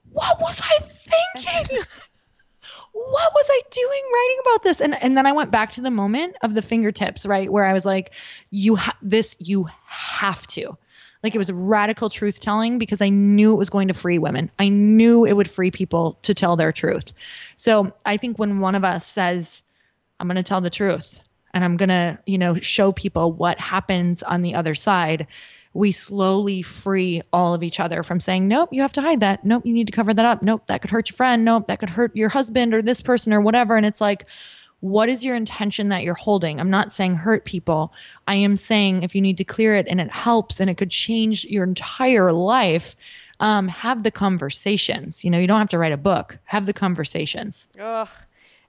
what 0.10 0.40
was 0.40 0.60
I 0.64 0.80
thinking? 1.36 1.84
What 2.94 3.34
was 3.34 3.46
I 3.50 3.62
doing 3.72 4.04
writing 4.14 4.38
about 4.42 4.64
this? 4.64 4.82
And 4.82 5.04
and 5.04 5.18
then 5.18 5.26
I 5.26 5.32
went 5.32 5.52
back 5.52 5.74
to 5.74 5.82
the 5.82 5.92
moment 5.92 6.36
of 6.42 6.54
the 6.54 6.62
fingertips, 6.62 7.26
right, 7.26 7.52
where 7.52 7.66
I 7.66 7.74
was 7.74 7.86
like, 7.86 8.14
you 8.52 8.76
ha- 8.76 8.98
this 9.02 9.36
you 9.40 9.68
have 9.88 10.46
to. 10.48 10.78
Like 11.24 11.34
it 11.34 11.40
was 11.40 11.52
radical 11.52 12.10
truth 12.10 12.42
telling 12.42 12.78
because 12.78 13.02
I 13.02 13.10
knew 13.10 13.54
it 13.54 13.58
was 13.58 13.70
going 13.70 13.88
to 13.88 13.94
free 13.94 14.20
women. 14.20 14.52
I 14.60 14.70
knew 14.70 15.26
it 15.26 15.34
would 15.34 15.50
free 15.50 15.72
people 15.72 16.20
to 16.24 16.34
tell 16.34 16.56
their 16.56 16.74
truth. 16.74 17.14
So 17.56 17.94
I 18.06 18.18
think 18.18 18.38
when 18.38 18.60
one 18.60 18.76
of 18.76 18.84
us 18.84 19.06
says, 19.08 19.64
I'm 20.20 20.28
going 20.28 20.36
to 20.36 20.44
tell 20.44 20.60
the 20.60 20.70
truth 20.70 21.20
and 21.54 21.64
I'm 21.64 21.78
going 21.78 21.90
to, 21.90 22.20
you 22.26 22.38
know, 22.38 22.56
show 22.56 22.92
people 22.92 23.32
what 23.32 23.58
happens 23.58 24.22
on 24.22 24.42
the 24.42 24.56
other 24.56 24.76
side, 24.76 25.28
we 25.74 25.92
slowly 25.92 26.62
free 26.62 27.24
all 27.32 27.54
of 27.54 27.64
each 27.64 27.80
other 27.80 28.04
from 28.04 28.20
saying, 28.20 28.48
nope, 28.48 28.70
you 28.72 28.82
have 28.84 28.94
to 28.94 29.02
hide 29.02 29.22
that. 29.22 29.44
Nope, 29.44 29.66
you 29.66 29.74
need 29.74 29.88
to 29.88 29.94
cover 29.94 30.14
that 30.14 30.26
up. 30.26 30.42
Nope, 30.44 30.68
that 30.68 30.82
could 30.82 30.92
hurt 30.92 31.10
your 31.10 31.16
friend. 31.16 31.44
Nope, 31.44 31.68
that 31.68 31.80
could 31.80 31.90
hurt 31.90 32.16
your 32.16 32.30
husband 32.30 32.74
or 32.74 32.82
this 32.82 33.02
person 33.02 33.34
or 33.34 33.42
whatever. 33.42 33.76
And 33.76 33.86
it's 33.86 34.02
like, 34.02 34.28
what 34.82 35.10
is 35.10 35.24
your 35.24 35.36
intention 35.36 35.90
that 35.90 36.04
you're 36.04 36.14
holding? 36.14 36.60
I'm 36.60 36.70
not 36.70 36.94
saying 36.94 37.16
hurt 37.16 37.46
people. 37.46 37.94
I 38.28 38.36
am 38.36 38.58
saying 38.58 39.04
if 39.04 39.16
you 39.16 39.22
need 39.22 39.38
to 39.38 39.46
clear 39.46 39.76
it 39.76 39.88
and 39.90 40.00
it 40.00 40.12
helps 40.12 40.60
and 40.60 40.70
it 40.70 40.78
could 40.78 40.92
change 40.92 41.46
your 41.46 41.64
entire 41.64 42.32
life, 42.34 42.96
um, 43.40 43.68
have 43.70 44.04
the 44.04 44.12
conversations. 44.12 45.24
You 45.24 45.32
know, 45.32 45.40
you 45.40 45.48
don't 45.48 45.60
have 45.60 45.70
to 45.70 45.78
write 45.78 45.94
a 45.94 45.98
book. 45.98 46.38
Have 46.44 46.66
the 46.66 46.74
conversations. 46.74 47.68
Ugh. 47.80 48.10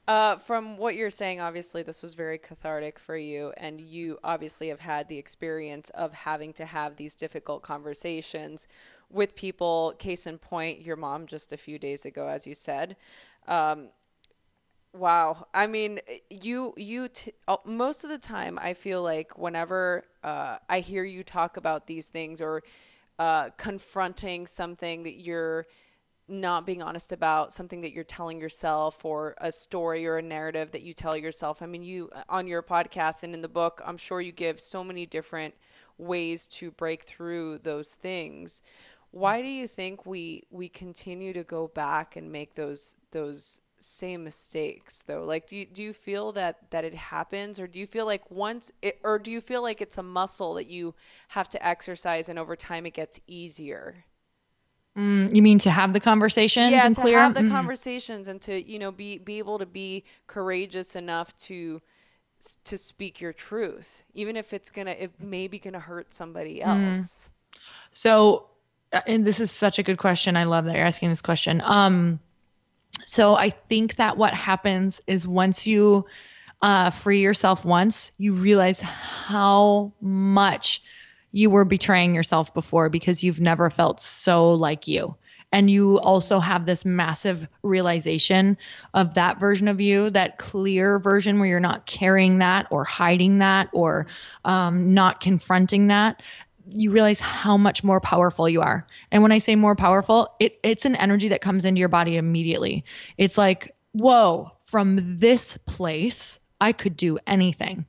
Uh, 0.07 0.37
from 0.37 0.77
what 0.77 0.97
you're 0.97 1.09
saying, 1.09 1.41
obviously, 1.41 1.83
this 1.83 2.03
was 2.03 2.15
very 2.15 2.37
cathartic 2.37 2.99
for 2.99 3.17
you, 3.17 3.53
and 3.57 3.81
you 3.81 4.19
obviously 4.23 4.69
have 4.69 4.81
had 4.81 5.09
the 5.09 5.17
experience 5.17 5.89
of 5.91 6.13
having 6.13 6.53
to 6.53 6.67
have 6.67 6.97
these 6.97 7.17
difficult 7.17 7.63
conversations 7.63 8.69
with 9.11 9.35
people. 9.35 9.95
Case 9.99 10.27
in 10.27 10.37
point, 10.37 10.83
your 10.83 10.97
mom 10.97 11.27
just 11.27 11.53
a 11.53 11.57
few 11.57 11.79
days 11.79 12.05
ago, 12.05 12.29
as 12.29 12.47
you 12.47 12.55
said. 12.55 12.97
Um, 13.49 13.89
wow, 14.93 15.47
I 15.55 15.67
mean, 15.67 16.01
you 16.29 16.75
you 16.77 17.09
t- 17.09 17.33
uh, 17.49 17.57
most 17.65 18.05
of 18.05 18.11
the 18.11 18.19
time, 18.19 18.59
I 18.61 18.75
feel 18.75 19.03
like 19.03 19.39
whenever 19.39 20.05
uh, 20.23 20.59
I 20.69 20.81
hear 20.81 21.05
you 21.05 21.25
talk 21.25 21.57
about 21.57 21.87
these 21.87 22.11
things 22.11 22.43
or 22.43 22.63
uh, 23.19 23.51
confronting 23.57 24.47
something 24.47 25.05
that 25.05 25.19
you're 25.19 25.67
not 26.27 26.65
being 26.65 26.83
honest 26.83 27.13
about 27.13 27.53
something 27.53 27.83
that 27.83 27.93
you're 27.93 28.05
telling 28.05 28.41
yourself 28.41 29.05
or 29.05 29.35
a 29.39 29.53
story 29.53 30.07
or 30.07 30.17
a 30.17 30.23
narrative 30.23 30.73
that 30.73 30.83
you 30.83 30.95
tell 30.95 31.17
yourself. 31.17 31.61
I 31.61 31.67
mean, 31.67 31.83
you 31.83 32.11
uh, 32.15 32.23
on 32.29 32.47
your 32.47 32.63
podcast 32.63 33.25
and 33.25 33.35
in 33.35 33.43
the 33.43 33.49
book, 33.49 33.83
I'm 33.85 33.99
sure 33.99 34.21
you 34.21 34.33
give 34.33 34.61
so 34.61 34.83
many 34.83 35.05
different 35.05 35.55
ways 35.99 36.49
to 36.49 36.71
break 36.71 37.05
through 37.05 37.59
those 37.59 37.95
things. 37.95 38.63
Why 39.11 39.43
do 39.43 39.49
you 39.49 39.69
think 39.69 40.07
we 40.07 40.45
we 40.51 40.69
continue 40.69 41.33
to 41.35 41.45
go 41.45 41.69
back 41.69 42.17
and 42.17 42.33
make 42.33 42.55
those 42.55 42.97
those 43.11 43.61
same 43.79 44.25
mistakes 44.25 45.03
though? 45.07 45.25
Like 45.25 45.47
do 45.47 45.57
you 45.57 45.67
do 45.67 45.83
you 45.83 45.93
feel 45.93 46.33
that 46.33 46.71
that 46.71 46.85
it 46.85 46.95
happens 46.95 47.61
or 47.61 47.67
do 47.67 47.79
you 47.79 47.87
feel 47.87 48.07
like 48.07 48.31
once 48.31 48.73
it 48.81 48.99
or 49.05 49.19
do 49.19 49.31
you 49.31 49.43
feel 49.43 49.63
like 49.63 49.83
it's 49.83 49.99
a 49.99 50.03
muscle 50.03 50.55
that 50.55 50.69
you 50.69 50.95
have 51.29 51.51
to 51.51 51.65
exercise 51.65 52.29
and 52.31 52.39
over 52.39 52.57
time 52.57 52.87
it 52.87 52.95
gets 52.95 53.21
easier? 53.27 54.05
Mm, 54.97 55.35
you 55.35 55.43
mean 55.43 55.59
to 55.61 55.71
have 55.71 55.93
the 55.93 56.01
conversations 56.01 56.71
yeah, 56.71 56.87
and 56.87 56.95
to 56.95 57.01
clear? 57.01 57.19
have 57.19 57.35
the 57.35 57.41
mm. 57.41 57.51
conversations 57.51 58.29
and 58.29 58.41
to 58.43 58.63
you 58.63 58.79
know 58.79 58.93
be 58.93 59.19
be 59.19 59.39
able 59.39 59.59
to 59.59 59.67
be 59.67 60.05
courageous 60.29 60.95
enough 60.95 61.37
to 61.39 61.83
to 62.65 62.79
speak 62.79 63.21
your 63.21 63.33
truth, 63.33 64.05
even 64.15 64.37
if 64.37 64.53
it's 64.53 64.71
gonna 64.71 64.93
if 64.93 65.11
maybe 65.19 65.59
gonna 65.59 65.81
hurt 65.81 66.15
somebody 66.15 66.61
mm. 66.61 66.67
else. 66.67 67.31
Mm. 67.57 67.59
So, 67.93 68.47
uh, 68.93 69.01
and 69.07 69.25
this 69.25 69.41
is 69.41 69.51
such 69.51 69.79
a 69.79 69.83
good 69.83 69.99
question. 69.99 70.37
I 70.37 70.45
love 70.45 70.67
that 70.67 70.77
you're 70.77 70.87
asking 70.87 71.09
this 71.09 71.23
question. 71.23 71.61
Um, 71.65 72.21
so 73.05 73.35
I 73.35 73.51
think 73.51 73.97
that 73.97 74.17
what 74.17 74.33
happens 74.33 75.01
is 75.07 75.27
once 75.27 75.67
you 75.67 76.07
uh, 76.63 76.91
free 76.91 77.21
yourself 77.21 77.65
once, 77.65 78.13
you 78.17 78.35
realize 78.35 78.81
how 78.81 79.93
much 80.01 80.83
you 81.35 81.51
were 81.51 81.65
betraying 81.65 82.15
yourself 82.15 82.55
before 82.55 82.89
because 82.89 83.25
you've 83.25 83.41
never 83.41 83.69
felt 83.69 83.99
so 83.99 84.53
like 84.53 84.87
you. 84.87 85.17
And 85.51 85.69
you 85.69 85.99
also 85.99 86.39
have 86.39 86.65
this 86.65 86.85
massive 86.85 87.49
realization 87.65 88.57
of 88.95 89.15
that 89.15 89.41
version 89.41 89.67
of 89.67 89.81
you, 89.81 90.11
that 90.11 90.39
clear 90.39 91.01
version 91.01 91.41
where 91.41 91.49
you're 91.49 91.59
not 91.59 91.87
carrying 91.87 92.39
that 92.39 92.69
or 92.71 92.85
hiding 92.85 93.39
that 93.39 93.69
or 93.73 94.07
um, 94.45 94.95
not 94.95 95.21
confronting 95.21 95.89
that. 95.89 96.23
You 96.71 96.93
realize 96.93 97.19
how 97.19 97.57
much 97.57 97.83
more 97.83 98.01
powerful 98.01 98.49
you 98.49 98.63
are. 98.63 98.87
And 99.11 99.21
when 99.21 99.33
I 99.33 99.39
say 99.39 99.57
more 99.57 99.75
powerful, 99.75 100.37
it, 100.39 100.61
it's 100.63 100.85
an 100.85 100.95
energy 100.95 101.29
that 101.31 101.41
comes 101.41 101.65
into 101.65 101.81
your 101.81 101.89
body 101.89 102.17
immediately. 102.17 102.85
It's 103.19 103.37
like, 103.37 103.75
whoa, 103.91 104.53
from 104.63 105.19
this 105.19 105.57
place, 105.67 106.39
I 106.61 106.71
could 106.71 106.97
do 106.97 107.19
anything. 107.27 107.87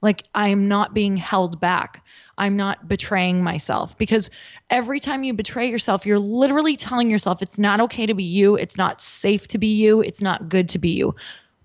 Like 0.00 0.22
I'm 0.32 0.68
not 0.68 0.94
being 0.94 1.16
held 1.16 1.58
back. 1.58 2.03
I'm 2.36 2.56
not 2.56 2.88
betraying 2.88 3.42
myself 3.42 3.96
because 3.96 4.30
every 4.70 5.00
time 5.00 5.24
you 5.24 5.34
betray 5.34 5.70
yourself, 5.70 6.06
you're 6.06 6.18
literally 6.18 6.76
telling 6.76 7.10
yourself 7.10 7.42
it's 7.42 7.58
not 7.58 7.80
okay 7.82 8.06
to 8.06 8.14
be 8.14 8.24
you, 8.24 8.56
it's 8.56 8.76
not 8.76 9.00
safe 9.00 9.48
to 9.48 9.58
be 9.58 9.74
you, 9.76 10.00
it's 10.00 10.22
not 10.22 10.48
good 10.48 10.68
to 10.70 10.78
be 10.78 10.90
you. 10.90 11.14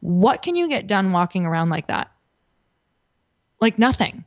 What 0.01 0.41
can 0.41 0.55
you 0.55 0.67
get 0.67 0.87
done 0.87 1.11
walking 1.11 1.45
around 1.45 1.69
like 1.69 1.87
that? 1.87 2.11
Like 3.59 3.77
nothing. 3.79 4.25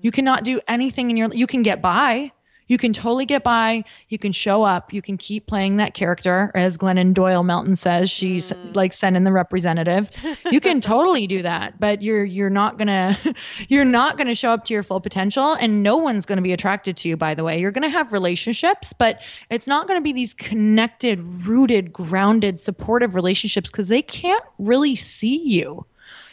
You 0.00 0.12
cannot 0.12 0.44
do 0.44 0.60
anything 0.68 1.10
in 1.10 1.16
your 1.16 1.28
you 1.34 1.46
can 1.46 1.62
get 1.62 1.82
by, 1.82 2.32
you 2.68 2.78
can 2.78 2.92
totally 2.92 3.26
get 3.26 3.42
by. 3.42 3.84
You 4.08 4.18
can 4.18 4.32
show 4.32 4.62
up. 4.62 4.92
You 4.92 5.02
can 5.02 5.16
keep 5.16 5.46
playing 5.46 5.78
that 5.78 5.94
character, 5.94 6.52
as 6.54 6.78
Glennon 6.78 7.14
Doyle 7.14 7.42
Melton 7.42 7.76
says. 7.76 8.10
She's 8.10 8.52
mm. 8.52 8.76
like 8.76 8.92
sending 8.92 9.24
the 9.24 9.32
representative. 9.32 10.10
You 10.50 10.60
can 10.60 10.80
totally 10.82 11.26
do 11.26 11.42
that, 11.42 11.80
but 11.80 12.02
you're 12.02 12.24
you're 12.24 12.50
not 12.50 12.78
gonna 12.78 13.18
you're 13.68 13.84
not 13.84 14.18
gonna 14.18 14.34
show 14.34 14.50
up 14.50 14.66
to 14.66 14.74
your 14.74 14.82
full 14.82 15.00
potential, 15.00 15.54
and 15.54 15.82
no 15.82 15.96
one's 15.96 16.26
gonna 16.26 16.42
be 16.42 16.52
attracted 16.52 16.98
to 16.98 17.08
you. 17.08 17.16
By 17.16 17.34
the 17.34 17.42
way, 17.42 17.60
you're 17.60 17.72
gonna 17.72 17.88
have 17.88 18.12
relationships, 18.12 18.92
but 18.92 19.20
it's 19.50 19.66
not 19.66 19.88
gonna 19.88 20.00
be 20.00 20.12
these 20.12 20.34
connected, 20.34 21.20
rooted, 21.20 21.92
grounded, 21.92 22.60
supportive 22.60 23.14
relationships 23.14 23.70
because 23.70 23.88
they 23.88 24.02
can't 24.02 24.44
really 24.58 24.94
see 24.94 25.42
you 25.42 25.86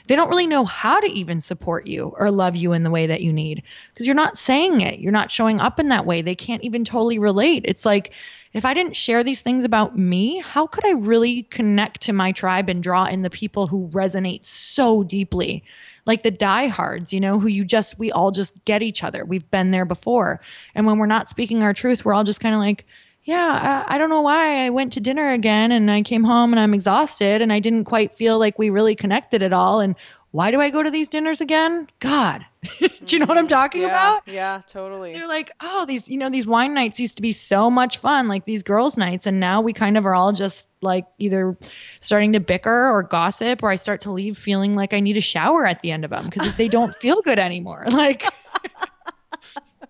they 0.08 0.16
don't 0.16 0.30
really 0.30 0.48
know 0.48 0.66
how 0.66 1.00
to 1.00 1.08
even 1.12 1.40
support 1.40 1.88
you 1.88 2.14
or 2.18 2.32
love 2.32 2.56
you 2.56 2.74
in 2.74 2.84
the 2.84 2.92
way 2.92 3.08
that 3.08 3.22
you 3.22 3.34
need 3.34 3.64
because 3.94 4.06
you're 4.06 4.16
not 4.16 4.38
saying 4.38 4.82
it. 4.82 5.00
You're 5.00 5.12
not 5.12 5.32
showing 5.32 5.60
up 5.60 5.80
in 5.80 5.90
that 5.90 6.06
way. 6.06 6.22
They 6.22 6.36
can't 6.36 6.64
even 6.64 6.86
totally 6.86 7.20
relate. 7.20 7.64
It's 7.66 7.86
like 7.86 8.14
if 8.54 8.64
I 8.64 8.74
didn't 8.74 8.96
share 8.96 9.24
these 9.24 9.42
things 9.42 9.66
about 9.66 9.98
me, 9.98 10.40
how 10.40 10.68
could 10.68 10.86
I 10.86 10.92
really 10.92 11.44
connect 11.44 12.02
to 12.04 12.14
my 12.14 12.32
tribe 12.32 12.70
and 12.70 12.82
draw 12.82 13.06
in 13.06 13.22
the 13.22 13.30
people 13.30 13.68
who 13.68 13.90
resonate 13.90 14.46
so 14.46 15.04
deeply? 15.04 15.64
Like 16.06 16.24
the 16.24 16.32
diehards, 16.32 17.12
you 17.12 17.20
know, 17.20 17.40
who 17.40 17.48
you 17.48 17.66
just, 17.66 17.98
we 18.00 18.12
all 18.12 18.32
just 18.32 18.64
get 18.64 18.84
each 18.84 19.04
other. 19.04 19.26
We've 19.26 19.50
been 19.50 19.72
there 19.72 19.86
before. 19.86 20.40
And 20.76 20.86
when 20.86 21.00
we're 21.00 21.06
not 21.08 21.30
speaking 21.30 21.64
our 21.64 21.74
truth, 21.74 22.06
we're 22.06 22.14
all 22.14 22.24
just 22.24 22.40
kind 22.40 22.56
of 22.56 22.62
like, 22.62 22.86
yeah, 23.26 23.84
I, 23.88 23.96
I, 23.96 23.98
don't 23.98 24.10
know 24.10 24.22
why 24.22 24.66
I 24.66 24.70
went 24.70 24.94
to 24.94 25.00
dinner 25.00 25.32
again 25.32 25.72
and 25.72 25.90
I 25.90 26.04
came 26.04 26.24
home 26.24 26.54
and 26.54 26.60
I'm 26.60 26.76
exhausted 26.76 27.42
and 27.42 27.52
I 27.52 27.60
didn't 27.60 27.86
quite 27.86 28.16
feel 28.16 28.38
like 28.38 28.60
we 28.60 28.70
really 28.70 28.96
connected 28.96 29.42
at 29.42 29.52
all. 29.52 29.80
And 29.80 29.96
why 30.30 30.52
do 30.52 30.62
I 30.62 30.70
go 30.70 30.84
to 30.84 30.92
these 30.92 31.10
dinners 31.10 31.42
again? 31.42 31.88
God, 32.00 32.46
do 32.80 32.88
you 33.08 33.20
know 33.20 33.26
what 33.26 33.38
I'm 33.38 33.46
mm-hmm. 33.46 33.54
talking 33.54 33.82
yeah, 33.82 33.88
about? 33.88 34.28
Yeah, 34.28 34.62
totally. 34.68 35.14
They're 35.14 35.28
like, 35.28 35.52
oh, 35.60 35.88
these, 35.88 36.08
you 36.08 36.18
know, 36.18 36.30
these 36.30 36.46
wine 36.46 36.76
nights 36.76 37.00
used 37.00 37.16
to 37.16 37.24
be 37.24 37.32
so 37.32 37.72
much 37.72 37.98
fun, 37.98 38.28
like 38.28 38.46
these 38.46 38.62
girls' 38.62 38.96
nights. 38.96 39.26
And 39.26 39.40
now 39.40 39.62
we 39.62 39.74
kind 39.74 39.98
of 39.98 40.06
are 40.06 40.14
all 40.14 40.32
just 40.32 40.68
like 40.82 41.08
either 41.18 41.58
starting 42.00 42.34
to 42.34 42.40
bicker 42.40 42.92
or 42.92 43.02
gossip, 43.02 43.64
or 43.64 43.72
I 43.72 43.78
start 43.78 44.02
to 44.02 44.12
leave 44.12 44.38
feeling 44.38 44.76
like 44.76 44.94
I 44.94 45.00
need 45.00 45.18
a 45.18 45.22
shower 45.22 45.66
at 45.66 45.82
the 45.82 45.92
end 45.92 46.06
of 46.06 46.12
them 46.12 46.26
because 46.26 46.56
they 46.58 46.68
don't 46.68 46.94
feel 46.94 47.22
good 47.22 47.40
anymore. 47.40 47.86
Like, 47.96 48.24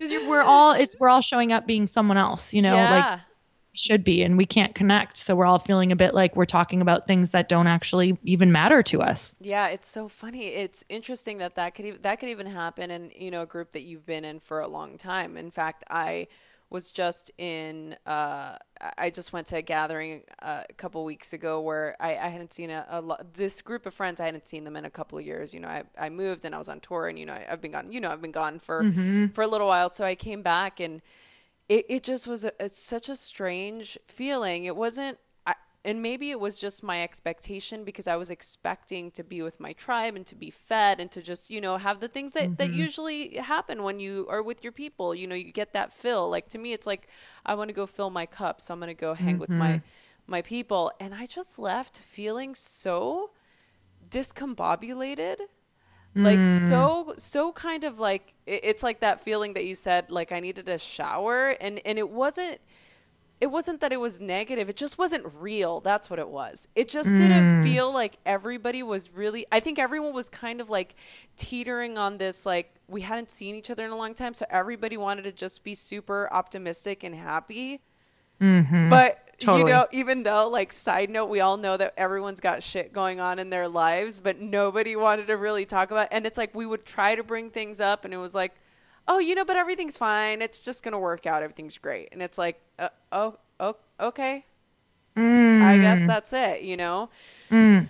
we're 0.00 0.42
all 0.42 0.72
it's 0.72 0.96
we're 0.98 1.08
all 1.08 1.22
showing 1.22 1.52
up 1.52 1.66
being 1.66 1.86
someone 1.86 2.16
else, 2.16 2.54
you 2.54 2.62
know, 2.62 2.74
yeah. 2.74 3.10
like 3.10 3.20
should 3.78 4.04
be 4.04 4.22
and 4.22 4.36
we 4.36 4.46
can't 4.46 4.74
connect. 4.74 5.16
So 5.16 5.34
we're 5.34 5.46
all 5.46 5.58
feeling 5.58 5.92
a 5.92 5.96
bit 5.96 6.14
like 6.14 6.36
we're 6.36 6.44
talking 6.44 6.80
about 6.80 7.06
things 7.06 7.30
that 7.30 7.48
don't 7.48 7.66
actually 7.66 8.18
even 8.24 8.52
matter 8.52 8.82
to 8.84 9.02
us. 9.02 9.34
Yeah 9.40 9.68
it's 9.68 9.88
so 9.88 10.08
funny. 10.08 10.46
It's 10.48 10.84
interesting 10.88 11.38
that 11.38 11.56
that 11.56 11.74
could 11.74 11.86
even 11.86 12.02
that 12.02 12.20
could 12.20 12.28
even 12.28 12.46
happen 12.46 12.90
in 12.90 13.12
you 13.16 13.30
know 13.30 13.42
a 13.42 13.46
group 13.46 13.72
that 13.72 13.82
you've 13.82 14.06
been 14.06 14.24
in 14.24 14.40
for 14.40 14.60
a 14.60 14.68
long 14.68 14.98
time. 14.98 15.36
In 15.36 15.50
fact 15.50 15.84
i 15.90 16.26
was 16.68 16.90
just 16.90 17.30
in 17.38 17.96
uh, 18.06 18.56
i 18.98 19.08
just 19.08 19.32
went 19.32 19.46
to 19.46 19.56
a 19.56 19.62
gathering 19.62 20.22
uh, 20.42 20.62
a 20.68 20.72
couple 20.74 21.04
weeks 21.04 21.32
ago 21.32 21.60
where 21.60 21.96
i, 22.00 22.10
I 22.16 22.28
hadn't 22.28 22.52
seen 22.52 22.70
a, 22.70 22.84
a 22.88 23.00
lo- 23.00 23.16
this 23.34 23.62
group 23.62 23.86
of 23.86 23.94
friends 23.94 24.20
i 24.20 24.24
hadn't 24.24 24.46
seen 24.46 24.64
them 24.64 24.76
in 24.76 24.84
a 24.84 24.90
couple 24.90 25.18
of 25.18 25.24
years. 25.24 25.54
You 25.54 25.60
know 25.60 25.68
i, 25.68 25.84
I 25.98 26.08
moved 26.08 26.44
and 26.44 26.54
i 26.54 26.58
was 26.58 26.68
on 26.68 26.80
tour 26.80 27.08
and 27.08 27.18
you 27.18 27.26
know 27.26 27.34
I, 27.34 27.46
have 27.48 27.60
been 27.60 27.72
gone 27.72 27.92
you 27.92 28.00
know 28.00 28.10
i've 28.10 28.22
been 28.22 28.32
gone 28.32 28.58
for 28.58 28.82
mm-hmm. 28.82 29.26
for 29.28 29.42
a 29.42 29.46
little 29.46 29.68
while. 29.68 29.88
So 29.88 30.04
i 30.04 30.14
came 30.14 30.42
back 30.42 30.80
and 30.80 31.02
it, 31.68 31.86
it 31.88 32.02
just 32.02 32.26
was 32.26 32.44
a, 32.44 32.52
it's 32.62 32.78
such 32.78 33.08
a 33.08 33.16
strange 33.16 33.98
feeling. 34.06 34.64
It 34.64 34.76
wasn't, 34.76 35.18
I, 35.46 35.54
and 35.84 36.00
maybe 36.00 36.30
it 36.30 36.38
was 36.38 36.58
just 36.58 36.82
my 36.82 37.02
expectation 37.02 37.84
because 37.84 38.06
I 38.06 38.16
was 38.16 38.30
expecting 38.30 39.10
to 39.12 39.24
be 39.24 39.42
with 39.42 39.58
my 39.58 39.72
tribe 39.72 40.14
and 40.14 40.24
to 40.26 40.34
be 40.34 40.50
fed 40.50 41.00
and 41.00 41.10
to 41.12 41.22
just, 41.22 41.50
you 41.50 41.60
know, 41.60 41.76
have 41.76 42.00
the 42.00 42.08
things 42.08 42.32
that, 42.32 42.44
mm-hmm. 42.44 42.54
that 42.56 42.72
usually 42.72 43.36
happen 43.36 43.82
when 43.82 43.98
you 43.98 44.26
are 44.28 44.42
with 44.42 44.62
your 44.62 44.72
people. 44.72 45.14
You 45.14 45.26
know, 45.26 45.34
you 45.34 45.52
get 45.52 45.72
that 45.72 45.92
fill. 45.92 46.30
Like 46.30 46.48
to 46.50 46.58
me, 46.58 46.72
it's 46.72 46.86
like, 46.86 47.08
I 47.44 47.54
want 47.54 47.68
to 47.68 47.74
go 47.74 47.86
fill 47.86 48.10
my 48.10 48.26
cup. 48.26 48.60
So 48.60 48.72
I'm 48.72 48.80
going 48.80 48.88
to 48.88 48.94
go 48.94 49.14
hang 49.14 49.34
mm-hmm. 49.34 49.40
with 49.40 49.50
my, 49.50 49.72
mm-hmm. 49.72 50.30
my 50.32 50.42
people. 50.42 50.92
And 51.00 51.14
I 51.14 51.26
just 51.26 51.58
left 51.58 51.98
feeling 51.98 52.54
so 52.54 53.30
discombobulated 54.08 55.38
like 56.16 56.38
mm. 56.38 56.68
so 56.68 57.14
so 57.18 57.52
kind 57.52 57.84
of 57.84 57.98
like 57.98 58.32
it's 58.46 58.82
like 58.82 59.00
that 59.00 59.20
feeling 59.20 59.52
that 59.52 59.64
you 59.64 59.74
said 59.74 60.10
like 60.10 60.32
i 60.32 60.40
needed 60.40 60.68
a 60.68 60.78
shower 60.78 61.50
and 61.60 61.80
and 61.84 61.98
it 61.98 62.08
wasn't 62.08 62.58
it 63.38 63.48
wasn't 63.48 63.82
that 63.82 63.92
it 63.92 64.00
was 64.00 64.18
negative 64.18 64.70
it 64.70 64.76
just 64.76 64.96
wasn't 64.96 65.24
real 65.38 65.80
that's 65.80 66.08
what 66.08 66.18
it 66.18 66.28
was 66.28 66.68
it 66.74 66.88
just 66.88 67.10
mm. 67.10 67.18
didn't 67.18 67.62
feel 67.62 67.92
like 67.92 68.16
everybody 68.24 68.82
was 68.82 69.12
really 69.12 69.44
i 69.52 69.60
think 69.60 69.78
everyone 69.78 70.14
was 70.14 70.30
kind 70.30 70.60
of 70.60 70.70
like 70.70 70.94
teetering 71.36 71.98
on 71.98 72.16
this 72.16 72.46
like 72.46 72.74
we 72.88 73.02
hadn't 73.02 73.30
seen 73.30 73.54
each 73.54 73.70
other 73.70 73.84
in 73.84 73.90
a 73.90 73.96
long 73.96 74.14
time 74.14 74.32
so 74.32 74.46
everybody 74.48 74.96
wanted 74.96 75.22
to 75.22 75.32
just 75.32 75.64
be 75.64 75.74
super 75.74 76.32
optimistic 76.32 77.04
and 77.04 77.14
happy 77.14 77.82
mm-hmm. 78.40 78.88
but 78.90 79.26
Totally. 79.38 79.70
You 79.70 79.76
know, 79.76 79.86
even 79.92 80.22
though, 80.22 80.48
like, 80.48 80.72
side 80.72 81.10
note, 81.10 81.26
we 81.26 81.40
all 81.40 81.58
know 81.58 81.76
that 81.76 81.92
everyone's 81.98 82.40
got 82.40 82.62
shit 82.62 82.92
going 82.92 83.20
on 83.20 83.38
in 83.38 83.50
their 83.50 83.68
lives, 83.68 84.18
but 84.18 84.40
nobody 84.40 84.96
wanted 84.96 85.26
to 85.26 85.36
really 85.36 85.66
talk 85.66 85.90
about. 85.90 86.06
It. 86.06 86.08
And 86.12 86.26
it's 86.26 86.38
like 86.38 86.54
we 86.54 86.64
would 86.64 86.86
try 86.86 87.14
to 87.14 87.22
bring 87.22 87.50
things 87.50 87.78
up, 87.80 88.06
and 88.06 88.14
it 88.14 88.16
was 88.16 88.34
like, 88.34 88.54
oh, 89.06 89.18
you 89.18 89.34
know, 89.34 89.44
but 89.44 89.56
everything's 89.56 89.96
fine. 89.96 90.40
It's 90.40 90.64
just 90.64 90.82
gonna 90.82 90.98
work 90.98 91.26
out. 91.26 91.42
Everything's 91.42 91.76
great. 91.76 92.08
And 92.12 92.22
it's 92.22 92.38
like, 92.38 92.60
uh, 92.78 92.88
oh, 93.12 93.36
oh, 93.60 93.76
okay. 94.00 94.46
Mm. 95.16 95.62
I 95.62 95.78
guess 95.78 96.06
that's 96.06 96.32
it. 96.32 96.62
You 96.62 96.78
know. 96.78 97.10
Mm. 97.50 97.88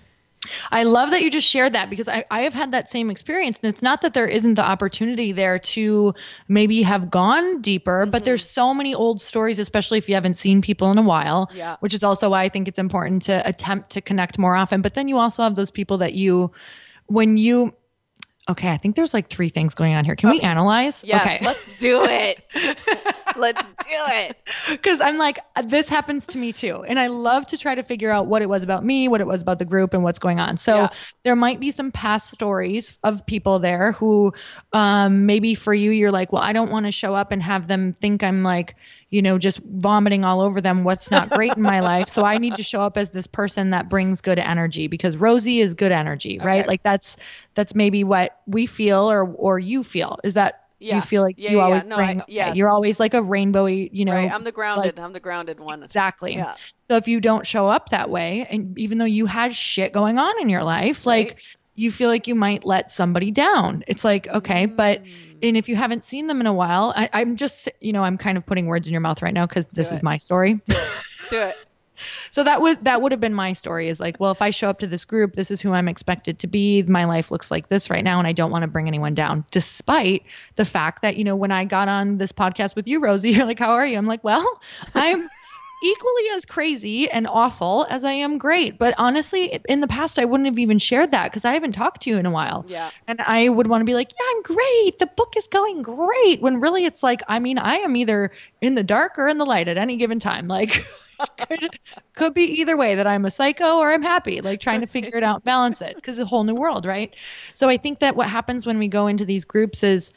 I 0.71 0.85
love 0.85 1.11
that 1.11 1.23
you 1.23 1.31
just 1.31 1.49
shared 1.49 1.75
that 1.75 1.91
because 1.91 2.09
I, 2.09 2.25
I 2.31 2.43
have 2.43 2.55
had 2.55 2.73
that 2.73 2.91
same 2.91 3.11
experience. 3.11 3.59
And 3.63 3.71
it's 3.71 3.83
not 3.83 4.03
that 4.03 4.15
there 4.15 4.27
isn't 4.27 4.55
the 4.55 4.65
opportunity 4.65 5.33
there 5.33 5.59
to 5.59 6.15
maybe 6.49 6.83
have 6.83 7.11
gone 7.11 7.63
deeper, 7.63 8.03
mm-hmm. 8.03 8.11
but 8.11 8.25
there's 8.25 8.49
so 8.49 8.75
many 8.75 8.95
old 8.95 9.21
stories, 9.21 9.59
especially 9.59 9.99
if 9.99 10.09
you 10.09 10.15
haven't 10.15 10.35
seen 10.35 10.63
people 10.63 10.91
in 10.91 10.99
a 10.99 11.03
while, 11.03 11.51
yeah. 11.55 11.77
which 11.81 11.95
is 11.95 12.03
also 12.03 12.31
why 12.31 12.43
I 12.43 12.49
think 12.49 12.69
it's 12.69 12.79
important 12.79 13.23
to 13.23 13.47
attempt 13.47 13.91
to 13.91 14.01
connect 14.01 14.39
more 14.39 14.57
often. 14.57 14.83
But 14.83 14.95
then 14.95 15.09
you 15.09 15.19
also 15.19 15.43
have 15.43 15.55
those 15.55 15.71
people 15.71 15.99
that 15.99 16.15
you, 16.15 16.53
when 17.07 17.37
you, 17.37 17.75
okay, 18.49 18.69
I 18.69 18.77
think 18.77 18.97
there's 18.97 19.13
like 19.13 19.29
three 19.29 19.49
things 19.49 19.75
going 19.75 19.95
on 19.95 20.05
here. 20.05 20.15
Can 20.15 20.29
okay. 20.29 20.39
we 20.39 20.41
analyze? 20.43 21.03
Yes, 21.05 21.21
okay. 21.21 21.45
let's 21.45 21.77
do 21.77 22.05
it. 22.05 22.45
let's 23.37 23.65
do 23.65 23.73
it. 23.87 24.37
Because 24.71 25.01
I'm 25.01 25.19
like, 25.19 25.39
this 25.65 25.89
happens 25.89 26.27
to 26.29 26.39
me 26.39 26.53
too. 26.53 26.85
And 26.87 26.99
I 26.99 27.09
love 27.09 27.47
to 27.47 27.59
try 27.59 27.75
to 27.75 27.83
figure 27.83 28.11
out 28.11 28.27
what 28.27 28.43
it 28.43 28.49
was 28.49 28.63
about 28.63 28.85
me, 28.85 29.09
what 29.09 29.21
it 29.21 29.27
was 29.27 29.43
about 29.43 29.59
the 29.59 29.65
group, 29.65 29.95
and 29.95 30.03
what's 30.05 30.19
going 30.19 30.39
on. 30.39 30.57
So 30.57 30.77
yeah. 30.77 30.89
there 31.25 31.37
might 31.37 31.59
be 31.59 31.71
some 31.71 31.91
past 31.91 32.31
stories 32.31 32.99
of 33.03 33.27
people 33.27 33.59
there 33.59 33.93
who 33.93 34.33
um, 34.73 35.27
maybe 35.27 35.55
for 35.55 35.75
you, 35.75 35.91
you're 35.91 36.13
like, 36.13 36.33
well, 36.33 36.43
I 36.43 36.53
don't 36.53 36.71
want 36.71 36.87
to 36.87 36.93
show 36.93 37.15
up 37.15 37.33
and 37.33 37.43
have 37.43 37.67
them 37.67 37.97
think 38.01 38.23
I'm 38.23 38.43
like, 38.43 38.77
you 39.11 39.23
know, 39.23 39.39
just 39.39 39.61
vomiting 39.65 40.25
all 40.25 40.41
over 40.41 40.61
them 40.61 40.83
what's 40.85 41.11
not 41.11 41.31
great 41.31 41.57
in 41.57 41.63
my 41.63 41.81
life. 41.81 42.09
So 42.09 42.25
I 42.25 42.39
need 42.39 42.57
to 42.57 42.63
show 42.63 42.83
up 42.83 42.97
as 42.97 43.11
this 43.11 43.27
person 43.27 43.71
that 43.71 43.89
brings 43.89 44.21
good 44.21 44.39
energy 44.39 44.89
because 44.89 45.17
Rosie 45.17 45.61
is 45.61 45.75
good 45.75 45.93
energy, 45.93 46.39
right? 46.39 46.61
Okay. 46.61 46.69
Like 46.69 46.83
that's 46.83 47.17
that's 47.55 47.75
maybe 47.75 48.05
what 48.05 48.41
we 48.47 48.67
feel 48.67 49.11
or 49.11 49.25
or 49.25 49.59
you 49.59 49.85
feel. 49.85 50.19
Is 50.25 50.35
that 50.35 50.65
yeah. 50.79 50.91
do 50.91 50.97
you 50.97 51.03
feel 51.03 51.23
like 51.23 51.37
yeah, 51.39 51.51
you 51.51 51.57
yeah, 51.59 51.63
always 51.63 51.85
no, 51.85 51.97
bring 51.97 52.21
I, 52.21 52.25
yes. 52.29 52.57
you're 52.57 52.69
always 52.69 52.99
like 52.99 53.15
a 53.15 53.21
rainbowy, 53.23 53.89
you 53.93 54.05
know. 54.05 54.13
Right. 54.13 54.31
I'm 54.31 54.45
the 54.45 54.53
grounded. 54.53 54.97
like, 54.97 55.05
I'm 55.05 55.13
the 55.13 55.21
grounded 55.21 55.61
one. 55.61 55.83
Exactly. 55.83 56.35
Yeah. 56.35 56.55
So 56.89 56.97
if 56.97 57.07
you 57.09 57.21
don't 57.21 57.47
show 57.47 57.69
up 57.69 57.91
that 57.91 58.11
way 58.11 58.47
and 58.51 58.77
even 58.79 58.99
though 58.99 59.05
you 59.05 59.27
had 59.27 59.55
shit 59.55 59.93
going 59.93 60.19
on 60.19 60.35
in 60.41 60.49
your 60.49 60.65
life, 60.65 61.07
like 61.07 61.29
Right. 61.29 61.43
you 61.77 61.91
feel 61.93 62.09
like 62.09 62.27
you 62.27 62.35
might 62.35 62.65
let 62.65 62.91
somebody 62.91 63.31
down. 63.31 63.85
It's 63.87 64.05
like, 64.05 64.27
okay, 64.27 64.67
but 64.67 65.03
Mm. 65.05 65.11
And 65.43 65.57
if 65.57 65.69
you 65.69 65.77
haven't 65.77 66.05
seen 66.05 66.27
them 66.27 66.41
in 66.41 66.47
a 66.47 66.53
while, 66.53 66.93
I, 66.97 67.09
I'm 67.13 67.37
just, 67.37 67.69
you 67.81 67.93
know, 67.93 68.03
I'm 68.03 68.19
kind 68.19 68.39
of 68.39 68.47
putting 68.47 68.67
words 68.67 68.87
in 68.87 68.93
your 68.93 69.01
mouth 69.01 69.23
right 69.23 69.35
now 69.35 69.47
because 69.47 69.67
this 69.67 69.93
is 69.93 70.03
my 70.03 70.17
story. 70.17 70.61
do 71.31 71.43
it. 71.43 71.57
so 72.31 72.45
that 72.45 72.61
would 72.61 72.85
that 72.85 73.01
would 73.01 73.13
have 73.13 73.21
been 73.21 73.35
my 73.35 73.53
story. 73.53 73.89
Is 73.89 74.01
like, 74.01 74.21
well, 74.21 74.31
if 74.31 74.43
I 74.43 74.51
show 74.51 74.69
up 74.69 74.79
to 74.81 74.87
this 74.87 75.05
group, 75.05 75.35
this 75.35 75.51
is 75.51 75.61
who 75.61 75.73
I'm 75.73 75.89
expected 75.89 76.39
to 76.41 76.47
be. 76.47 76.83
My 76.83 77.05
life 77.05 77.31
looks 77.31 77.51
like 77.51 77.69
this 77.69 77.91
right 77.91 78.05
now, 78.05 78.19
and 78.19 78.27
I 78.29 78.33
don't 78.33 78.51
want 78.51 78.63
to 78.63 78.69
bring 78.69 78.87
anyone 78.87 79.15
down. 79.15 79.45
Despite 79.51 80.25
the 80.57 80.65
fact 80.65 81.03
that 81.03 81.17
you 81.17 81.25
know, 81.25 81.37
when 81.37 81.53
I 81.53 81.65
got 81.65 81.89
on 81.89 82.19
this 82.19 82.33
podcast 82.33 82.77
with 82.77 82.87
you, 82.87 83.01
Rosie, 83.01 83.31
you're 83.33 83.47
like, 83.47 83.59
how 83.59 83.73
are 83.73 83.87
you? 83.87 83.97
I'm 83.97 84.07
like, 84.07 84.25
well, 84.25 84.61
I'm. 84.95 85.29
Equally 85.83 86.25
as 86.35 86.47
crazy 86.47 87.11
and 87.11 87.27
awful 87.27 87.87
as 87.89 88.05
I 88.05 88.13
am 88.13 88.39
great. 88.39 88.79
But 88.79 88.95
honestly, 88.99 89.59
in 89.69 89.81
the 89.81 89.87
past, 89.87 90.19
I 90.19 90.25
wouldn't 90.25 90.49
have 90.49 90.59
even 90.59 90.79
shared 90.79 91.11
that 91.11 91.31
because 91.31 91.45
I 91.45 91.53
haven't 91.53 91.73
talked 91.73 92.03
to 92.03 92.11
you 92.11 92.17
in 92.17 92.27
a 92.27 92.31
while. 92.31 92.65
Yeah. 92.69 92.91
And 93.07 93.21
I 93.21 93.49
would 93.49 93.67
want 93.67 93.83
to 93.83 93.85
be 93.85 93.95
like, 93.95 94.11
yeah, 94.13 94.27
I'm 94.31 94.43
great. 94.43 94.99
The 94.99 95.11
book 95.17 95.35
is 95.37 95.47
going 95.47 95.83
great. 95.83 96.41
When 96.41 96.61
really 96.61 96.85
it's 96.85 97.03
like, 97.03 97.23
I 97.29 97.39
mean, 97.39 97.59
I 97.59 97.77
am 97.77 97.95
either 97.97 98.31
in 98.61 98.75
the 98.75 98.85
dark 98.85 99.19
or 99.19 99.29
in 99.29 99.39
the 99.39 99.47
light 99.47 99.69
at 99.69 99.77
any 99.77 99.97
given 99.97 100.19
time. 100.19 100.49
Like, 100.49 100.85
could, 101.49 101.79
could 102.15 102.35
be 102.35 102.61
either 102.61 102.77
way 102.77 102.97
that 102.97 103.07
I'm 103.07 103.25
a 103.25 103.31
psycho 103.31 103.79
or 103.79 103.93
I'm 103.93 104.03
happy, 104.03 104.41
like 104.41 104.61
trying 104.61 104.81
to 104.81 104.87
figure 104.87 105.17
it 105.17 105.23
out, 105.23 105.45
balance 105.45 105.83
it 105.83 105.95
because 105.95 106.19
it's 106.19 106.25
a 106.25 106.29
whole 106.29 106.45
new 106.45 106.55
world, 106.55 106.87
right? 106.87 107.15
So 107.53 107.69
I 107.69 107.77
think 107.77 108.01
that 108.01 108.17
what 108.17 108.29
happens 108.29 108.67
when 108.67 108.79
we 108.79 108.89
go 108.89 109.07
into 109.07 109.25
these 109.25 109.45
groups 109.45 109.83
is 109.83 110.13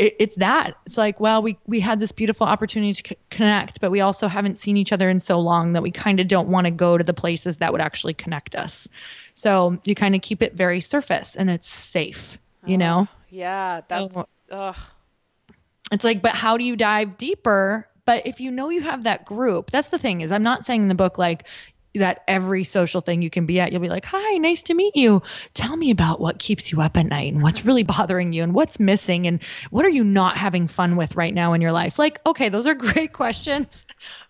it, 0.00 0.16
it's 0.18 0.34
that 0.36 0.74
it's 0.86 0.96
like 0.96 1.20
well 1.20 1.42
we 1.42 1.58
we 1.66 1.78
had 1.78 2.00
this 2.00 2.10
beautiful 2.10 2.46
opportunity 2.46 2.94
to 2.94 3.10
c- 3.10 3.16
connect 3.28 3.80
but 3.80 3.90
we 3.90 4.00
also 4.00 4.26
haven't 4.28 4.58
seen 4.58 4.76
each 4.78 4.92
other 4.92 5.10
in 5.10 5.20
so 5.20 5.38
long 5.38 5.74
that 5.74 5.82
we 5.82 5.90
kind 5.90 6.18
of 6.20 6.26
don't 6.26 6.48
want 6.48 6.64
to 6.64 6.70
go 6.70 6.96
to 6.96 7.04
the 7.04 7.12
places 7.12 7.58
that 7.58 7.70
would 7.70 7.82
actually 7.82 8.14
connect 8.14 8.54
us 8.56 8.88
so 9.34 9.78
you 9.84 9.94
kind 9.94 10.14
of 10.14 10.22
keep 10.22 10.42
it 10.42 10.54
very 10.54 10.80
surface 10.80 11.36
and 11.36 11.50
it's 11.50 11.68
safe 11.68 12.38
you 12.66 12.78
know 12.78 13.06
oh, 13.08 13.14
Yeah. 13.28 13.80
That's. 13.88 14.14
So- 14.14 14.24
ugh. 14.50 14.76
it's 15.92 16.04
like 16.04 16.22
but 16.22 16.32
how 16.32 16.56
do 16.56 16.64
you 16.64 16.76
dive 16.76 17.18
deeper 17.18 17.86
but 18.06 18.26
if 18.26 18.40
you 18.40 18.50
know 18.50 18.70
you 18.70 18.80
have 18.80 19.04
that 19.04 19.24
group 19.26 19.70
that's 19.70 19.88
the 19.88 19.98
thing 19.98 20.22
is 20.22 20.32
i'm 20.32 20.42
not 20.42 20.64
saying 20.64 20.82
in 20.82 20.88
the 20.88 20.94
book 20.94 21.18
like 21.18 21.46
that 21.94 22.22
every 22.28 22.64
social 22.64 23.00
thing 23.00 23.22
you 23.22 23.30
can 23.30 23.46
be 23.46 23.60
at, 23.60 23.72
you'll 23.72 23.80
be 23.80 23.88
like, 23.88 24.04
Hi, 24.04 24.38
nice 24.38 24.62
to 24.64 24.74
meet 24.74 24.96
you. 24.96 25.22
Tell 25.54 25.76
me 25.76 25.90
about 25.90 26.20
what 26.20 26.38
keeps 26.38 26.70
you 26.70 26.80
up 26.80 26.96
at 26.96 27.06
night 27.06 27.32
and 27.32 27.42
what's 27.42 27.64
really 27.64 27.82
bothering 27.82 28.32
you 28.32 28.42
and 28.42 28.54
what's 28.54 28.78
missing 28.78 29.26
and 29.26 29.42
what 29.70 29.84
are 29.84 29.90
you 29.90 30.04
not 30.04 30.36
having 30.36 30.66
fun 30.66 30.96
with 30.96 31.16
right 31.16 31.34
now 31.34 31.52
in 31.52 31.60
your 31.60 31.72
life? 31.72 31.98
Like, 31.98 32.20
okay, 32.26 32.48
those 32.48 32.66
are 32.66 32.74
great 32.80 33.12
questions, 33.12 33.84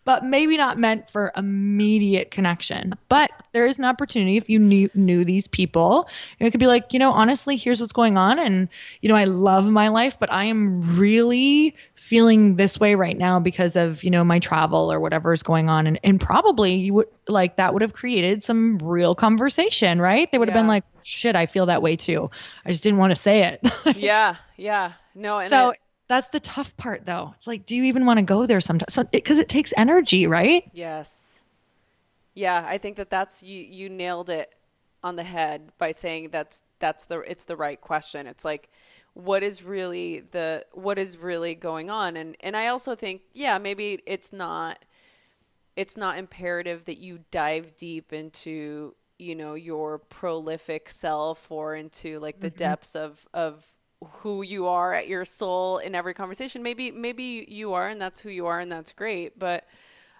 but 0.04 0.24
maybe 0.24 0.56
not 0.56 0.78
meant 0.78 1.10
for 1.10 1.32
immediate 1.36 2.30
connection. 2.30 2.94
But 3.08 3.30
there 3.52 3.66
is 3.66 3.78
an 3.78 3.84
opportunity 3.84 4.36
if 4.36 4.48
you 4.48 4.58
knew, 4.58 4.88
knew 4.94 5.24
these 5.24 5.46
people, 5.46 6.08
it 6.38 6.50
could 6.50 6.60
be 6.60 6.66
like, 6.66 6.92
you 6.92 6.98
know, 6.98 7.12
honestly, 7.12 7.56
here's 7.56 7.80
what's 7.80 7.92
going 7.92 8.16
on. 8.16 8.38
And, 8.38 8.68
you 9.00 9.08
know, 9.08 9.16
I 9.16 9.24
love 9.24 9.68
my 9.68 9.88
life, 9.88 10.18
but 10.18 10.32
I 10.32 10.44
am 10.44 10.98
really 10.98 11.74
feeling 12.10 12.56
this 12.56 12.80
way 12.80 12.96
right 12.96 13.16
now 13.16 13.38
because 13.38 13.76
of 13.76 14.02
you 14.02 14.10
know 14.10 14.24
my 14.24 14.40
travel 14.40 14.92
or 14.92 14.98
whatever 14.98 15.32
is 15.32 15.44
going 15.44 15.68
on. 15.68 15.86
And, 15.86 16.00
and 16.02 16.20
probably 16.20 16.74
you 16.74 16.92
would 16.94 17.06
like 17.28 17.54
that 17.54 17.72
would 17.72 17.82
have 17.82 17.92
created 17.92 18.42
some 18.42 18.78
real 18.78 19.14
conversation 19.14 20.00
right? 20.00 20.30
They 20.32 20.36
would 20.36 20.48
have 20.48 20.54
been 20.54 20.66
like 20.66 20.82
shit 21.02 21.36
i 21.36 21.46
feel 21.46 21.66
that 21.66 21.82
way 21.82 21.94
too. 21.94 22.28
I 22.66 22.72
just 22.72 22.82
didn't 22.82 22.98
want 22.98 23.12
to 23.12 23.16
say 23.16 23.44
it. 23.44 23.96
Yeah 23.96 24.34
yeah. 24.56 24.94
No 25.14 25.46
so 25.46 25.70
it, 25.70 25.78
that's 26.08 26.26
the 26.26 26.40
tough 26.40 26.76
part 26.76 27.06
though. 27.06 27.32
It's 27.36 27.46
like 27.46 27.64
do 27.64 27.76
you 27.76 27.84
even 27.84 28.04
want 28.06 28.18
to 28.18 28.24
go 28.24 28.44
there 28.44 28.60
sometimes? 28.60 28.96
Because 28.96 29.36
so, 29.36 29.40
it, 29.40 29.44
it 29.44 29.48
takes 29.48 29.72
energy 29.76 30.26
right? 30.26 30.68
Yes. 30.72 31.42
Yeah 32.34 32.64
i 32.66 32.76
think 32.78 32.96
that 32.96 33.08
that's 33.08 33.44
you 33.44 33.62
you 33.62 33.88
nailed 33.88 34.30
it 34.30 34.52
on 35.02 35.16
the 35.16 35.22
head 35.22 35.70
by 35.78 35.92
saying 35.92 36.30
that's 36.30 36.62
that's 36.78 37.06
the 37.06 37.20
it's 37.20 37.44
the 37.44 37.56
right 37.56 37.80
question. 37.80 38.26
It's 38.26 38.44
like 38.44 38.68
what 39.14 39.42
is 39.42 39.62
really 39.62 40.20
the 40.20 40.64
what 40.72 40.98
is 40.98 41.18
really 41.18 41.54
going 41.54 41.90
on. 41.90 42.16
And 42.16 42.36
and 42.40 42.56
I 42.56 42.68
also 42.68 42.94
think 42.94 43.22
yeah 43.32 43.58
maybe 43.58 44.00
it's 44.06 44.32
not 44.32 44.84
it's 45.76 45.96
not 45.96 46.18
imperative 46.18 46.84
that 46.86 46.98
you 46.98 47.20
dive 47.30 47.76
deep 47.76 48.12
into 48.12 48.94
you 49.18 49.34
know 49.34 49.54
your 49.54 49.98
prolific 49.98 50.88
self 50.88 51.50
or 51.50 51.74
into 51.74 52.18
like 52.20 52.40
the 52.40 52.48
mm-hmm. 52.48 52.56
depths 52.56 52.96
of 52.96 53.26
of 53.34 53.66
who 54.02 54.42
you 54.42 54.66
are 54.66 54.94
at 54.94 55.08
your 55.08 55.24
soul 55.24 55.78
in 55.78 55.94
every 55.94 56.14
conversation. 56.14 56.62
Maybe 56.62 56.90
maybe 56.90 57.44
you 57.48 57.74
are 57.74 57.88
and 57.88 58.00
that's 58.00 58.20
who 58.20 58.30
you 58.30 58.46
are 58.46 58.60
and 58.60 58.72
that's 58.72 58.92
great. 58.92 59.38
But 59.38 59.66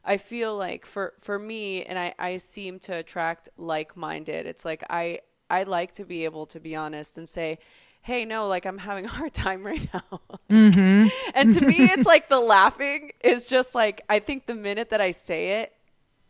I 0.05 0.17
feel 0.17 0.57
like 0.57 0.85
for 0.85 1.15
for 1.21 1.39
me 1.39 1.85
and 1.85 1.99
I 1.99 2.15
I 2.19 2.37
seem 2.37 2.79
to 2.81 2.97
attract 2.97 3.49
like-minded. 3.57 4.47
It's 4.47 4.65
like 4.65 4.85
I 4.91 5.21
I 5.49 5.63
like 5.63 5.93
to 5.93 6.05
be 6.05 6.25
able 6.25 6.47
to 6.47 6.61
be 6.61 6.77
honest 6.77 7.17
and 7.17 7.29
say 7.29 7.59
hey, 8.03 8.25
no, 8.25 8.49
like 8.49 8.67
I'm 8.67 8.79
having 8.79 9.05
a 9.05 9.09
hard 9.09 9.33
time 9.35 9.65
right 9.65 9.87
now. 9.93 10.21
Mm-hmm. 10.51 11.09
and 11.35 11.51
to 11.53 11.67
me, 11.67 11.77
it's 11.91 12.07
like 12.07 12.29
the 12.29 12.41
laughing 12.41 13.13
is 13.23 13.47
just 13.47 13.75
like, 13.75 14.03
I 14.09 14.19
think 14.19 14.47
the 14.47 14.55
minute 14.55 14.91
that 14.91 15.01
I 15.01 15.11
say 15.11 15.63
it, 15.63 15.75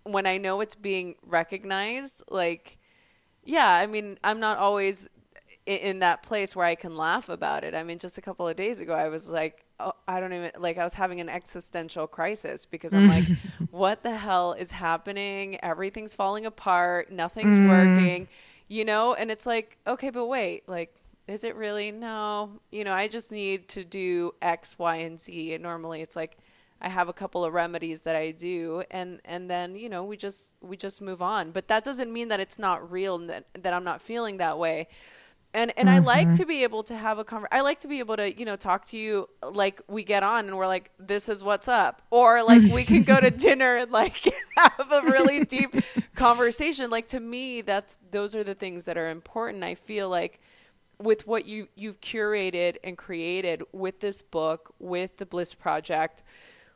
when 0.04 0.26
I 0.26 0.38
know 0.38 0.60
it's 0.60 0.74
being 0.74 1.16
recognized, 1.24 2.22
like, 2.28 2.78
yeah, 3.44 3.68
I 3.68 3.86
mean, 3.86 4.18
I'm 4.24 4.40
not 4.40 4.58
always 4.58 5.08
in, 5.66 5.78
in 5.78 5.98
that 6.00 6.22
place 6.22 6.56
where 6.56 6.66
I 6.66 6.74
can 6.74 6.96
laugh 6.96 7.28
about 7.28 7.64
it. 7.64 7.74
I 7.74 7.82
mean, 7.82 7.98
just 7.98 8.18
a 8.18 8.22
couple 8.22 8.48
of 8.48 8.56
days 8.56 8.80
ago, 8.80 8.94
I 8.94 9.08
was 9.08 9.30
like, 9.30 9.64
oh, 9.78 9.92
I 10.08 10.20
don't 10.20 10.32
even 10.32 10.50
like 10.58 10.78
I 10.78 10.84
was 10.84 10.94
having 10.94 11.20
an 11.20 11.28
existential 11.28 12.06
crisis 12.06 12.66
because 12.66 12.92
I'm 12.92 13.08
like, 13.08 13.24
what 13.70 14.02
the 14.02 14.16
hell 14.16 14.52
is 14.52 14.72
happening? 14.72 15.62
Everything's 15.62 16.14
falling 16.14 16.46
apart. 16.46 17.12
Nothing's 17.12 17.58
mm. 17.58 17.68
working, 17.68 18.28
you 18.68 18.84
know? 18.84 19.14
And 19.14 19.30
it's 19.30 19.46
like, 19.46 19.78
okay, 19.86 20.10
but 20.10 20.26
wait, 20.26 20.68
like 20.68 20.94
is 21.30 21.44
it 21.44 21.54
really? 21.56 21.92
No. 21.92 22.60
You 22.70 22.84
know, 22.84 22.92
I 22.92 23.08
just 23.08 23.32
need 23.32 23.68
to 23.68 23.84
do 23.84 24.34
X, 24.42 24.78
Y, 24.78 24.96
and 24.96 25.20
Z. 25.20 25.54
And 25.54 25.62
normally 25.62 26.00
it's 26.00 26.16
like 26.16 26.38
I 26.80 26.88
have 26.88 27.08
a 27.08 27.12
couple 27.12 27.44
of 27.44 27.52
remedies 27.52 28.02
that 28.02 28.16
I 28.16 28.30
do 28.30 28.82
and 28.90 29.20
and 29.24 29.50
then, 29.50 29.76
you 29.76 29.88
know, 29.88 30.04
we 30.04 30.16
just 30.16 30.54
we 30.62 30.76
just 30.76 31.02
move 31.02 31.20
on. 31.20 31.50
But 31.50 31.68
that 31.68 31.84
doesn't 31.84 32.12
mean 32.12 32.28
that 32.28 32.40
it's 32.40 32.58
not 32.58 32.90
real 32.90 33.16
and 33.16 33.28
that, 33.28 33.46
that 33.54 33.74
I'm 33.74 33.84
not 33.84 34.00
feeling 34.00 34.38
that 34.38 34.58
way. 34.58 34.88
And 35.52 35.72
and 35.76 35.88
mm-hmm. 35.88 35.96
I 35.96 35.98
like 35.98 36.26
mm-hmm. 36.28 36.36
to 36.36 36.46
be 36.46 36.62
able 36.62 36.82
to 36.84 36.96
have 36.96 37.18
a 37.18 37.24
conver- 37.24 37.48
I 37.52 37.60
like 37.60 37.80
to 37.80 37.88
be 37.88 37.98
able 37.98 38.16
to, 38.16 38.38
you 38.38 38.46
know, 38.46 38.56
talk 38.56 38.86
to 38.86 38.98
you 38.98 39.28
like 39.42 39.82
we 39.88 40.04
get 40.04 40.22
on 40.22 40.46
and 40.46 40.56
we're 40.56 40.68
like 40.68 40.90
this 40.98 41.28
is 41.28 41.42
what's 41.42 41.68
up 41.68 42.00
or 42.10 42.42
like 42.42 42.62
we 42.72 42.84
can 42.84 43.02
go 43.02 43.20
to 43.20 43.30
dinner 43.46 43.76
and 43.76 43.90
like 43.90 44.32
have 44.56 44.90
a 44.90 45.02
really 45.02 45.44
deep 45.44 45.74
conversation. 46.14 46.88
Like 46.88 47.08
to 47.08 47.20
me 47.20 47.60
that's 47.60 47.98
those 48.10 48.34
are 48.34 48.44
the 48.44 48.54
things 48.54 48.86
that 48.86 48.96
are 48.96 49.10
important. 49.10 49.64
I 49.64 49.74
feel 49.74 50.08
like 50.08 50.40
with 51.00 51.26
what 51.26 51.46
you 51.46 51.68
you've 51.74 52.00
curated 52.00 52.76
and 52.84 52.96
created 52.96 53.62
with 53.72 54.00
this 54.00 54.22
book, 54.22 54.74
with 54.78 55.16
the 55.16 55.26
Bliss 55.26 55.54
Project, 55.54 56.22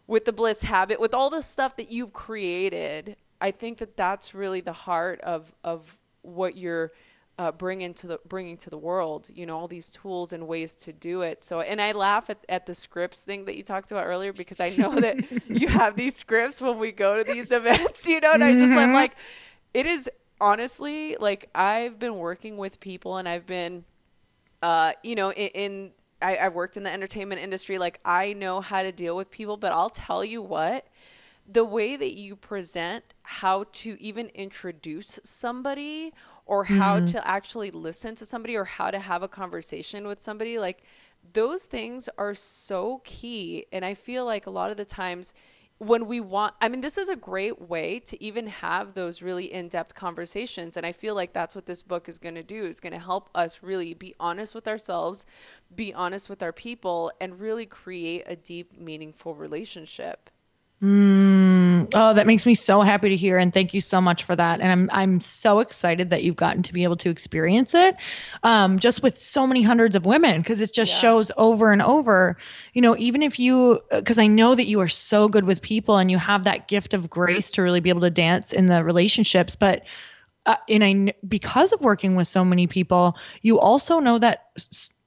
with 0.06 0.24
the 0.24 0.32
Bliss 0.32 0.62
Habit, 0.62 1.00
with 1.00 1.14
all 1.14 1.30
the 1.30 1.42
stuff 1.42 1.76
that 1.76 1.90
you've 1.90 2.12
created, 2.12 3.16
I 3.40 3.50
think 3.50 3.78
that 3.78 3.96
that's 3.96 4.34
really 4.34 4.60
the 4.60 4.72
heart 4.72 5.20
of 5.20 5.52
of 5.62 5.98
what 6.22 6.56
you're 6.56 6.92
uh, 7.38 7.52
bringing 7.52 7.92
to 7.94 8.06
the 8.06 8.20
bringing 8.26 8.56
to 8.58 8.70
the 8.70 8.78
world. 8.78 9.28
You 9.34 9.44
know, 9.44 9.58
all 9.58 9.68
these 9.68 9.90
tools 9.90 10.32
and 10.32 10.48
ways 10.48 10.74
to 10.76 10.92
do 10.92 11.22
it. 11.22 11.42
So, 11.42 11.60
and 11.60 11.80
I 11.80 11.92
laugh 11.92 12.30
at, 12.30 12.44
at 12.48 12.66
the 12.66 12.74
scripts 12.74 13.24
thing 13.24 13.44
that 13.44 13.56
you 13.56 13.62
talked 13.62 13.92
about 13.92 14.06
earlier 14.06 14.32
because 14.32 14.60
I 14.60 14.70
know 14.70 14.98
that 15.00 15.48
you 15.48 15.68
have 15.68 15.96
these 15.96 16.16
scripts 16.16 16.62
when 16.62 16.78
we 16.78 16.92
go 16.92 17.22
to 17.22 17.32
these 17.32 17.52
events. 17.52 18.08
You 18.14 18.20
know, 18.20 18.32
and 18.32 18.44
I 18.44 18.52
just 18.52 18.72
I'm 18.72 18.88
mm-hmm. 18.88 18.94
like, 18.94 19.16
it 19.72 19.86
is 19.86 20.08
honestly 20.40 21.16
like 21.18 21.48
I've 21.54 21.98
been 21.98 22.16
working 22.16 22.56
with 22.56 22.78
people 22.78 23.16
and 23.16 23.28
I've 23.28 23.46
been 23.46 23.84
uh, 24.62 24.92
you 25.02 25.14
know, 25.14 25.32
in, 25.32 25.48
in 25.48 25.90
I, 26.22 26.36
I 26.36 26.48
worked 26.48 26.76
in 26.76 26.82
the 26.82 26.92
entertainment 26.92 27.40
industry. 27.40 27.78
Like 27.78 28.00
I 28.04 28.32
know 28.32 28.60
how 28.60 28.82
to 28.82 28.92
deal 28.92 29.16
with 29.16 29.30
people, 29.30 29.56
but 29.56 29.72
I'll 29.72 29.90
tell 29.90 30.24
you 30.24 30.42
what, 30.42 30.86
the 31.46 31.64
way 31.64 31.96
that 31.96 32.14
you 32.14 32.36
present 32.36 33.14
how 33.22 33.66
to 33.72 34.00
even 34.00 34.28
introduce 34.28 35.20
somebody 35.24 36.12
or 36.46 36.64
how 36.64 36.96
mm-hmm. 36.96 37.06
to 37.06 37.28
actually 37.28 37.70
listen 37.70 38.14
to 38.14 38.26
somebody 38.26 38.56
or 38.56 38.64
how 38.64 38.90
to 38.90 38.98
have 38.98 39.22
a 39.22 39.28
conversation 39.28 40.06
with 40.06 40.22
somebody, 40.22 40.58
like 40.58 40.82
those 41.32 41.66
things 41.66 42.08
are 42.16 42.34
so 42.34 43.00
key. 43.04 43.66
And 43.72 43.84
I 43.84 43.94
feel 43.94 44.24
like 44.24 44.46
a 44.46 44.50
lot 44.50 44.70
of 44.70 44.76
the 44.76 44.84
times 44.84 45.34
when 45.78 46.06
we 46.06 46.20
want 46.20 46.54
i 46.60 46.68
mean 46.68 46.80
this 46.80 46.96
is 46.96 47.08
a 47.08 47.16
great 47.16 47.60
way 47.60 47.98
to 47.98 48.22
even 48.22 48.46
have 48.46 48.94
those 48.94 49.22
really 49.22 49.52
in-depth 49.52 49.94
conversations 49.94 50.76
and 50.76 50.86
i 50.86 50.92
feel 50.92 51.14
like 51.14 51.32
that's 51.32 51.54
what 51.54 51.66
this 51.66 51.82
book 51.82 52.08
is 52.08 52.18
going 52.18 52.34
to 52.34 52.42
do. 52.42 52.64
Is 52.64 52.80
going 52.80 52.92
to 52.92 52.98
help 52.98 53.28
us 53.34 53.62
really 53.62 53.94
be 53.94 54.14
honest 54.20 54.54
with 54.54 54.68
ourselves 54.68 55.26
be 55.74 55.92
honest 55.92 56.28
with 56.28 56.42
our 56.42 56.52
people 56.52 57.10
and 57.20 57.40
really 57.40 57.66
create 57.66 58.22
a 58.26 58.36
deep 58.36 58.78
meaningful 58.78 59.34
relationship. 59.34 60.30
Mm, 60.82 61.23
oh, 61.94 62.14
that 62.14 62.26
makes 62.26 62.46
me 62.46 62.54
so 62.54 62.80
happy 62.80 63.10
to 63.10 63.16
hear, 63.16 63.38
and 63.38 63.52
thank 63.52 63.74
you 63.74 63.80
so 63.80 64.00
much 64.00 64.24
for 64.24 64.34
that. 64.34 64.60
And 64.60 64.70
I'm 64.70 64.90
I'm 64.92 65.20
so 65.20 65.60
excited 65.60 66.10
that 66.10 66.22
you've 66.22 66.36
gotten 66.36 66.62
to 66.64 66.72
be 66.72 66.84
able 66.84 66.96
to 66.98 67.10
experience 67.10 67.74
it, 67.74 67.96
um, 68.42 68.78
just 68.78 69.02
with 69.02 69.18
so 69.18 69.46
many 69.46 69.62
hundreds 69.62 69.96
of 69.96 70.06
women, 70.06 70.40
because 70.40 70.60
it 70.60 70.72
just 70.72 70.92
yeah. 70.94 71.00
shows 71.00 71.30
over 71.36 71.72
and 71.72 71.82
over. 71.82 72.36
You 72.72 72.82
know, 72.82 72.96
even 72.96 73.22
if 73.22 73.38
you, 73.38 73.80
because 73.90 74.18
I 74.18 74.26
know 74.26 74.54
that 74.54 74.66
you 74.66 74.80
are 74.80 74.88
so 74.88 75.28
good 75.28 75.44
with 75.44 75.60
people 75.60 75.98
and 75.98 76.10
you 76.10 76.18
have 76.18 76.44
that 76.44 76.68
gift 76.68 76.94
of 76.94 77.10
grace 77.10 77.50
to 77.52 77.62
really 77.62 77.80
be 77.80 77.90
able 77.90 78.02
to 78.02 78.10
dance 78.10 78.52
in 78.52 78.66
the 78.66 78.82
relationships, 78.84 79.56
but. 79.56 79.82
Uh, 80.46 80.56
and 80.68 80.84
I, 80.84 81.14
because 81.26 81.72
of 81.72 81.80
working 81.80 82.16
with 82.16 82.28
so 82.28 82.44
many 82.44 82.66
people, 82.66 83.16
you 83.40 83.58
also 83.58 84.00
know 84.00 84.18
that 84.18 84.44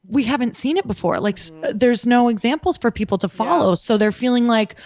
we 0.04 0.24
haven't 0.24 0.56
seen 0.56 0.78
it 0.78 0.88
before. 0.88 1.20
Like, 1.20 1.36
mm-hmm. 1.36 1.78
there's 1.78 2.08
no 2.08 2.30
examples 2.30 2.80
for 2.80 2.90
people 2.90 3.20
to 3.20 3.30
follow, 3.30 3.70
yeah. 3.70 3.76
so 3.76 4.00
they're 4.00 4.12
feeling 4.12 4.48
like, 4.48 4.78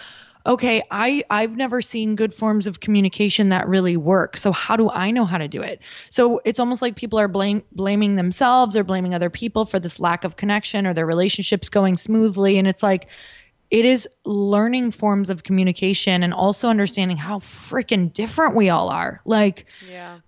okay, 0.44 0.82
I 0.90 1.22
I've 1.30 1.56
never 1.56 1.80
seen 1.80 2.16
good 2.16 2.34
forms 2.34 2.66
of 2.66 2.80
communication 2.80 3.50
that 3.50 3.68
really 3.68 3.96
work. 3.96 4.36
So 4.36 4.52
how 4.52 4.76
do 4.76 4.90
I 4.90 5.10
know 5.10 5.24
how 5.24 5.38
to 5.38 5.48
do 5.48 5.62
it? 5.62 5.80
So 6.10 6.40
it's 6.44 6.60
almost 6.60 6.82
like 6.82 6.96
people 6.96 7.18
are 7.18 7.28
blame, 7.28 7.62
blaming 7.72 8.16
themselves 8.16 8.76
or 8.76 8.84
blaming 8.84 9.14
other 9.14 9.30
people 9.30 9.64
for 9.64 9.78
this 9.78 10.00
lack 10.00 10.24
of 10.24 10.36
connection 10.36 10.86
or 10.86 10.94
their 10.94 11.06
relationships 11.06 11.68
going 11.68 11.96
smoothly 11.96 12.58
and 12.58 12.66
it's 12.66 12.82
like 12.82 13.08
it 13.72 13.86
is 13.86 14.06
learning 14.26 14.90
forms 14.90 15.30
of 15.30 15.42
communication 15.42 16.22
and 16.22 16.34
also 16.34 16.68
understanding 16.68 17.16
how 17.16 17.38
freaking 17.38 18.12
different 18.12 18.54
we 18.54 18.68
all 18.68 18.90
are. 18.90 19.22
Like, 19.24 19.64
yeah. 19.90 20.18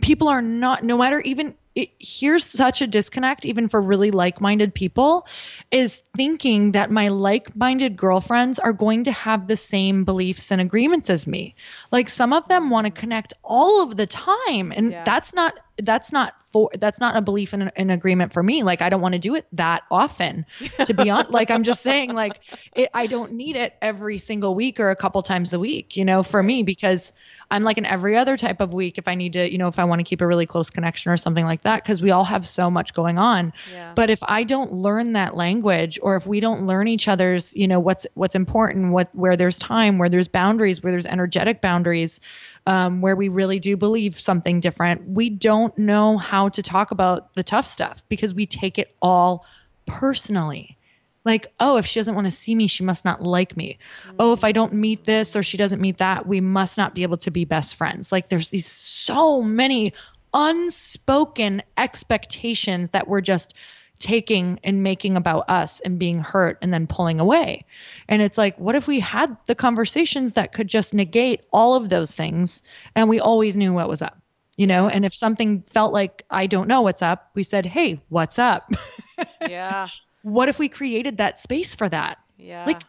people 0.00 0.28
are 0.28 0.40
not, 0.40 0.84
no 0.84 0.96
matter 0.96 1.18
even, 1.22 1.56
it, 1.76 1.90
here's 1.98 2.44
such 2.44 2.80
a 2.80 2.86
disconnect, 2.86 3.44
even 3.44 3.68
for 3.68 3.80
really 3.80 4.10
like 4.10 4.40
minded 4.40 4.74
people, 4.74 5.26
is 5.70 6.02
thinking 6.16 6.72
that 6.72 6.90
my 6.90 7.08
like 7.08 7.54
minded 7.54 7.96
girlfriends 7.96 8.58
are 8.58 8.72
going 8.72 9.04
to 9.04 9.12
have 9.12 9.46
the 9.46 9.58
same 9.58 10.04
beliefs 10.04 10.50
and 10.50 10.60
agreements 10.60 11.10
as 11.10 11.26
me. 11.26 11.54
Like, 11.92 12.08
some 12.08 12.32
of 12.32 12.48
them 12.48 12.70
want 12.70 12.86
to 12.86 12.90
connect 12.90 13.34
all 13.44 13.82
of 13.82 13.94
the 13.94 14.06
time, 14.06 14.72
and 14.72 14.90
yeah. 14.90 15.04
that's 15.04 15.34
not 15.34 15.52
that's 15.78 16.12
not 16.12 16.34
for 16.46 16.70
that's 16.78 17.00
not 17.00 17.16
a 17.16 17.20
belief 17.20 17.52
in 17.52 17.62
an 17.62 17.90
agreement 17.90 18.32
for 18.32 18.42
me. 18.42 18.62
Like 18.62 18.82
i 18.82 18.88
don't 18.88 19.00
want 19.00 19.12
to 19.12 19.18
do 19.18 19.34
it 19.34 19.46
that 19.52 19.82
often 19.90 20.46
to 20.84 20.94
be 20.94 21.10
honest 21.10 21.30
like 21.30 21.50
i'm 21.50 21.62
just 21.62 21.82
saying 21.82 22.14
like 22.14 22.40
it, 22.74 22.88
i 22.94 23.06
don't 23.06 23.32
need 23.32 23.56
it 23.56 23.74
every 23.82 24.18
single 24.18 24.54
week 24.54 24.80
or 24.80 24.90
a 24.90 24.96
couple 24.96 25.20
times 25.22 25.52
a 25.52 25.58
week 25.58 25.96
you 25.96 26.04
know 26.04 26.22
for 26.22 26.42
me 26.42 26.62
because 26.62 27.12
i'm 27.50 27.64
like 27.64 27.78
in 27.78 27.86
every 27.86 28.16
other 28.16 28.36
type 28.36 28.60
of 28.60 28.72
week 28.72 28.98
if 28.98 29.08
i 29.08 29.14
need 29.14 29.32
to 29.34 29.50
you 29.50 29.58
know 29.58 29.68
if 29.68 29.78
i 29.78 29.84
want 29.84 29.98
to 29.98 30.04
keep 30.04 30.20
a 30.20 30.26
really 30.26 30.46
close 30.46 30.70
connection 30.70 31.12
or 31.12 31.16
something 31.16 31.44
like 31.44 31.62
that 31.62 31.82
because 31.82 32.02
we 32.02 32.10
all 32.10 32.24
have 32.24 32.46
so 32.46 32.70
much 32.70 32.94
going 32.94 33.18
on. 33.18 33.52
Yeah. 33.72 33.92
but 33.94 34.10
if 34.10 34.20
i 34.22 34.44
don't 34.44 34.72
learn 34.72 35.12
that 35.14 35.36
language 35.36 35.98
or 36.02 36.16
if 36.16 36.26
we 36.26 36.40
don't 36.40 36.66
learn 36.66 36.88
each 36.88 37.08
other's 37.08 37.54
you 37.56 37.68
know 37.68 37.80
what's 37.80 38.06
what's 38.14 38.34
important 38.34 38.92
what 38.92 39.14
where 39.14 39.36
there's 39.36 39.58
time 39.58 39.98
where 39.98 40.08
there's 40.08 40.28
boundaries 40.28 40.82
where 40.82 40.92
there's 40.92 41.06
energetic 41.06 41.60
boundaries 41.60 42.20
um, 42.66 43.00
where 43.00 43.16
we 43.16 43.28
really 43.28 43.60
do 43.60 43.76
believe 43.76 44.18
something 44.18 44.60
different. 44.60 45.08
We 45.08 45.30
don't 45.30 45.76
know 45.78 46.18
how 46.18 46.48
to 46.50 46.62
talk 46.62 46.90
about 46.90 47.32
the 47.34 47.42
tough 47.42 47.66
stuff 47.66 48.04
because 48.08 48.34
we 48.34 48.46
take 48.46 48.78
it 48.78 48.92
all 49.00 49.46
personally. 49.86 50.76
Like 51.24 51.52
oh 51.58 51.76
if 51.76 51.86
she 51.86 51.98
doesn't 51.98 52.14
want 52.14 52.26
to 52.26 52.30
see 52.30 52.54
me 52.54 52.66
she 52.68 52.84
must 52.84 53.04
not 53.04 53.22
like 53.22 53.56
me. 53.56 53.78
Oh 54.18 54.32
if 54.32 54.44
i 54.44 54.52
don't 54.52 54.74
meet 54.74 55.04
this 55.04 55.34
or 55.34 55.42
she 55.42 55.56
doesn't 55.56 55.80
meet 55.80 55.98
that 55.98 56.26
we 56.26 56.40
must 56.40 56.76
not 56.78 56.94
be 56.94 57.02
able 57.02 57.18
to 57.18 57.30
be 57.30 57.44
best 57.44 57.76
friends. 57.76 58.12
Like 58.12 58.28
there's 58.28 58.50
these 58.50 58.66
so 58.66 59.42
many 59.42 59.92
unspoken 60.32 61.62
expectations 61.76 62.90
that 62.90 63.08
we're 63.08 63.20
just 63.20 63.54
taking 63.98 64.60
and 64.62 64.82
making 64.82 65.16
about 65.16 65.48
us 65.48 65.80
and 65.80 65.98
being 65.98 66.18
hurt 66.20 66.58
and 66.62 66.72
then 66.72 66.86
pulling 66.86 67.20
away. 67.20 67.64
And 68.08 68.20
it's 68.22 68.38
like, 68.38 68.58
what 68.58 68.74
if 68.74 68.86
we 68.86 69.00
had 69.00 69.36
the 69.46 69.54
conversations 69.54 70.34
that 70.34 70.52
could 70.52 70.68
just 70.68 70.94
negate 70.94 71.44
all 71.52 71.74
of 71.74 71.88
those 71.88 72.12
things 72.12 72.62
and 72.94 73.08
we 73.08 73.20
always 73.20 73.56
knew 73.56 73.72
what 73.72 73.88
was 73.88 74.02
up? 74.02 74.18
You 74.56 74.66
know, 74.66 74.88
and 74.88 75.04
if 75.04 75.14
something 75.14 75.62
felt 75.66 75.92
like 75.92 76.24
I 76.30 76.46
don't 76.46 76.68
know 76.68 76.80
what's 76.80 77.02
up, 77.02 77.30
we 77.34 77.42
said, 77.42 77.66
"Hey, 77.66 78.00
what's 78.08 78.38
up?" 78.38 78.70
Yeah. 79.40 79.86
what 80.22 80.48
if 80.48 80.58
we 80.58 80.68
created 80.68 81.18
that 81.18 81.38
space 81.38 81.74
for 81.74 81.88
that? 81.88 82.18
Yeah. 82.38 82.64
Like 82.66 82.82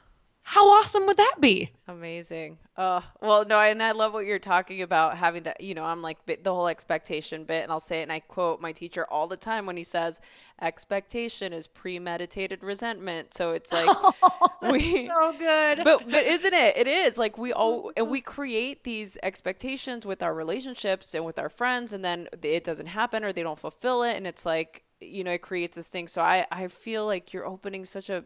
how 0.50 0.66
awesome 0.80 1.06
would 1.08 1.18
that 1.18 1.36
be? 1.42 1.72
Amazing. 1.90 2.58
Oh, 2.78 3.04
well, 3.20 3.44
no, 3.44 3.60
and 3.60 3.84
I 3.84 3.92
love 3.92 4.14
what 4.14 4.26
you're 4.26 4.40
talking 4.40 4.82
about 4.82 5.18
having 5.18 5.44
that, 5.44 5.60
you 5.60 5.74
know, 5.74 5.84
I'm 5.84 6.02
like 6.02 6.26
the 6.26 6.54
whole 6.54 6.70
expectation 6.70 7.44
bit, 7.44 7.64
and 7.64 7.72
I'll 7.72 7.82
say 7.82 8.00
it, 8.00 8.04
and 8.04 8.14
I 8.14 8.20
quote 8.20 8.62
my 8.62 8.72
teacher 8.72 9.06
all 9.12 9.28
the 9.28 9.36
time 9.36 9.66
when 9.66 9.76
he 9.76 9.84
says, 9.84 10.22
expectation 10.62 11.52
is 11.52 11.68
premeditated 11.68 12.64
resentment. 12.64 13.34
So 13.34 13.52
it's 13.52 13.74
like, 13.74 13.90
we, 14.72 15.08
so 15.08 15.34
good. 15.38 15.82
but 15.84 16.10
but 16.10 16.24
isn't 16.24 16.54
it? 16.54 16.78
It 16.78 16.88
is 16.88 17.18
like 17.18 17.38
we 17.38 17.52
all 17.52 17.92
and 17.98 18.10
we 18.10 18.22
create 18.22 18.86
these 18.86 19.18
expectations 19.24 20.06
with 20.06 20.24
our 20.24 20.34
relationships 20.34 21.14
and 21.14 21.26
with 21.26 21.38
our 21.40 21.50
friends, 21.50 21.92
and 21.92 22.06
then 22.06 22.30
it 22.42 22.64
doesn't 22.64 22.88
happen 22.88 23.26
or 23.26 23.34
they 23.34 23.44
don't 23.44 23.60
fulfill 23.60 24.02
it, 24.04 24.16
and 24.16 24.26
it's 24.26 24.46
like 24.46 24.86
you 25.02 25.26
know 25.26 25.32
it 25.32 25.42
creates 25.42 25.76
this 25.76 25.90
thing. 25.90 26.08
So 26.08 26.22
I 26.22 26.46
I 26.54 26.70
feel 26.70 27.06
like 27.06 27.34
you're 27.34 27.46
opening 27.46 27.84
such 27.84 28.10
a 28.10 28.24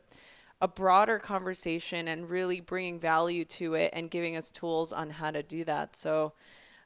a 0.61 0.67
broader 0.67 1.19
conversation 1.19 2.07
and 2.07 2.29
really 2.29 2.61
bringing 2.61 2.99
value 2.99 3.43
to 3.45 3.73
it 3.73 3.91
and 3.93 4.09
giving 4.09 4.35
us 4.37 4.51
tools 4.51 4.93
on 4.93 5.09
how 5.09 5.31
to 5.31 5.43
do 5.43 5.63
that. 5.65 5.95
So. 5.95 6.33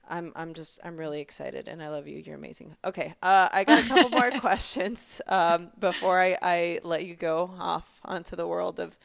I'm 0.07 0.33
I'm 0.35 0.53
just 0.53 0.79
I'm 0.83 0.97
really 0.97 1.19
excited 1.19 1.67
and 1.67 1.81
I 1.81 1.89
love 1.89 2.07
you. 2.07 2.19
You're 2.19 2.35
amazing. 2.35 2.75
Okay, 2.85 3.15
uh, 3.23 3.49
I 3.51 3.63
got 3.63 3.83
a 3.83 3.87
couple 3.87 4.11
more 4.11 4.29
questions 4.39 5.19
um, 5.27 5.71
before 5.79 6.21
I, 6.21 6.37
I 6.43 6.79
let 6.83 7.07
you 7.07 7.15
go 7.15 7.49
off 7.57 8.01
onto 8.05 8.35
the 8.35 8.45
world 8.45 8.79
of 8.79 8.95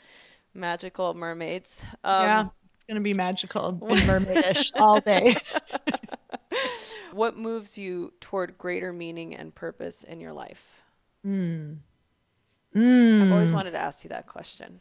magical 0.53 1.14
mermaids. 1.14 1.87
Um, 2.05 2.23
yeah, 2.23 2.47
it's 2.75 2.85
gonna 2.85 3.01
be 3.01 3.14
magical 3.14 3.68
and 3.68 3.81
mermaidish 4.01 4.73
all 4.75 5.01
day. 5.01 5.39
What 7.12 7.37
moves 7.37 7.77
you 7.77 8.12
toward 8.21 8.57
greater 8.57 8.93
meaning 8.93 9.35
and 9.35 9.55
purpose 9.55 10.05
in 10.05 10.21
your 10.21 10.33
life? 10.33 10.83
Mm. 11.27 11.79
I've 12.75 13.33
always 13.33 13.51
hmm. 13.51 13.57
wanted 13.57 13.73
to 13.73 13.79
ask 13.79 14.05
you 14.05 14.11
that 14.11 14.27
question. 14.27 14.79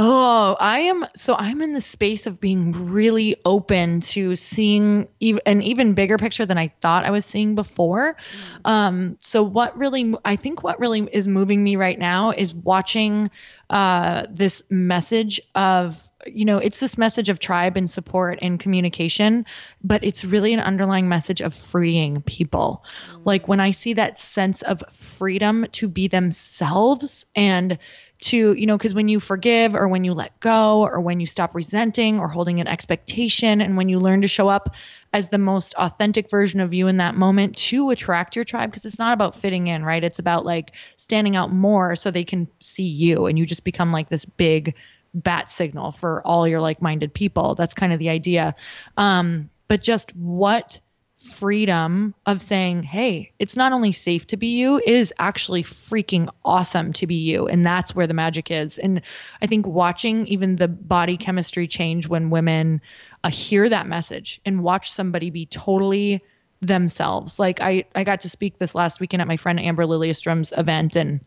Oh, 0.00 0.56
I 0.60 0.78
am 0.80 1.04
so 1.16 1.34
I'm 1.36 1.60
in 1.60 1.72
the 1.72 1.80
space 1.80 2.28
of 2.28 2.38
being 2.38 2.92
really 2.92 3.34
open 3.44 4.00
to 4.02 4.36
seeing 4.36 5.08
ev- 5.20 5.40
an 5.44 5.60
even 5.60 5.94
bigger 5.94 6.18
picture 6.18 6.46
than 6.46 6.56
I 6.56 6.68
thought 6.68 7.04
I 7.04 7.10
was 7.10 7.24
seeing 7.24 7.56
before. 7.56 8.16
Um, 8.64 9.16
so 9.18 9.42
what 9.42 9.76
really 9.76 10.14
I 10.24 10.36
think 10.36 10.62
what 10.62 10.78
really 10.78 11.00
is 11.12 11.26
moving 11.26 11.64
me 11.64 11.74
right 11.74 11.98
now 11.98 12.30
is 12.30 12.54
watching 12.54 13.28
uh, 13.70 14.26
this 14.30 14.62
message 14.70 15.40
of 15.56 16.00
you 16.26 16.44
know 16.44 16.58
it's 16.58 16.78
this 16.78 16.96
message 16.96 17.28
of 17.28 17.40
tribe 17.40 17.76
and 17.76 17.90
support 17.90 18.38
and 18.40 18.60
communication, 18.60 19.46
but 19.82 20.04
it's 20.04 20.24
really 20.24 20.54
an 20.54 20.60
underlying 20.60 21.08
message 21.08 21.40
of 21.40 21.54
freeing 21.54 22.22
people. 22.22 22.84
Like 23.24 23.48
when 23.48 23.58
I 23.58 23.72
see 23.72 23.94
that 23.94 24.16
sense 24.16 24.62
of 24.62 24.80
freedom 24.92 25.66
to 25.72 25.88
be 25.88 26.06
themselves 26.06 27.26
and 27.34 27.78
to 28.20 28.52
you 28.52 28.66
know 28.66 28.76
because 28.76 28.94
when 28.94 29.08
you 29.08 29.20
forgive 29.20 29.74
or 29.74 29.86
when 29.86 30.02
you 30.02 30.12
let 30.12 30.38
go 30.40 30.82
or 30.82 31.00
when 31.00 31.20
you 31.20 31.26
stop 31.26 31.54
resenting 31.54 32.18
or 32.18 32.28
holding 32.28 32.60
an 32.60 32.66
expectation 32.66 33.60
and 33.60 33.76
when 33.76 33.88
you 33.88 34.00
learn 34.00 34.22
to 34.22 34.28
show 34.28 34.48
up 34.48 34.74
as 35.12 35.28
the 35.28 35.38
most 35.38 35.74
authentic 35.74 36.28
version 36.28 36.60
of 36.60 36.74
you 36.74 36.88
in 36.88 36.96
that 36.96 37.14
moment 37.14 37.56
to 37.56 37.90
attract 37.90 38.34
your 38.34 38.44
tribe 38.44 38.70
because 38.70 38.84
it's 38.84 38.98
not 38.98 39.12
about 39.12 39.36
fitting 39.36 39.68
in 39.68 39.84
right? 39.84 40.02
It's 40.02 40.18
about 40.18 40.44
like 40.44 40.72
standing 40.96 41.36
out 41.36 41.52
more 41.52 41.94
so 41.94 42.10
they 42.10 42.24
can 42.24 42.48
see 42.60 42.88
you 42.88 43.26
and 43.26 43.38
you 43.38 43.46
just 43.46 43.64
become 43.64 43.92
like 43.92 44.08
this 44.08 44.24
big 44.24 44.74
bat 45.14 45.48
signal 45.48 45.92
for 45.92 46.20
all 46.26 46.46
your 46.46 46.60
like-minded 46.60 47.14
people. 47.14 47.54
That's 47.54 47.74
kind 47.74 47.92
of 47.92 47.98
the 47.98 48.08
idea. 48.08 48.56
Um 48.96 49.50
but 49.68 49.82
just 49.82 50.14
what 50.16 50.80
freedom 51.18 52.14
of 52.26 52.40
saying, 52.40 52.84
hey, 52.84 53.32
it's 53.38 53.56
not 53.56 53.72
only 53.72 53.90
safe 53.90 54.26
to 54.28 54.36
be 54.36 54.58
you, 54.58 54.78
it 54.78 54.94
is 54.94 55.12
actually 55.18 55.64
freaking 55.64 56.28
awesome 56.44 56.92
to 56.92 57.06
be 57.06 57.16
you. 57.16 57.48
And 57.48 57.66
that's 57.66 57.94
where 57.94 58.06
the 58.06 58.14
magic 58.14 58.50
is. 58.50 58.78
And 58.78 59.02
I 59.42 59.46
think 59.46 59.66
watching 59.66 60.26
even 60.28 60.56
the 60.56 60.68
body 60.68 61.16
chemistry 61.16 61.66
change 61.66 62.06
when 62.06 62.30
women 62.30 62.80
uh, 63.24 63.30
hear 63.30 63.68
that 63.68 63.88
message 63.88 64.40
and 64.46 64.62
watch 64.62 64.92
somebody 64.92 65.30
be 65.30 65.46
totally 65.46 66.22
themselves. 66.60 67.38
Like 67.38 67.60
I, 67.60 67.84
I 67.94 68.04
got 68.04 68.20
to 68.20 68.30
speak 68.30 68.58
this 68.58 68.74
last 68.74 69.00
weekend 69.00 69.20
at 69.20 69.28
my 69.28 69.36
friend 69.36 69.58
Amber 69.58 69.84
Lilyestrom's 69.84 70.52
event 70.56 70.96
and 70.96 71.20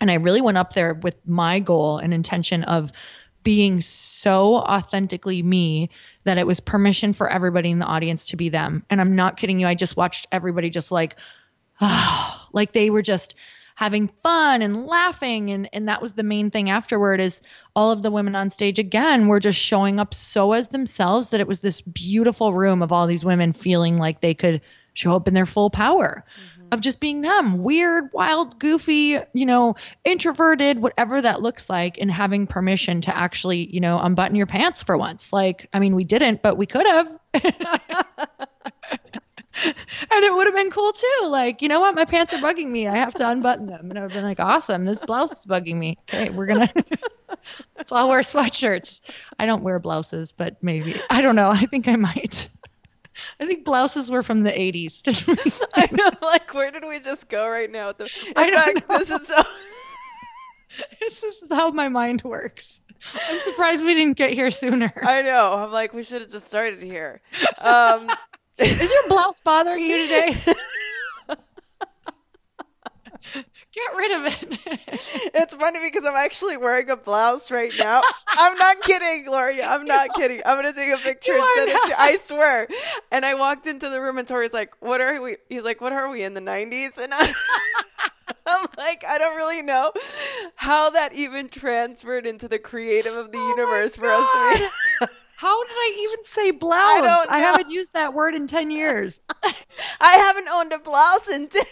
and 0.00 0.10
I 0.10 0.14
really 0.14 0.40
went 0.40 0.58
up 0.58 0.74
there 0.74 0.92
with 0.92 1.14
my 1.24 1.60
goal 1.60 1.98
and 1.98 2.12
intention 2.12 2.64
of 2.64 2.92
being 3.44 3.80
so 3.80 4.56
authentically 4.56 5.42
me 5.42 5.90
that 6.24 6.38
it 6.38 6.46
was 6.46 6.60
permission 6.60 7.12
for 7.12 7.30
everybody 7.30 7.70
in 7.70 7.78
the 7.78 7.86
audience 7.86 8.26
to 8.26 8.36
be 8.36 8.48
them. 8.48 8.84
And 8.90 9.00
I'm 9.00 9.14
not 9.14 9.36
kidding 9.36 9.58
you. 9.58 9.66
I 9.66 9.74
just 9.74 9.96
watched 9.96 10.26
everybody 10.32 10.70
just 10.70 10.90
like, 10.90 11.16
ah, 11.80 12.48
like 12.52 12.72
they 12.72 12.90
were 12.90 13.02
just 13.02 13.34
having 13.74 14.08
fun 14.22 14.62
and 14.62 14.86
laughing. 14.86 15.50
And, 15.50 15.68
and 15.72 15.88
that 15.88 16.00
was 16.00 16.14
the 16.14 16.22
main 16.22 16.50
thing 16.50 16.70
afterward 16.70 17.20
is 17.20 17.40
all 17.74 17.90
of 17.90 18.02
the 18.02 18.10
women 18.10 18.34
on 18.36 18.50
stage 18.50 18.78
again 18.78 19.26
were 19.26 19.40
just 19.40 19.58
showing 19.58 19.98
up 19.98 20.14
so 20.14 20.52
as 20.52 20.68
themselves 20.68 21.30
that 21.30 21.40
it 21.40 21.48
was 21.48 21.60
this 21.60 21.80
beautiful 21.80 22.52
room 22.52 22.82
of 22.82 22.92
all 22.92 23.06
these 23.06 23.24
women 23.24 23.52
feeling 23.52 23.98
like 23.98 24.20
they 24.20 24.34
could 24.34 24.60
show 24.92 25.16
up 25.16 25.26
in 25.26 25.34
their 25.34 25.46
full 25.46 25.70
power 25.70 26.24
of 26.74 26.80
just 26.80 27.00
being 27.00 27.22
them 27.22 27.62
weird 27.62 28.12
wild 28.12 28.58
goofy 28.58 29.18
you 29.32 29.46
know 29.46 29.74
introverted 30.04 30.78
whatever 30.78 31.22
that 31.22 31.40
looks 31.40 31.70
like 31.70 31.98
and 31.98 32.10
having 32.10 32.46
permission 32.46 33.00
to 33.00 33.16
actually 33.16 33.72
you 33.72 33.80
know 33.80 33.98
unbutton 33.98 34.36
your 34.36 34.46
pants 34.46 34.82
for 34.82 34.98
once. 34.98 35.32
Like 35.32 35.68
i 35.72 35.78
mean 35.78 35.94
we 35.94 36.04
didn't 36.04 36.42
but 36.42 36.58
we 36.58 36.66
could 36.66 36.86
have. 36.86 37.18
And 40.10 40.24
it 40.24 40.34
would 40.34 40.46
have 40.46 40.54
been 40.54 40.70
cool 40.70 40.92
too. 40.92 41.26
Like 41.28 41.62
you 41.62 41.68
know 41.68 41.80
what? 41.80 41.94
My 41.94 42.04
pants 42.04 42.34
are 42.34 42.38
bugging 42.38 42.68
me. 42.68 42.88
I 42.88 42.96
have 42.96 43.14
to 43.14 43.28
unbutton 43.28 43.66
them. 43.66 43.88
And 43.90 43.98
I've 43.98 44.12
been 44.12 44.24
like 44.24 44.40
awesome. 44.40 44.84
This 44.84 44.98
blouse 44.98 45.32
is 45.32 45.46
bugging 45.46 45.76
me. 45.76 45.96
Okay 46.12 46.30
we're 46.30 46.46
gonna 46.46 46.70
so 47.86 47.96
i'll 47.96 48.08
wear 48.08 48.20
sweatshirts. 48.20 49.00
I 49.38 49.46
don't 49.46 49.62
wear 49.62 49.78
blouses 49.78 50.32
but 50.32 50.62
maybe. 50.62 50.96
I 51.08 51.22
don't 51.22 51.36
know. 51.36 51.50
I 51.50 51.66
think 51.66 51.88
i 51.88 51.96
might 51.96 52.48
I 53.40 53.46
think 53.46 53.64
blouses 53.64 54.10
were 54.10 54.22
from 54.22 54.42
the 54.42 54.50
80s. 54.50 55.02
I 55.74 55.88
know, 55.92 56.10
like, 56.22 56.52
where 56.54 56.70
did 56.70 56.84
we 56.86 57.00
just 57.00 57.28
go 57.28 57.48
right 57.48 57.70
now? 57.70 57.92
The, 57.92 58.04
in 58.04 58.32
I 58.36 58.50
don't 58.50 58.74
fact, 58.74 58.88
know. 58.88 58.98
this 58.98 59.10
is 59.10 59.28
so. 59.28 59.42
this 61.00 61.22
is 61.22 61.50
how 61.50 61.70
my 61.70 61.88
mind 61.88 62.22
works. 62.22 62.80
I'm 63.28 63.40
surprised 63.40 63.84
we 63.84 63.94
didn't 63.94 64.16
get 64.16 64.32
here 64.32 64.50
sooner. 64.50 64.92
I 65.02 65.22
know. 65.22 65.54
I'm 65.58 65.70
like, 65.70 65.92
we 65.92 66.02
should 66.02 66.22
have 66.22 66.30
just 66.30 66.46
started 66.46 66.82
here. 66.82 67.20
Um, 67.58 68.08
Is 68.58 68.80
your 68.80 69.08
blouse 69.08 69.40
bothering 69.40 69.84
you 69.84 70.02
today? 70.02 70.36
Get 73.74 73.96
rid 73.96 74.12
of 74.12 74.24
it. 74.26 74.80
it's 75.34 75.54
funny 75.54 75.80
because 75.80 76.04
I'm 76.04 76.14
actually 76.14 76.56
wearing 76.56 76.90
a 76.90 76.96
blouse 76.96 77.50
right 77.50 77.72
now. 77.78 78.02
I'm 78.28 78.56
not 78.56 78.80
kidding, 78.82 79.24
Gloria. 79.24 79.66
I'm 79.66 79.84
not 79.84 80.14
kidding. 80.14 80.42
I'm 80.46 80.56
gonna 80.56 80.72
take 80.72 80.92
a 80.92 80.96
picture 81.02 81.32
You 81.32 81.42
and 81.42 81.48
send 81.54 81.70
it 81.70 81.82
to 81.82 81.88
not. 81.88 81.98
I 81.98 82.16
swear. 82.16 82.68
And 83.10 83.24
I 83.24 83.34
walked 83.34 83.66
into 83.66 83.88
the 83.88 84.00
room 84.00 84.18
and 84.18 84.28
Tori's 84.28 84.52
like, 84.52 84.74
"What 84.80 85.00
are 85.00 85.20
we?" 85.20 85.38
He's 85.48 85.64
like, 85.64 85.80
"What 85.80 85.92
are 85.92 86.08
we 86.08 86.22
in 86.22 86.34
the 86.34 86.40
'90s?" 86.40 86.98
And 86.98 87.12
I, 87.12 87.32
I'm 88.46 88.66
like, 88.78 89.04
I 89.08 89.18
don't 89.18 89.36
really 89.36 89.62
know 89.62 89.92
how 90.54 90.90
that 90.90 91.12
even 91.14 91.48
transferred 91.48 92.26
into 92.26 92.46
the 92.46 92.60
creative 92.60 93.14
of 93.14 93.32
the 93.32 93.38
Oh 93.38 93.48
universe 93.56 93.96
for 93.96 94.06
us 94.06 94.28
to 94.32 94.68
be. 95.00 95.06
How 95.36 95.62
did 95.64 95.72
I 95.72 95.96
even 96.00 96.24
say 96.24 96.50
blouse? 96.52 96.78
I 96.78 97.00
don't 97.00 97.30
I 97.30 97.38
haven't 97.40 97.70
used 97.70 97.92
that 97.94 98.14
word 98.14 98.34
in 98.34 98.46
10 98.46 98.70
years. 98.70 99.20
I 99.42 99.52
haven't 100.00 100.48
owned 100.48 100.72
a 100.72 100.78
blouse 100.78 101.28
in 101.28 101.48
10 101.48 101.64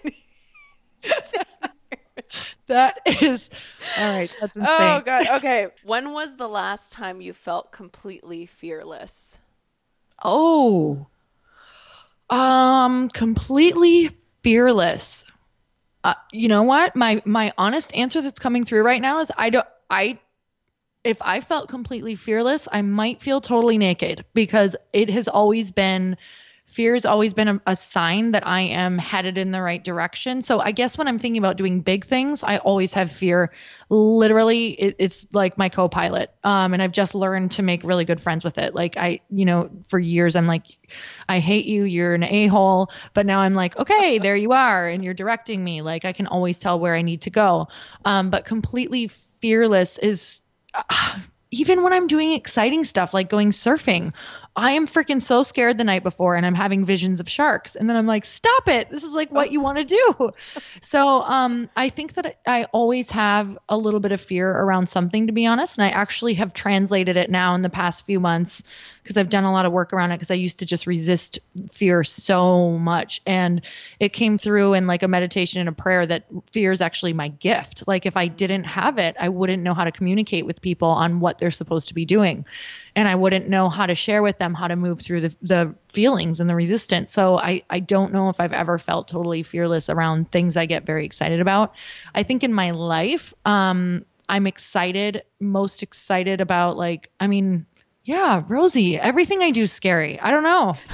that 2.67 3.01
is 3.23 3.51
all 3.97 4.09
right. 4.09 4.31
That's 4.41 4.57
insane. 4.57 4.69
Oh 4.79 5.03
god. 5.05 5.27
Okay. 5.39 5.69
When 5.85 6.13
was 6.13 6.37
the 6.37 6.49
last 6.49 6.93
time 6.93 7.21
you 7.21 7.33
felt 7.33 7.73
completely 7.73 8.47
fearless? 8.47 9.41
Oh. 10.25 11.07
Um 12.31 13.09
completely 13.09 14.17
fearless. 14.43 15.25
Uh, 16.05 16.15
you 16.33 16.49
know 16.49 16.63
what? 16.65 16.97
My 16.97 17.23
my 17.25 17.53
honest 17.59 17.95
answer 17.95 18.23
that's 18.23 18.39
coming 18.39 18.65
through 18.65 18.83
right 18.85 19.01
now 19.01 19.21
is 19.21 19.31
I 19.37 19.51
don't 19.51 19.67
I 19.91 20.19
if 21.05 21.21
I 21.21 21.41
felt 21.41 21.69
completely 21.69 22.15
fearless, 22.15 22.69
I 22.71 22.83
might 22.83 23.21
feel 23.21 23.41
totally 23.41 23.77
naked 23.77 24.25
because 24.35 24.77
it 24.93 25.11
has 25.11 25.27
always 25.29 25.71
been 25.71 26.17
fear 26.67 26.95
has 26.95 27.05
always 27.05 27.35
been 27.35 27.49
a, 27.49 27.61
a 27.67 27.77
sign 27.77 28.31
that 28.31 28.47
I 28.47 28.63
am 28.63 28.97
headed 28.97 29.37
in 29.37 29.51
the 29.51 29.61
right 29.61 29.83
direction. 29.83 30.41
So 30.41 30.59
I 30.59 30.73
guess 30.73 30.97
when 30.97 31.07
I'm 31.07 31.19
thinking 31.19 31.39
about 31.39 31.59
doing 31.59 31.81
big 31.81 32.07
things, 32.07 32.43
I 32.43 32.59
always 32.59 32.95
have 32.95 33.11
fear. 33.11 33.53
Literally, 33.91 34.69
it, 34.69 34.97
it's 34.99 35.27
like 35.33 35.59
my 35.59 35.69
co-pilot. 35.69 36.33
Um, 36.43 36.73
and 36.73 36.83
I've 36.83 36.93
just 36.93 37.15
learned 37.15 37.53
to 37.53 37.63
make 37.63 37.85
really 37.85 38.07
good 38.07 38.23
friends 38.23 38.43
with 38.43 38.57
it. 38.57 38.75
Like 38.75 38.97
I, 38.97 39.21
you 39.29 39.45
know, 39.45 39.71
for 39.89 39.99
years 39.99 40.35
I'm 40.35 40.47
like, 40.47 40.65
I 41.29 41.41
hate 41.41 41.67
you. 41.67 41.85
You're 41.85 42.15
an 42.15 42.23
a-hole. 42.23 42.91
But 43.13 43.27
now 43.27 43.41
I'm 43.41 43.55
like, 43.55 43.77
okay, 43.77 44.19
there 44.23 44.37
you 44.37 44.53
are, 44.53 44.89
and 44.89 45.05
you're 45.05 45.15
directing 45.15 45.63
me. 45.63 45.83
Like 45.83 46.05
I 46.05 46.13
can 46.13 46.27
always 46.27 46.59
tell 46.59 46.81
where 46.81 46.95
I 46.95 47.03
need 47.03 47.23
to 47.23 47.31
go. 47.31 47.69
Um, 48.05 48.31
but 48.31 48.45
completely 48.47 49.09
fearless 49.41 49.99
is 49.99 50.41
even 51.53 51.83
when 51.83 51.93
I'm 51.93 52.07
doing 52.07 52.33
exciting 52.33 52.85
stuff 52.85 53.13
like 53.13 53.29
going 53.29 53.51
surfing, 53.51 54.15
I 54.55 54.73
am 54.73 54.87
freaking 54.87 55.23
so 55.23 55.43
scared 55.43 55.79
the 55.79 55.85
night 55.85 56.03
before 56.03 56.37
and 56.37 56.45
I'm 56.45 56.55
having 56.55 56.85
visions 56.85 57.21
of 57.21 57.29
sharks. 57.29 57.75
And 57.75 57.89
then 57.89 57.97
I'm 57.97 58.07
like, 58.07 58.27
stop 58.27 58.69
it. 58.69 58.91
This 58.91 59.03
is 59.03 59.13
like 59.13 59.33
what 59.33 59.51
you 59.51 59.61
want 59.61 59.79
to 59.79 59.85
do. 59.85 60.31
So 60.85 61.23
um, 61.23 61.71
I 61.77 61.89
think 61.89 62.15
that 62.15 62.39
I 62.47 62.65
always 62.65 63.11
have 63.11 63.57
a 63.69 63.79
little 63.79 64.01
bit 64.01 64.13
of 64.13 64.21
fear 64.21 64.51
around 64.51 64.89
something, 64.89 65.29
to 65.29 65.33
be 65.33 65.47
honest. 65.47 65.79
And 65.79 65.85
I 65.85 65.91
actually 65.91 66.35
have 66.35 66.53
translated 66.53 67.17
it 67.17 67.31
now 67.31 67.55
in 67.55 67.63
the 67.63 67.71
past 67.71 68.05
few 68.05 68.21
months 68.21 68.63
because 69.03 69.17
I've 69.17 69.29
done 69.29 69.45
a 69.45 69.53
lot 69.53 69.65
of 69.65 69.73
work 69.73 69.93
around 69.93 70.13
it 70.13 70.17
because 70.17 70.31
I 70.31 70.35
used 70.35 70.59
to 70.61 70.67
just 70.67 70.87
resist 70.87 71.39
fear 71.71 72.05
so 72.05 72.71
much. 72.79 73.23
And 73.27 73.63
it 74.01 74.13
came 74.13 74.39
through 74.39 74.75
in 74.75 74.87
like 74.87 75.03
a 75.03 75.09
meditation 75.09 75.61
and 75.61 75.69
a 75.69 75.73
prayer 75.73 76.05
that 76.05 76.25
fear 76.51 76.73
is 76.73 76.81
actually 76.81 77.13
my 77.13 77.29
gift. 77.29 77.87
Like 77.87 78.07
if 78.07 78.17
I 78.17 78.29
didn't 78.29 78.65
have 78.65 78.99
it, 78.99 79.17
I 79.19 79.29
wouldn't 79.29 79.63
know 79.63 79.75
how 79.75 79.85
to 79.85 79.93
communicate 79.93 80.47
with 80.47 80.61
people 80.61 80.89
on 80.89 81.21
what 81.21 81.39
they're 81.39 81.51
supposed 81.51 81.89
to 81.89 81.95
be 81.95 82.05
doing. 82.05 82.45
And 82.95 83.09
I 83.09 83.14
wouldn't 83.14 83.49
know 83.49 83.68
how 83.68 83.86
to 83.86 83.95
share 83.95 84.22
with 84.22 84.38
them 84.38 84.53
how 84.53 84.68
to 84.68 84.76
move 84.76 85.01
through 85.01 85.22
the, 85.22 85.36
the 85.40 85.74
feelings 85.88 86.40
and 86.40 86.51
the 86.51 86.55
resistance. 86.55 87.12
So 87.12 87.38
I, 87.38 87.62
I 87.70 87.80
don't 87.80 88.12
know 88.12 88.28
if 88.28 88.38
I've 88.38 88.53
ever 88.53 88.78
felt 88.78 89.09
totally 89.09 89.43
fearless 89.43 89.88
around 89.88 90.30
things 90.30 90.57
I 90.57 90.66
get 90.66 90.84
very 90.84 91.07
excited 91.07 91.40
about. 91.40 91.74
I 92.14 92.22
think 92.22 92.45
in 92.45 92.53
my 92.53 92.72
life, 92.72 93.32
um, 93.47 94.05
I'm 94.28 94.47
excited, 94.47 95.22
most 95.40 95.82
excited 95.82 96.40
about 96.40 96.76
like, 96.76 97.11
I 97.18 97.28
mean, 97.28 97.66
yeah, 98.05 98.43
Rosie, 98.47 98.99
everything 98.99 99.43
I 99.43 99.51
do 99.51 99.62
is 99.62 99.72
scary. 99.72 100.20
I 100.20 100.30
don't 100.30 100.43
know. 100.43 100.74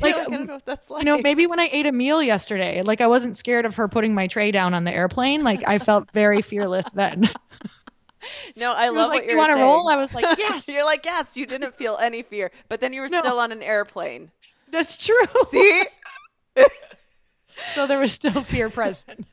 Like, 0.00 0.14
don't 0.14 0.46
know 0.46 0.60
that's 0.64 0.90
like. 0.90 1.00
You 1.00 1.06
know, 1.06 1.18
maybe 1.18 1.46
when 1.46 1.58
I 1.58 1.68
ate 1.72 1.86
a 1.86 1.92
meal 1.92 2.22
yesterday, 2.22 2.82
like 2.82 3.00
I 3.00 3.06
wasn't 3.06 3.36
scared 3.36 3.64
of 3.64 3.76
her 3.76 3.88
putting 3.88 4.14
my 4.14 4.26
tray 4.26 4.50
down 4.50 4.74
on 4.74 4.84
the 4.84 4.92
airplane. 4.92 5.42
Like 5.42 5.66
I 5.66 5.78
felt 5.78 6.10
very 6.12 6.42
fearless 6.42 6.88
then. 6.90 7.28
No, 8.56 8.72
I 8.74 8.90
was 8.90 8.98
love 8.98 9.08
like, 9.10 9.22
what 9.22 9.30
you 9.30 9.36
want 9.36 9.52
to 9.56 9.62
roll? 9.62 9.88
I 9.88 9.96
was 9.96 10.14
like, 10.14 10.26
yes, 10.38 10.68
You're 10.68 10.84
like, 10.84 11.04
yes, 11.04 11.36
you 11.36 11.46
didn't 11.46 11.74
feel 11.74 11.96
any 12.00 12.22
fear, 12.22 12.50
but 12.68 12.80
then 12.80 12.92
you 12.92 13.00
were 13.00 13.08
No. 13.08 13.20
still 13.20 13.38
on 13.38 13.50
an 13.52 13.62
airplane. 13.62 14.30
that's 14.70 15.04
true. 15.04 15.26
See? 15.48 15.84
So 17.74 17.86
there 17.86 17.98
was 18.00 18.12
still 18.12 18.42
fear 18.42 18.70
present. 18.70 19.26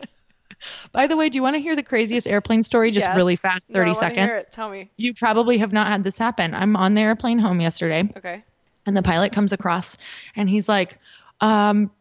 By 0.91 1.07
the 1.07 1.15
way, 1.15 1.29
do 1.29 1.37
you 1.37 1.41
want 1.43 1.55
to 1.55 1.61
hear 1.61 1.75
the 1.75 1.83
craziest 1.83 2.27
airplane 2.27 2.61
story? 2.63 2.91
Just 2.91 3.07
Yes. 3.07 3.15
really 3.15 3.35
fast, 3.35 3.69
No, 3.69 3.79
I 3.79 3.83
30 3.85 3.89
wanna 3.91 3.99
seconds. 3.99 4.25
hear 4.27 4.35
it. 4.37 4.51
Tell 4.51 4.69
me. 4.69 4.89
You 4.97 5.13
probably 5.13 5.57
have 5.59 5.71
not 5.71 5.87
had 5.87 6.03
this 6.03 6.17
happen. 6.17 6.53
I'm 6.53 6.75
on 6.75 6.93
the 6.95 7.01
airplane 7.01 7.39
home 7.39 7.61
yesterday. 7.61 8.09
Okay. 8.17 8.43
And 8.85 8.97
the 8.97 9.01
pilot 9.03 9.31
comes 9.31 9.53
across 9.53 9.97
and 10.35 10.49
he's 10.49 10.67
like, 10.67 10.97
um, 11.41 11.91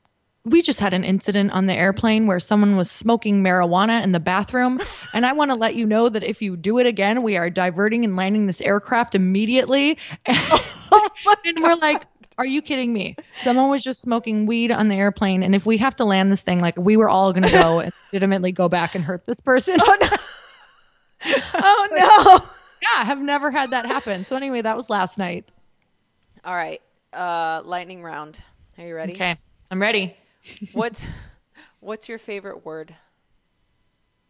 we 0.47 0.63
just 0.63 0.79
had 0.79 0.95
an 0.95 1.03
incident 1.03 1.51
on 1.51 1.67
the 1.67 1.75
airplane 1.75 2.27
where 2.29 2.39
someone 2.39 2.77
was 2.77 2.89
smoking 2.89 3.43
marijuana 3.43 4.03
in 4.03 4.13
the 4.13 4.21
bathroom. 4.21 4.81
And 5.15 5.25
I 5.25 5.33
want 5.33 5.51
to 5.51 5.55
let 5.55 5.75
you 5.75 5.87
know 5.87 6.11
that 6.11 6.23
if 6.23 6.43
you 6.43 6.59
do 6.59 6.77
it 6.77 6.85
again, 6.85 7.23
we 7.23 7.39
are 7.39 7.49
diverting 7.49 8.05
and 8.05 8.17
landing 8.17 8.47
this 8.47 8.61
aircraft 8.61 9.15
immediately. 9.15 9.99
Oh 10.93 11.09
and 11.45 11.59
we're 11.61 11.75
like, 11.77 12.05
are 12.39 12.47
you 12.47 12.63
kidding 12.63 12.93
me? 12.93 13.17
Someone 13.41 13.69
was 13.69 13.83
just 13.83 14.01
smoking 14.01 14.47
weed 14.47 14.71
on 14.71 14.89
the 14.89 14.95
airplane. 14.95 15.43
And 15.43 15.55
if 15.55 15.67
we 15.67 15.79
have 15.79 15.97
to 15.97 16.05
land 16.05 16.31
this 16.31 16.43
thing, 16.43 16.61
like 16.61 16.77
we 16.79 16.97
were 16.97 17.09
all 17.09 17.33
going 17.33 17.43
to 17.43 17.51
go 17.51 17.81
and 17.81 17.93
legitimately 18.13 18.53
go 18.53 18.69
back 18.69 18.95
and 18.95 19.03
hurt 19.03 19.27
this 19.27 19.41
person. 19.41 19.79
Oh 19.81 19.97
no. 20.01 21.35
oh 21.55 21.89
no. 21.91 22.47
yeah, 22.83 23.03
I 23.03 23.05
have 23.05 23.21
never 23.21 23.51
had 23.51 23.71
that 23.71 23.87
happen. 23.87 24.25
So 24.25 24.37
anyway, 24.37 24.63
that 24.63 24.77
was 24.77 24.89
last 24.89 25.19
night. 25.19 25.49
All 26.45 26.55
right. 26.55 26.81
Uh 27.13 27.63
lightning 27.65 28.03
round. 28.03 28.41
Are 28.79 28.87
you 28.87 28.95
ready? 28.95 29.15
Okay, 29.15 29.37
I'm 29.71 29.83
ready. 29.83 30.17
What's 30.73 31.07
what's 31.81 32.09
your 32.09 32.19
favorite 32.19 32.65
word? 32.65 32.95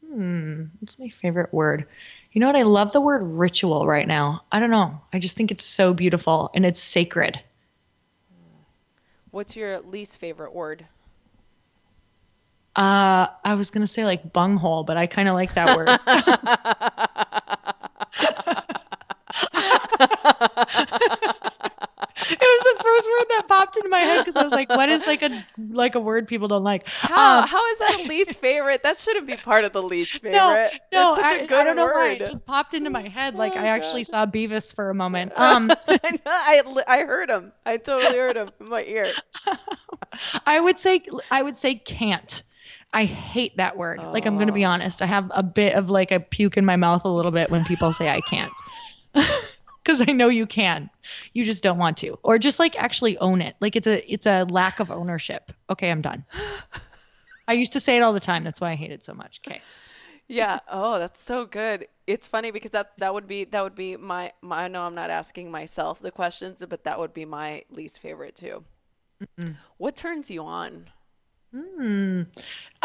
Hmm, 0.06 0.64
what's 0.80 0.98
my 0.98 1.08
favorite 1.08 1.52
word? 1.52 1.86
You 2.32 2.40
know 2.40 2.46
what? 2.46 2.56
I 2.56 2.62
love 2.62 2.92
the 2.92 3.00
word 3.00 3.22
ritual 3.22 3.86
right 3.86 4.06
now. 4.06 4.44
I 4.52 4.60
don't 4.60 4.70
know. 4.70 5.00
I 5.12 5.18
just 5.18 5.36
think 5.36 5.50
it's 5.50 5.64
so 5.64 5.94
beautiful 5.94 6.50
and 6.54 6.64
it's 6.64 6.80
sacred. 6.80 7.40
What's 9.30 9.56
your 9.56 9.80
least 9.80 10.18
favorite 10.18 10.54
word? 10.54 10.86
Uh, 12.74 13.28
I 13.44 13.54
was 13.54 13.70
gonna 13.70 13.86
say 13.86 14.04
like 14.04 14.32
bunghole, 14.32 14.84
but 14.84 14.96
I 14.96 15.06
kind 15.06 15.28
of 15.28 15.34
like 15.34 15.54
that 15.54 15.76
word. 15.76 15.98
it 22.30 22.38
was 22.40 22.76
the 22.76 22.82
first 22.84 23.06
word 23.06 23.26
that 23.30 23.44
popped 23.48 23.76
into 23.76 23.88
my 23.88 24.00
head 24.00 24.18
because 24.24 24.36
I 24.36 24.42
was 24.42 24.52
like, 24.52 24.68
"What 24.68 24.88
is 24.90 25.06
like 25.06 25.22
a 25.22 25.30
like 25.56 25.94
a 25.94 26.00
word 26.00 26.28
people 26.28 26.46
don't 26.46 26.62
like?" 26.62 26.86
How 26.88 27.40
Um, 27.40 27.48
how 27.48 27.66
is 27.72 27.78
that 27.78 28.04
least 28.06 28.38
favorite? 28.38 28.82
That 28.82 28.98
shouldn't 28.98 29.26
be 29.26 29.36
part 29.36 29.64
of 29.64 29.72
the 29.72 29.82
least 29.82 30.12
favorite. 30.22 30.32
no, 30.32 30.68
no, 30.92 31.14
That's 31.14 31.16
such 31.16 31.24
I, 31.24 31.34
a 31.44 31.46
good 31.46 31.58
I 31.58 31.64
don't 31.64 31.76
know 31.76 31.86
why 31.86 32.10
it 32.10 32.18
just 32.18 32.44
popped 32.44 32.74
into 32.74 32.90
my 32.90 33.08
head. 33.08 33.34
Like 33.36 33.54
Oh, 33.56 33.60
I 33.60 33.68
actually 33.68 34.02
God. 34.04 34.10
saw 34.10 34.26
Beavis 34.26 34.74
for 34.74 34.90
a 34.90 34.94
moment. 34.94 35.32
Um, 35.38 35.70
I, 36.26 36.62
I 36.86 36.98
heard 37.04 37.30
him. 37.30 37.52
I 37.64 37.78
totally 37.78 38.18
heard 38.18 38.36
him 38.36 38.48
in 38.60 38.68
my 38.68 38.82
ear. 38.82 39.06
I 40.44 40.60
would 40.60 40.78
say 40.78 41.02
I 41.30 41.42
would 41.42 41.56
say 41.56 41.76
can't. 41.76 42.42
I 42.92 43.04
hate 43.04 43.56
that 43.56 43.76
word. 43.76 43.98
Like 44.00 44.26
I'm 44.26 44.34
going 44.36 44.46
to 44.48 44.52
be 44.52 44.64
Oh. 44.64 44.70
honest. 44.70 45.02
I 45.02 45.06
have 45.06 45.30
a 45.34 45.42
bit 45.42 45.74
of 45.74 45.88
like 45.90 46.12
a 46.12 46.20
puke 46.20 46.56
in 46.56 46.64
my 46.64 46.76
mouth 46.76 47.04
a 47.04 47.08
little 47.08 47.32
bit 47.32 47.50
when 47.50 47.64
people 47.64 47.92
say 47.92 48.08
I 48.08 48.20
can't. 48.20 48.52
Cuz 49.86 50.00
I 50.00 50.12
know 50.12 50.28
you 50.28 50.46
can. 50.46 50.90
You 51.32 51.44
just 51.44 51.62
don't 51.62 51.78
want 51.78 51.96
to. 51.98 52.18
Or 52.22 52.38
just 52.38 52.58
like 52.58 52.76
actually 52.76 53.16
own 53.18 53.40
it. 53.40 53.56
Like 53.60 53.76
it's 53.76 53.86
a 53.86 54.12
it's 54.12 54.26
a 54.26 54.44
lack 54.44 54.80
of 54.80 54.90
ownership. 54.90 55.52
Okay, 55.70 55.90
I'm 55.90 56.02
done. 56.02 56.24
I 57.48 57.52
used 57.52 57.72
to 57.74 57.80
say 57.80 57.96
it 57.96 58.02
all 58.02 58.12
the 58.12 58.20
time. 58.20 58.42
That's 58.44 58.60
why 58.60 58.72
I 58.72 58.74
hate 58.74 58.90
it 58.90 59.04
so 59.04 59.14
much. 59.14 59.40
Okay. 59.46 59.60
Yeah. 60.28 60.58
Oh, 60.68 60.98
that's 60.98 61.22
so 61.22 61.46
good. 61.46 61.86
It's 62.06 62.26
funny 62.26 62.50
because 62.50 62.72
that 62.72 62.98
that 62.98 63.14
would 63.14 63.28
be 63.28 63.44
that 63.44 63.62
would 63.62 63.76
be 63.76 63.96
my, 63.96 64.32
my 64.42 64.64
I 64.64 64.68
know 64.68 64.82
I'm 64.82 64.94
not 64.94 65.10
asking 65.10 65.50
myself 65.50 66.00
the 66.00 66.10
questions, 66.10 66.64
but 66.68 66.84
that 66.84 66.98
would 66.98 67.14
be 67.14 67.24
my 67.24 67.62
least 67.70 68.00
favorite 68.00 68.34
too. 68.34 68.64
What 69.78 69.96
turns 69.96 70.30
you 70.30 70.44
on? 70.44 70.90
Hmm. 71.54 72.22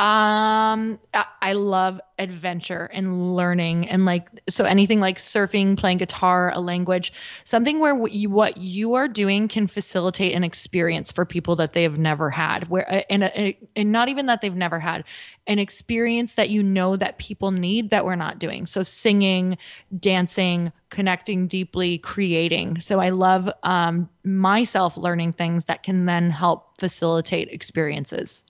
Um, 0.01 0.99
I, 1.13 1.25
I 1.43 1.53
love 1.53 2.01
adventure 2.17 2.89
and 2.91 3.35
learning 3.35 3.87
and 3.87 4.03
like 4.03 4.27
so 4.49 4.65
anything 4.65 4.99
like 4.99 5.19
surfing, 5.19 5.77
playing 5.77 5.99
guitar, 5.99 6.51
a 6.51 6.59
language, 6.59 7.13
something 7.43 7.77
where 7.77 7.93
what 7.93 8.11
you, 8.11 8.31
what 8.31 8.57
you 8.57 8.95
are 8.95 9.07
doing 9.07 9.47
can 9.47 9.67
facilitate 9.67 10.33
an 10.33 10.43
experience 10.43 11.11
for 11.11 11.23
people 11.23 11.57
that 11.57 11.73
they 11.73 11.83
have 11.83 11.99
never 11.99 12.31
had. 12.31 12.67
Where 12.67 12.91
uh, 12.91 13.03
and 13.11 13.25
a, 13.25 13.55
and 13.75 13.91
not 13.91 14.09
even 14.09 14.25
that 14.25 14.41
they've 14.41 14.55
never 14.55 14.79
had 14.79 15.03
an 15.45 15.59
experience 15.59 16.33
that 16.33 16.49
you 16.49 16.63
know 16.63 16.95
that 16.95 17.19
people 17.19 17.51
need 17.51 17.91
that 17.91 18.03
we're 18.03 18.15
not 18.15 18.39
doing. 18.39 18.65
So 18.65 18.81
singing, 18.81 19.59
dancing, 19.99 20.71
connecting 20.89 21.47
deeply, 21.47 21.99
creating. 21.99 22.79
So 22.79 22.99
I 22.99 23.09
love 23.09 23.51
um, 23.61 24.09
myself 24.23 24.97
learning 24.97 25.33
things 25.33 25.65
that 25.65 25.83
can 25.83 26.07
then 26.07 26.31
help 26.31 26.79
facilitate 26.79 27.49
experiences. 27.49 28.43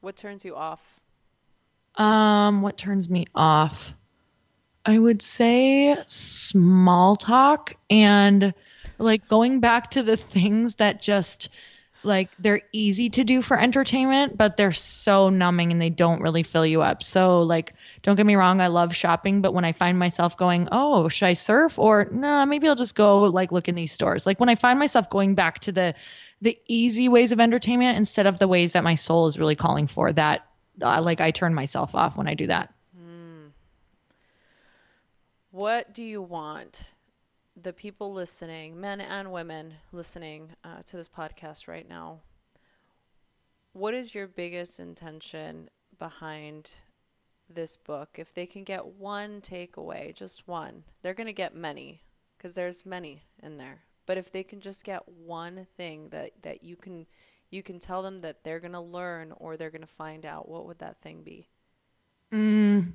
What 0.00 0.16
turns 0.16 0.44
you 0.44 0.56
off? 0.56 1.00
Um, 1.96 2.62
what 2.62 2.78
turns 2.78 3.08
me 3.08 3.26
off? 3.34 3.92
I 4.84 4.98
would 4.98 5.20
say 5.20 5.96
small 6.06 7.16
talk 7.16 7.76
and 7.90 8.54
like 8.98 9.28
going 9.28 9.60
back 9.60 9.90
to 9.90 10.02
the 10.02 10.16
things 10.16 10.76
that 10.76 11.02
just 11.02 11.50
like 12.02 12.30
they're 12.38 12.62
easy 12.72 13.10
to 13.10 13.24
do 13.24 13.42
for 13.42 13.58
entertainment, 13.58 14.38
but 14.38 14.56
they're 14.56 14.72
so 14.72 15.28
numbing 15.28 15.70
and 15.70 15.82
they 15.82 15.90
don't 15.90 16.22
really 16.22 16.42
fill 16.42 16.64
you 16.64 16.80
up. 16.80 17.02
So 17.02 17.42
like 17.42 17.74
don't 18.02 18.16
get 18.16 18.24
me 18.24 18.36
wrong, 18.36 18.62
I 18.62 18.68
love 18.68 18.96
shopping, 18.96 19.42
but 19.42 19.52
when 19.52 19.66
I 19.66 19.72
find 19.72 19.98
myself 19.98 20.38
going, 20.38 20.68
"Oh, 20.72 21.08
should 21.08 21.26
I 21.26 21.34
surf?" 21.34 21.78
or 21.78 22.08
"Nah, 22.10 22.46
maybe 22.46 22.68
I'll 22.68 22.74
just 22.74 22.94
go 22.94 23.24
like 23.24 23.52
look 23.52 23.68
in 23.68 23.74
these 23.74 23.92
stores." 23.92 24.24
Like 24.24 24.40
when 24.40 24.48
I 24.48 24.54
find 24.54 24.78
myself 24.78 25.10
going 25.10 25.34
back 25.34 25.58
to 25.60 25.72
the 25.72 25.94
the 26.40 26.58
easy 26.66 27.08
ways 27.08 27.32
of 27.32 27.40
entertainment 27.40 27.98
instead 27.98 28.26
of 28.26 28.38
the 28.38 28.48
ways 28.48 28.72
that 28.72 28.84
my 28.84 28.94
soul 28.94 29.26
is 29.26 29.38
really 29.38 29.56
calling 29.56 29.86
for, 29.86 30.12
that 30.12 30.46
uh, 30.82 31.02
like 31.02 31.20
I 31.20 31.30
turn 31.30 31.54
myself 31.54 31.94
off 31.94 32.16
when 32.16 32.28
I 32.28 32.34
do 32.34 32.46
that. 32.46 32.72
What 35.52 35.92
do 35.92 36.04
you 36.04 36.22
want 36.22 36.84
the 37.60 37.72
people 37.72 38.12
listening, 38.12 38.80
men 38.80 39.00
and 39.00 39.32
women 39.32 39.74
listening 39.90 40.50
uh, 40.62 40.80
to 40.86 40.96
this 40.96 41.08
podcast 41.08 41.66
right 41.66 41.88
now? 41.88 42.20
What 43.72 43.92
is 43.92 44.14
your 44.14 44.28
biggest 44.28 44.78
intention 44.78 45.68
behind 45.98 46.70
this 47.52 47.76
book? 47.76 48.10
If 48.16 48.32
they 48.32 48.46
can 48.46 48.62
get 48.62 48.86
one 48.86 49.40
takeaway, 49.40 50.14
just 50.14 50.46
one, 50.46 50.84
they're 51.02 51.14
going 51.14 51.26
to 51.26 51.32
get 51.32 51.52
many 51.52 52.02
because 52.38 52.54
there's 52.54 52.86
many 52.86 53.24
in 53.42 53.56
there. 53.56 53.80
But 54.10 54.18
if 54.18 54.32
they 54.32 54.42
can 54.42 54.60
just 54.60 54.84
get 54.84 55.08
one 55.08 55.68
thing 55.76 56.08
that, 56.08 56.32
that 56.42 56.64
you 56.64 56.74
can 56.74 57.06
you 57.52 57.62
can 57.62 57.78
tell 57.78 58.02
them 58.02 58.18
that 58.22 58.42
they're 58.42 58.58
going 58.58 58.72
to 58.72 58.80
learn 58.80 59.32
or 59.36 59.56
they're 59.56 59.70
going 59.70 59.82
to 59.82 59.86
find 59.86 60.26
out, 60.26 60.48
what 60.48 60.66
would 60.66 60.80
that 60.80 61.00
thing 61.00 61.22
be? 61.22 61.46
Mm, 62.34 62.90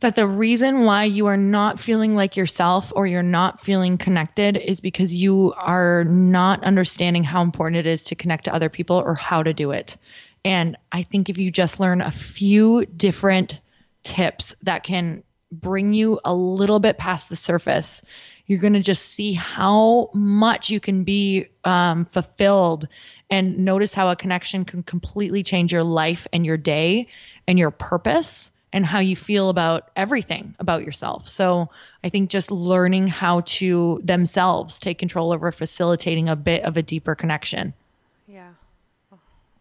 that 0.00 0.16
the 0.16 0.26
reason 0.26 0.82
why 0.82 1.04
you 1.04 1.24
are 1.28 1.38
not 1.38 1.80
feeling 1.80 2.14
like 2.14 2.36
yourself 2.36 2.92
or 2.94 3.06
you're 3.06 3.22
not 3.22 3.62
feeling 3.62 3.96
connected 3.96 4.58
is 4.58 4.78
because 4.80 5.14
you 5.14 5.54
are 5.56 6.04
not 6.04 6.64
understanding 6.64 7.24
how 7.24 7.40
important 7.40 7.78
it 7.78 7.86
is 7.86 8.04
to 8.04 8.14
connect 8.14 8.44
to 8.44 8.54
other 8.54 8.68
people 8.68 8.96
or 8.96 9.14
how 9.14 9.42
to 9.42 9.54
do 9.54 9.70
it. 9.70 9.96
And 10.44 10.76
I 10.92 11.02
think 11.02 11.30
if 11.30 11.38
you 11.38 11.50
just 11.50 11.80
learn 11.80 12.02
a 12.02 12.12
few 12.12 12.84
different 12.84 13.58
tips 14.02 14.54
that 14.64 14.84
can 14.84 15.24
bring 15.50 15.94
you 15.94 16.20
a 16.26 16.34
little 16.34 16.78
bit 16.78 16.98
past 16.98 17.30
the 17.30 17.36
surface, 17.36 18.02
you're 18.50 18.58
going 18.58 18.72
to 18.72 18.80
just 18.80 19.04
see 19.04 19.32
how 19.32 20.10
much 20.12 20.70
you 20.70 20.80
can 20.80 21.04
be 21.04 21.46
um, 21.62 22.04
fulfilled 22.04 22.88
and 23.30 23.60
notice 23.60 23.94
how 23.94 24.10
a 24.10 24.16
connection 24.16 24.64
can 24.64 24.82
completely 24.82 25.44
change 25.44 25.72
your 25.72 25.84
life 25.84 26.26
and 26.32 26.44
your 26.44 26.56
day 26.56 27.06
and 27.46 27.60
your 27.60 27.70
purpose 27.70 28.50
and 28.72 28.84
how 28.84 28.98
you 28.98 29.14
feel 29.14 29.50
about 29.50 29.92
everything 29.94 30.56
about 30.58 30.84
yourself. 30.84 31.28
So 31.28 31.70
I 32.02 32.08
think 32.08 32.28
just 32.28 32.50
learning 32.50 33.06
how 33.06 33.42
to 33.42 34.00
themselves 34.02 34.80
take 34.80 34.98
control 34.98 35.32
over 35.32 35.52
facilitating 35.52 36.28
a 36.28 36.34
bit 36.34 36.64
of 36.64 36.76
a 36.76 36.82
deeper 36.82 37.14
connection. 37.14 37.72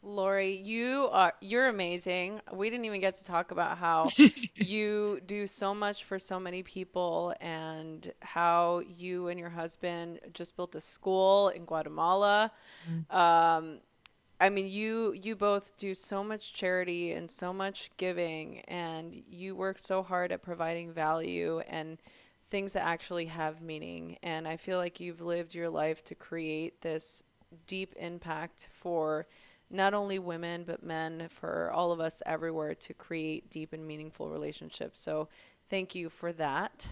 Lori, 0.02 0.56
you 0.56 1.10
are 1.12 1.34
you're 1.42 1.68
amazing. 1.68 2.40
We 2.54 2.70
didn't 2.70 2.86
even 2.86 3.02
get 3.02 3.16
to 3.16 3.26
talk 3.26 3.52
about 3.52 3.78
how 3.78 4.10
you 4.56 5.20
do 5.26 5.46
so 5.46 5.76
much 5.76 6.04
for 6.06 6.18
so 6.18 6.40
many 6.40 6.64
people 6.64 7.34
and 7.42 8.12
how 8.22 8.80
you 8.80 9.28
and 9.28 9.40
your 9.40 9.50
husband 9.50 10.20
just 10.34 10.56
built 10.56 10.74
a 10.76 10.82
school 10.82 11.50
in 11.50 11.66
Guatemala. 11.66 12.52
Mm-hmm. 12.90 13.18
Um, 13.18 13.80
I 14.42 14.50
mean, 14.50 14.68
you 14.68 15.12
you 15.12 15.36
both 15.36 15.76
do 15.76 15.94
so 15.94 16.24
much 16.24 16.54
charity 16.54 17.12
and 17.12 17.30
so 17.30 17.52
much 17.52 17.92
giving, 17.98 18.60
and 18.62 19.22
you 19.28 19.56
work 19.56 19.78
so 19.78 20.02
hard 20.02 20.32
at 20.32 20.42
providing 20.42 20.94
value 20.94 21.60
and 21.68 22.02
things 22.50 22.74
that 22.74 22.86
actually 22.86 23.26
have 23.26 23.62
meaning. 23.62 24.18
And 24.24 24.48
I 24.48 24.56
feel 24.56 24.78
like 24.78 25.00
you've 25.00 25.22
lived 25.22 25.54
your 25.54 25.70
life 25.70 26.04
to 26.06 26.16
create 26.16 26.82
this 26.82 27.24
deep 27.68 27.94
impact 27.98 28.70
for 28.72 29.28
not 29.70 29.94
only 29.94 30.20
women 30.20 30.64
but 30.66 30.84
men, 30.84 31.28
for 31.30 31.72
all 31.72 31.92
of 31.92 32.00
us 32.00 32.22
everywhere 32.26 32.76
to 32.76 32.94
create 32.94 33.50
deep 33.50 33.74
and 33.74 33.88
meaningful 33.88 34.30
relationships. 34.30 35.00
So 35.00 35.28
thank 35.70 35.96
you 35.96 36.10
for 36.10 36.34
that, 36.34 36.88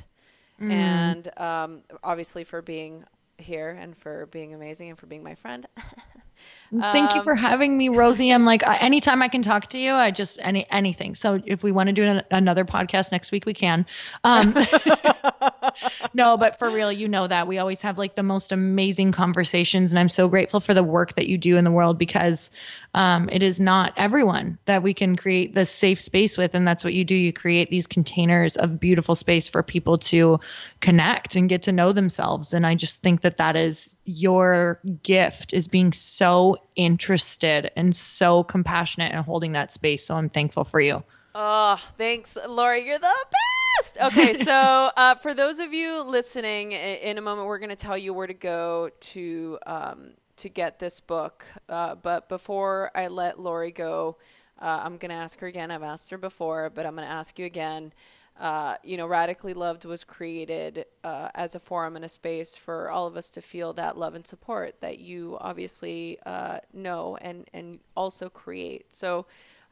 mm. 0.61 0.71
and 0.71 1.39
um, 1.39 1.81
obviously 2.03 2.43
for 2.43 2.61
being 2.61 3.03
here 3.37 3.69
and 3.69 3.95
for 3.95 4.25
being 4.27 4.53
amazing 4.53 4.89
and 4.89 4.97
for 4.97 5.05
being 5.05 5.23
my 5.23 5.35
friend. 5.35 5.65
Thank 6.71 7.11
um, 7.11 7.17
you 7.17 7.23
for 7.23 7.31
um, 7.31 7.37
having 7.37 7.77
me, 7.77 7.89
Rosie. 7.89 8.31
I'm 8.31 8.45
like, 8.45 8.61
anytime 8.81 9.21
I 9.21 9.27
can 9.27 9.41
talk 9.41 9.67
to 9.69 9.79
you, 9.79 9.93
I 9.93 10.11
just 10.11 10.37
any 10.41 10.67
anything. 10.69 11.15
So 11.15 11.41
if 11.45 11.63
we 11.63 11.71
want 11.71 11.87
to 11.87 11.93
do 11.93 12.03
an, 12.03 12.21
another 12.31 12.65
podcast 12.65 13.11
next 13.11 13.31
week, 13.31 13.45
we 13.45 13.53
can. 13.53 13.85
Um, 14.23 14.53
no, 16.13 16.37
but 16.37 16.59
for 16.59 16.69
real, 16.69 16.91
you 16.91 17.07
know 17.07 17.27
that 17.27 17.47
we 17.47 17.57
always 17.57 17.81
have 17.81 17.97
like 17.97 18.15
the 18.15 18.23
most 18.23 18.51
amazing 18.51 19.11
conversations, 19.11 19.91
and 19.91 19.99
I'm 19.99 20.09
so 20.09 20.27
grateful 20.27 20.59
for 20.59 20.73
the 20.73 20.83
work 20.83 21.15
that 21.15 21.27
you 21.27 21.37
do 21.37 21.57
in 21.57 21.63
the 21.63 21.71
world 21.71 21.97
because 21.97 22.51
um, 22.93 23.29
it 23.31 23.43
is 23.43 23.59
not 23.59 23.93
everyone 23.97 24.57
that 24.65 24.83
we 24.83 24.93
can 24.93 25.15
create 25.15 25.53
this 25.53 25.69
safe 25.69 25.99
space 25.99 26.37
with, 26.37 26.55
and 26.55 26.67
that's 26.67 26.83
what 26.83 26.93
you 26.93 27.05
do. 27.05 27.15
You 27.15 27.33
create 27.33 27.69
these 27.69 27.87
containers 27.87 28.57
of 28.57 28.79
beautiful 28.79 29.15
space 29.15 29.47
for 29.47 29.63
people 29.63 29.97
to 29.99 30.39
connect 30.79 31.35
and 31.35 31.49
get 31.49 31.63
to 31.63 31.71
know 31.71 31.91
themselves, 31.91 32.53
and 32.53 32.65
I 32.65 32.75
just 32.75 33.01
think 33.01 33.21
that 33.21 33.37
that 33.37 33.55
is 33.55 33.95
your 34.05 34.79
gift 35.03 35.53
is 35.53 35.67
being 35.67 35.93
so 35.93 36.57
interested 36.75 37.71
and 37.75 37.95
so 37.95 38.43
compassionate 38.43 39.13
and 39.13 39.23
holding 39.23 39.53
that 39.53 39.71
space. 39.71 40.05
So 40.05 40.15
I'm 40.15 40.29
thankful 40.29 40.63
for 40.63 40.79
you. 40.79 41.03
Oh, 41.39 41.75
thanks, 41.99 42.35
Lori. 42.49 42.83
You're 42.83 42.97
the 42.97 43.13
best. 43.79 43.97
Okay, 44.05 44.33
so 44.33 44.89
uh, 44.97 45.13
for 45.13 45.35
those 45.35 45.59
of 45.59 45.71
you 45.71 46.03
listening, 46.03 46.71
in 46.71 47.19
a 47.19 47.21
moment 47.21 47.47
we're 47.47 47.59
going 47.59 47.69
to 47.69 47.75
tell 47.75 47.95
you 47.95 48.11
where 48.11 48.25
to 48.25 48.33
go 48.33 48.89
to 48.99 49.59
um, 49.67 50.13
to 50.37 50.49
get 50.49 50.79
this 50.79 50.99
book. 50.99 51.45
Uh, 51.69 51.93
but 51.93 52.27
before 52.27 52.89
I 52.95 53.09
let 53.09 53.39
Lori 53.39 53.71
go, 53.71 54.17
uh, 54.59 54.81
I'm 54.83 54.97
going 54.97 55.11
to 55.11 55.15
ask 55.15 55.39
her 55.41 55.45
again. 55.45 55.69
I've 55.69 55.83
asked 55.83 56.09
her 56.09 56.17
before, 56.17 56.71
but 56.71 56.87
I'm 56.87 56.95
going 56.95 57.07
to 57.07 57.13
ask 57.13 57.37
you 57.37 57.45
again 57.45 57.93
uh, 58.39 58.75
you 58.83 58.97
know, 58.97 59.07
Radically 59.07 59.53
Loved 59.53 59.85
was 59.85 60.03
created 60.03 60.85
uh, 61.03 61.29
as 61.33 61.55
a 61.55 61.59
forum 61.59 61.95
and 61.95 62.05
a 62.05 62.09
space 62.09 62.55
for 62.55 62.89
all 62.89 63.07
of 63.07 63.17
us 63.17 63.29
to 63.31 63.41
feel 63.41 63.73
that 63.73 63.97
love 63.97 64.13
and 64.13 64.25
support 64.25 64.79
that 64.81 64.99
you 64.99 65.37
obviously 65.41 66.19
uh, 66.25 66.59
know 66.73 67.17
and, 67.21 67.49
and 67.53 67.79
also 67.95 68.29
create. 68.29 68.93
So 68.93 69.25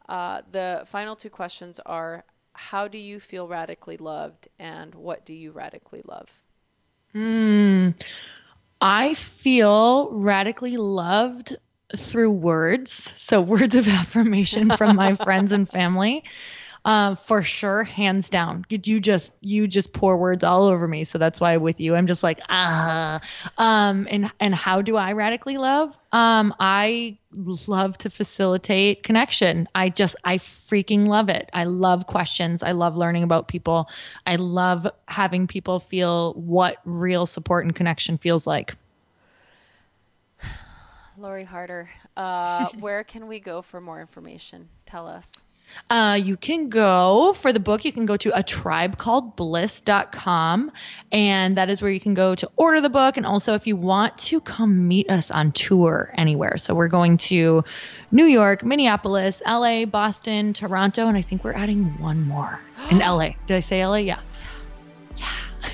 uh, 0.07 0.41
the 0.51 0.83
final 0.85 1.15
two 1.15 1.29
questions 1.29 1.79
are 1.85 2.23
how 2.53 2.87
do 2.87 2.97
you 2.97 3.19
feel 3.19 3.47
radically 3.47 3.97
loved 3.97 4.47
and 4.57 4.95
what 4.95 5.25
do 5.25 5.33
you 5.33 5.51
radically 5.51 6.01
love? 6.05 6.41
Hmm. 7.13 7.89
I 8.81 9.13
feel 9.13 10.11
radically 10.11 10.77
loved 10.77 11.57
through 11.95 12.31
words. 12.31 13.13
So, 13.15 13.41
words 13.41 13.75
of 13.75 13.87
affirmation 13.87 14.75
from 14.75 14.95
my 14.95 15.15
friends 15.15 15.51
and 15.51 15.67
family. 15.67 16.23
Um, 16.85 17.15
for 17.15 17.41
sure, 17.41 17.83
hands 17.83 18.29
down. 18.29 18.63
You 18.69 18.99
just 18.99 19.33
you 19.41 19.67
just 19.67 19.91
pour 19.91 20.17
words 20.17 20.43
all 20.43 20.65
over 20.65 20.87
me, 20.87 21.03
so 21.03 21.17
that's 21.17 21.41
why 21.41 21.57
with 21.57 21.81
you, 21.81 21.95
I'm 21.95 22.05
just 22.05 22.21
like 22.21 22.39
ah. 22.47 23.19
Um, 23.57 24.07
and 24.11 24.31
and 24.39 24.53
how 24.53 24.83
do 24.83 24.95
I 24.95 25.13
radically 25.13 25.57
love? 25.57 25.97
Um, 26.11 26.53
I 26.59 27.17
love 27.67 27.97
to 27.97 28.11
facilitate 28.11 29.01
connection. 29.01 29.67
I 29.73 29.89
just 29.89 30.15
I 30.23 30.37
freaking 30.37 31.07
love 31.07 31.27
it. 31.27 31.49
I 31.53 31.63
love 31.63 32.05
questions. 32.05 32.61
I 32.61 32.73
love 32.73 32.95
learning 32.95 33.23
about 33.23 33.47
people. 33.47 33.89
I 34.27 34.35
love 34.35 34.85
having 35.07 35.47
people 35.47 35.79
feel 35.79 36.35
what 36.35 36.77
real 36.85 37.25
support 37.25 37.65
and 37.65 37.75
connection 37.75 38.19
feels 38.19 38.45
like. 38.45 38.75
Lori 41.17 41.45
Harder, 41.45 41.89
uh, 42.15 42.67
where 42.79 43.03
can 43.03 43.25
we 43.25 43.39
go 43.39 43.63
for 43.63 43.81
more 43.81 43.99
information? 43.99 44.69
Tell 44.85 45.07
us. 45.07 45.43
Uh, 45.89 46.19
you 46.21 46.37
can 46.37 46.69
go 46.69 47.33
for 47.33 47.53
the 47.53 47.59
book, 47.59 47.85
you 47.85 47.91
can 47.91 48.05
go 48.05 48.17
to 48.17 48.37
a 48.37 48.43
tribe 48.43 48.97
called 48.97 49.35
bliss.com, 49.35 50.71
and 51.11 51.57
that 51.57 51.69
is 51.69 51.81
where 51.81 51.91
you 51.91 51.99
can 51.99 52.13
go 52.13 52.35
to 52.35 52.49
order 52.55 52.81
the 52.81 52.89
book. 52.89 53.17
And 53.17 53.25
also, 53.25 53.53
if 53.53 53.67
you 53.67 53.75
want 53.75 54.17
to 54.19 54.41
come 54.41 54.87
meet 54.87 55.09
us 55.09 55.31
on 55.31 55.51
tour 55.51 56.11
anywhere. 56.15 56.57
So, 56.57 56.73
we're 56.73 56.87
going 56.87 57.17
to 57.17 57.63
New 58.11 58.25
York, 58.25 58.63
Minneapolis, 58.63 59.41
LA, 59.45 59.85
Boston, 59.85 60.53
Toronto, 60.53 61.07
and 61.07 61.17
I 61.17 61.21
think 61.21 61.43
we're 61.43 61.53
adding 61.53 61.99
one 61.99 62.27
more 62.27 62.59
in 62.89 62.99
LA. 62.99 63.31
Did 63.45 63.57
I 63.57 63.59
say 63.59 63.85
LA? 63.85 63.97
Yeah. 63.97 64.19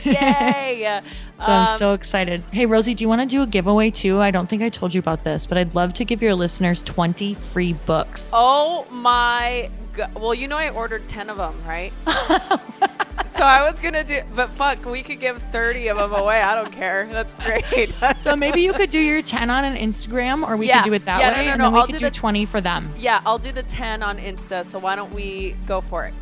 Yay! 0.03 1.01
so 1.39 1.51
um, 1.51 1.67
I'm 1.67 1.77
so 1.77 1.93
excited. 1.93 2.43
Hey, 2.51 2.65
Rosie, 2.65 2.93
do 2.93 3.03
you 3.03 3.09
want 3.09 3.21
to 3.21 3.27
do 3.27 3.41
a 3.41 3.47
giveaway 3.47 3.91
too? 3.91 4.19
I 4.19 4.31
don't 4.31 4.49
think 4.49 4.61
I 4.61 4.69
told 4.69 4.93
you 4.93 4.99
about 4.99 5.23
this, 5.23 5.45
but 5.45 5.57
I'd 5.57 5.75
love 5.75 5.93
to 5.93 6.05
give 6.05 6.21
your 6.21 6.33
listeners 6.35 6.81
20 6.81 7.33
free 7.33 7.73
books. 7.73 8.31
Oh 8.33 8.85
my 8.91 9.69
god. 9.93 10.13
Well, 10.15 10.33
you 10.33 10.47
know, 10.47 10.57
I 10.57 10.69
ordered 10.69 11.07
10 11.09 11.29
of 11.29 11.37
them, 11.37 11.55
right? 11.65 11.93
so 13.25 13.43
I 13.43 13.61
was 13.69 13.79
going 13.79 13.93
to 13.93 14.03
do, 14.03 14.21
but 14.35 14.49
fuck, 14.51 14.85
we 14.85 15.01
could 15.01 15.19
give 15.19 15.41
30 15.41 15.89
of 15.89 15.97
them 15.97 16.13
away. 16.13 16.41
I 16.41 16.55
don't 16.55 16.71
care. 16.71 17.07
That's 17.11 17.33
great. 17.33 17.93
so 18.19 18.35
maybe 18.35 18.61
you 18.61 18.73
could 18.73 18.91
do 18.91 18.99
your 18.99 19.21
10 19.21 19.49
on 19.49 19.65
an 19.65 19.77
Instagram 19.77 20.47
or 20.47 20.57
we 20.57 20.67
yeah. 20.67 20.81
could 20.81 20.89
do 20.89 20.93
it 20.93 21.05
that 21.05 21.19
yeah, 21.19 21.31
way. 21.31 21.37
No, 21.37 21.43
no, 21.43 21.51
and 21.51 21.59
no. 21.59 21.65
then 21.65 21.73
we 21.73 21.79
I'll 21.79 21.85
could 21.85 21.93
do, 21.93 21.99
do 21.99 22.05
the, 22.05 22.11
20 22.11 22.45
for 22.45 22.61
them. 22.61 22.91
Yeah, 22.97 23.21
I'll 23.25 23.37
do 23.37 23.51
the 23.51 23.63
10 23.63 24.03
on 24.03 24.17
Insta. 24.17 24.63
So 24.63 24.79
why 24.79 24.95
don't 24.95 25.13
we 25.13 25.55
go 25.65 25.81
for 25.81 26.05
it? 26.05 26.13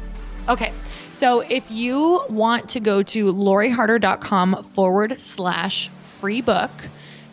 Okay. 0.48 0.74
So 1.20 1.42
if 1.42 1.70
you 1.70 2.24
want 2.30 2.70
to 2.70 2.80
go 2.80 3.04
to 3.04 3.26
loriharder.com 3.26 4.64
forward 4.64 5.20
slash 5.20 5.90
free 6.22 6.40
book, 6.40 6.72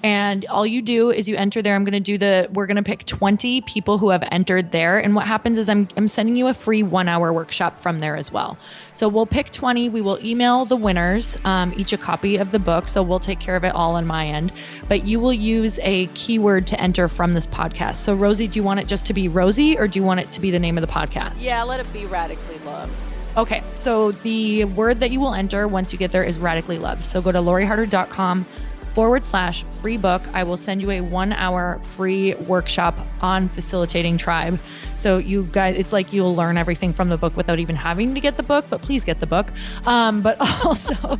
And 0.02 0.46
all 0.46 0.66
you 0.66 0.82
do 0.82 1.10
is 1.10 1.28
you 1.28 1.36
enter 1.36 1.62
there. 1.62 1.74
I'm 1.74 1.82
going 1.84 1.92
to 1.92 2.00
do 2.00 2.18
the, 2.18 2.48
we're 2.52 2.66
going 2.66 2.76
to 2.76 2.82
pick 2.82 3.06
20 3.06 3.62
people 3.62 3.98
who 3.98 4.10
have 4.10 4.22
entered 4.30 4.70
there. 4.70 4.98
And 4.98 5.14
what 5.14 5.26
happens 5.26 5.58
is 5.58 5.68
I'm, 5.68 5.88
I'm 5.96 6.06
sending 6.06 6.36
you 6.36 6.46
a 6.46 6.54
free 6.54 6.82
one 6.84 7.08
hour 7.08 7.32
workshop 7.32 7.80
from 7.80 7.98
there 7.98 8.16
as 8.16 8.30
well. 8.30 8.58
So 8.94 9.08
we'll 9.08 9.26
pick 9.26 9.50
20. 9.50 9.88
We 9.88 10.00
will 10.00 10.18
email 10.24 10.64
the 10.64 10.76
winners 10.76 11.36
um, 11.44 11.72
each 11.76 11.92
a 11.92 11.98
copy 11.98 12.36
of 12.36 12.52
the 12.52 12.58
book. 12.60 12.88
So 12.88 13.02
we'll 13.02 13.20
take 13.20 13.40
care 13.40 13.56
of 13.56 13.64
it 13.64 13.74
all 13.74 13.96
on 13.96 14.06
my 14.06 14.26
end. 14.26 14.52
But 14.88 15.04
you 15.06 15.18
will 15.18 15.32
use 15.32 15.78
a 15.80 16.06
keyword 16.08 16.68
to 16.68 16.80
enter 16.80 17.08
from 17.08 17.32
this 17.32 17.46
podcast. 17.46 17.96
So, 17.96 18.14
Rosie, 18.14 18.48
do 18.48 18.58
you 18.58 18.64
want 18.64 18.80
it 18.80 18.86
just 18.86 19.06
to 19.08 19.14
be 19.14 19.28
Rosie 19.28 19.78
or 19.78 19.88
do 19.88 19.98
you 19.98 20.04
want 20.04 20.20
it 20.20 20.30
to 20.32 20.40
be 20.40 20.50
the 20.52 20.60
name 20.60 20.78
of 20.78 20.86
the 20.86 20.92
podcast? 20.92 21.44
Yeah, 21.44 21.62
let 21.64 21.80
it 21.80 21.92
be 21.92 22.06
radically 22.06 22.58
loved. 22.60 23.15
Okay, 23.36 23.62
so 23.74 24.12
the 24.12 24.64
word 24.64 25.00
that 25.00 25.10
you 25.10 25.20
will 25.20 25.34
enter 25.34 25.68
once 25.68 25.92
you 25.92 25.98
get 25.98 26.10
there 26.10 26.24
is 26.24 26.38
radically 26.38 26.78
loved. 26.78 27.02
So 27.02 27.20
go 27.20 27.32
to 27.32 27.38
loriharder.com 27.38 28.46
forward 28.94 29.26
slash 29.26 29.62
free 29.82 29.98
book. 29.98 30.22
I 30.32 30.44
will 30.44 30.56
send 30.56 30.80
you 30.80 30.90
a 30.90 31.02
one 31.02 31.34
hour 31.34 31.78
free 31.82 32.34
workshop 32.34 32.98
on 33.20 33.50
facilitating 33.50 34.16
tribe. 34.16 34.58
So 34.96 35.18
you 35.18 35.42
guys, 35.52 35.76
it's 35.76 35.92
like 35.92 36.14
you'll 36.14 36.34
learn 36.34 36.56
everything 36.56 36.94
from 36.94 37.10
the 37.10 37.18
book 37.18 37.36
without 37.36 37.58
even 37.58 37.76
having 37.76 38.14
to 38.14 38.20
get 38.20 38.38
the 38.38 38.42
book, 38.42 38.64
but 38.70 38.80
please 38.80 39.04
get 39.04 39.20
the 39.20 39.26
book. 39.26 39.52
Um, 39.84 40.22
but 40.22 40.40
also, 40.64 41.18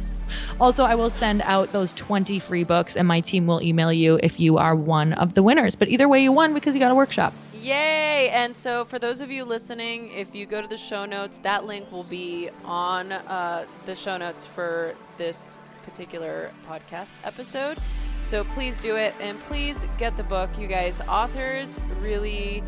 also 0.59 0.85
I 0.85 0.95
will 0.95 1.11
send 1.11 1.43
out 1.43 1.73
those 1.73 1.93
20 1.93 2.39
free 2.39 2.65
books 2.65 2.97
and 2.97 3.07
my 3.07 3.21
team 3.21 3.47
will 3.47 3.61
email 3.61 3.93
you 3.93 4.19
if 4.23 4.41
you 4.41 4.57
are 4.57 4.75
one 4.75 5.13
of 5.13 5.35
the 5.35 5.43
winners. 5.43 5.75
But 5.75 5.89
either 5.89 6.09
way 6.09 6.23
you 6.23 6.33
won 6.33 6.55
because 6.55 6.75
you 6.75 6.81
got 6.81 6.91
a 6.91 6.95
workshop. 6.95 7.35
Yay! 7.67 8.31
And 8.31 8.57
so, 8.57 8.85
for 8.85 9.01
those 9.01 9.21
of 9.21 9.29
you 9.29 9.45
listening, 9.45 10.09
if 10.13 10.37
you 10.37 10.47
go 10.47 10.63
to 10.63 10.69
the 10.69 10.77
show 10.77 11.05
notes, 11.05 11.39
that 11.39 11.67
link 11.67 11.91
will 11.91 12.05
be 12.05 12.49
on 12.65 13.11
uh, 13.11 13.65
the 13.87 13.97
show 13.97 14.17
notes 14.17 14.47
for 14.47 14.95
this 15.17 15.59
particular 15.83 16.53
podcast 16.69 17.17
episode. 17.25 17.79
So, 18.23 18.45
please 18.45 18.81
do 18.81 18.95
it 18.95 19.15
and 19.21 19.37
please 19.41 19.85
get 19.99 20.17
the 20.17 20.23
book, 20.23 20.49
you 20.61 20.69
guys. 20.69 21.01
Authors 21.09 21.81
really. 22.01 22.63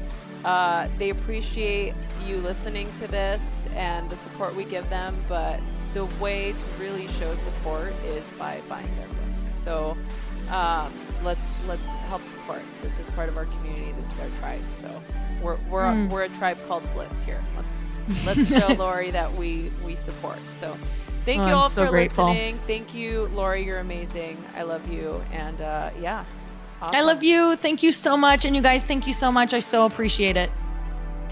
Uh, 0.44 0.88
they 0.98 1.10
appreciate 1.10 1.94
you 2.24 2.38
listening 2.38 2.92
to 2.94 3.06
this 3.06 3.68
and 3.76 4.10
the 4.10 4.16
support 4.16 4.56
we 4.56 4.64
give 4.64 4.88
them, 4.90 5.16
but 5.28 5.60
the 5.94 6.06
way 6.20 6.52
to 6.52 6.64
really 6.80 7.06
show 7.06 7.36
support 7.36 7.92
is 8.04 8.30
by 8.30 8.60
buying 8.68 8.96
their 8.96 9.06
book. 9.06 9.50
So, 9.50 9.96
um, 10.50 10.92
let's 11.22 11.58
let's 11.66 11.94
help 11.94 12.24
support. 12.24 12.62
This 12.82 12.98
is 12.98 13.10
part 13.10 13.28
of 13.28 13.36
our 13.36 13.46
community. 13.46 13.92
This 13.92 14.12
is 14.12 14.20
our 14.20 14.28
tribe. 14.40 14.62
So 14.70 15.02
we're 15.42 15.56
we're 15.70 15.84
mm. 15.84 16.10
we're 16.10 16.24
a 16.24 16.28
tribe 16.28 16.58
called 16.66 16.82
Bliss 16.94 17.22
here. 17.22 17.42
Let's 17.56 17.82
let's 18.24 18.48
show 18.48 18.72
Lori 18.78 19.10
that 19.10 19.32
we 19.32 19.70
we 19.84 19.94
support. 19.94 20.38
So 20.54 20.76
thank 21.24 21.42
oh, 21.42 21.48
you 21.48 21.54
all 21.54 21.64
I'm 21.64 21.70
for 21.70 21.86
so 21.86 21.92
listening. 21.92 22.58
Thank 22.66 22.94
you, 22.94 23.30
Lori. 23.34 23.64
You're 23.64 23.80
amazing. 23.80 24.42
I 24.56 24.62
love 24.62 24.90
you. 24.92 25.22
And 25.32 25.60
uh, 25.60 25.90
yeah, 26.00 26.24
awesome. 26.80 26.96
I 26.96 27.02
love 27.02 27.22
you. 27.22 27.56
Thank 27.56 27.82
you 27.82 27.92
so 27.92 28.16
much. 28.16 28.44
And 28.44 28.54
you 28.54 28.62
guys, 28.62 28.84
thank 28.84 29.06
you 29.06 29.12
so 29.12 29.30
much. 29.30 29.54
I 29.54 29.60
so 29.60 29.86
appreciate 29.86 30.36
it. 30.36 30.50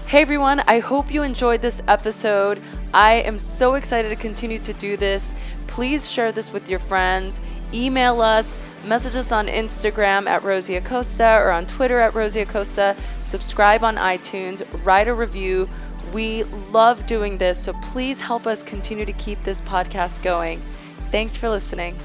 Hey 0.07 0.21
everyone, 0.21 0.61
I 0.67 0.79
hope 0.79 1.11
you 1.11 1.23
enjoyed 1.23 1.61
this 1.61 1.81
episode. 1.85 2.61
I 2.93 3.15
am 3.15 3.37
so 3.37 3.73
excited 3.73 4.07
to 4.07 4.15
continue 4.15 4.57
to 4.59 4.71
do 4.71 4.95
this. 4.95 5.35
Please 5.67 6.09
share 6.09 6.31
this 6.31 6.53
with 6.53 6.69
your 6.69 6.79
friends, 6.79 7.41
email 7.73 8.21
us, 8.21 8.59
message 8.85 9.15
us 9.15 9.31
on 9.31 9.47
Instagram 9.47 10.27
at 10.27 10.43
Rosie 10.43 10.75
Acosta 10.75 11.39
or 11.41 11.51
on 11.51 11.65
Twitter 11.65 11.99
at 11.99 12.13
Rosie 12.13 12.41
Acosta, 12.41 12.95
subscribe 13.21 13.83
on 13.83 13.95
iTunes, 13.97 14.65
write 14.85 15.07
a 15.07 15.13
review. 15.13 15.69
We 16.13 16.43
love 16.71 17.05
doing 17.05 17.37
this, 17.37 17.61
so 17.61 17.73
please 17.73 18.21
help 18.21 18.47
us 18.47 18.63
continue 18.63 19.05
to 19.05 19.13
keep 19.13 19.43
this 19.43 19.61
podcast 19.61 20.23
going. 20.23 20.59
Thanks 21.11 21.35
for 21.35 21.49
listening. 21.49 21.95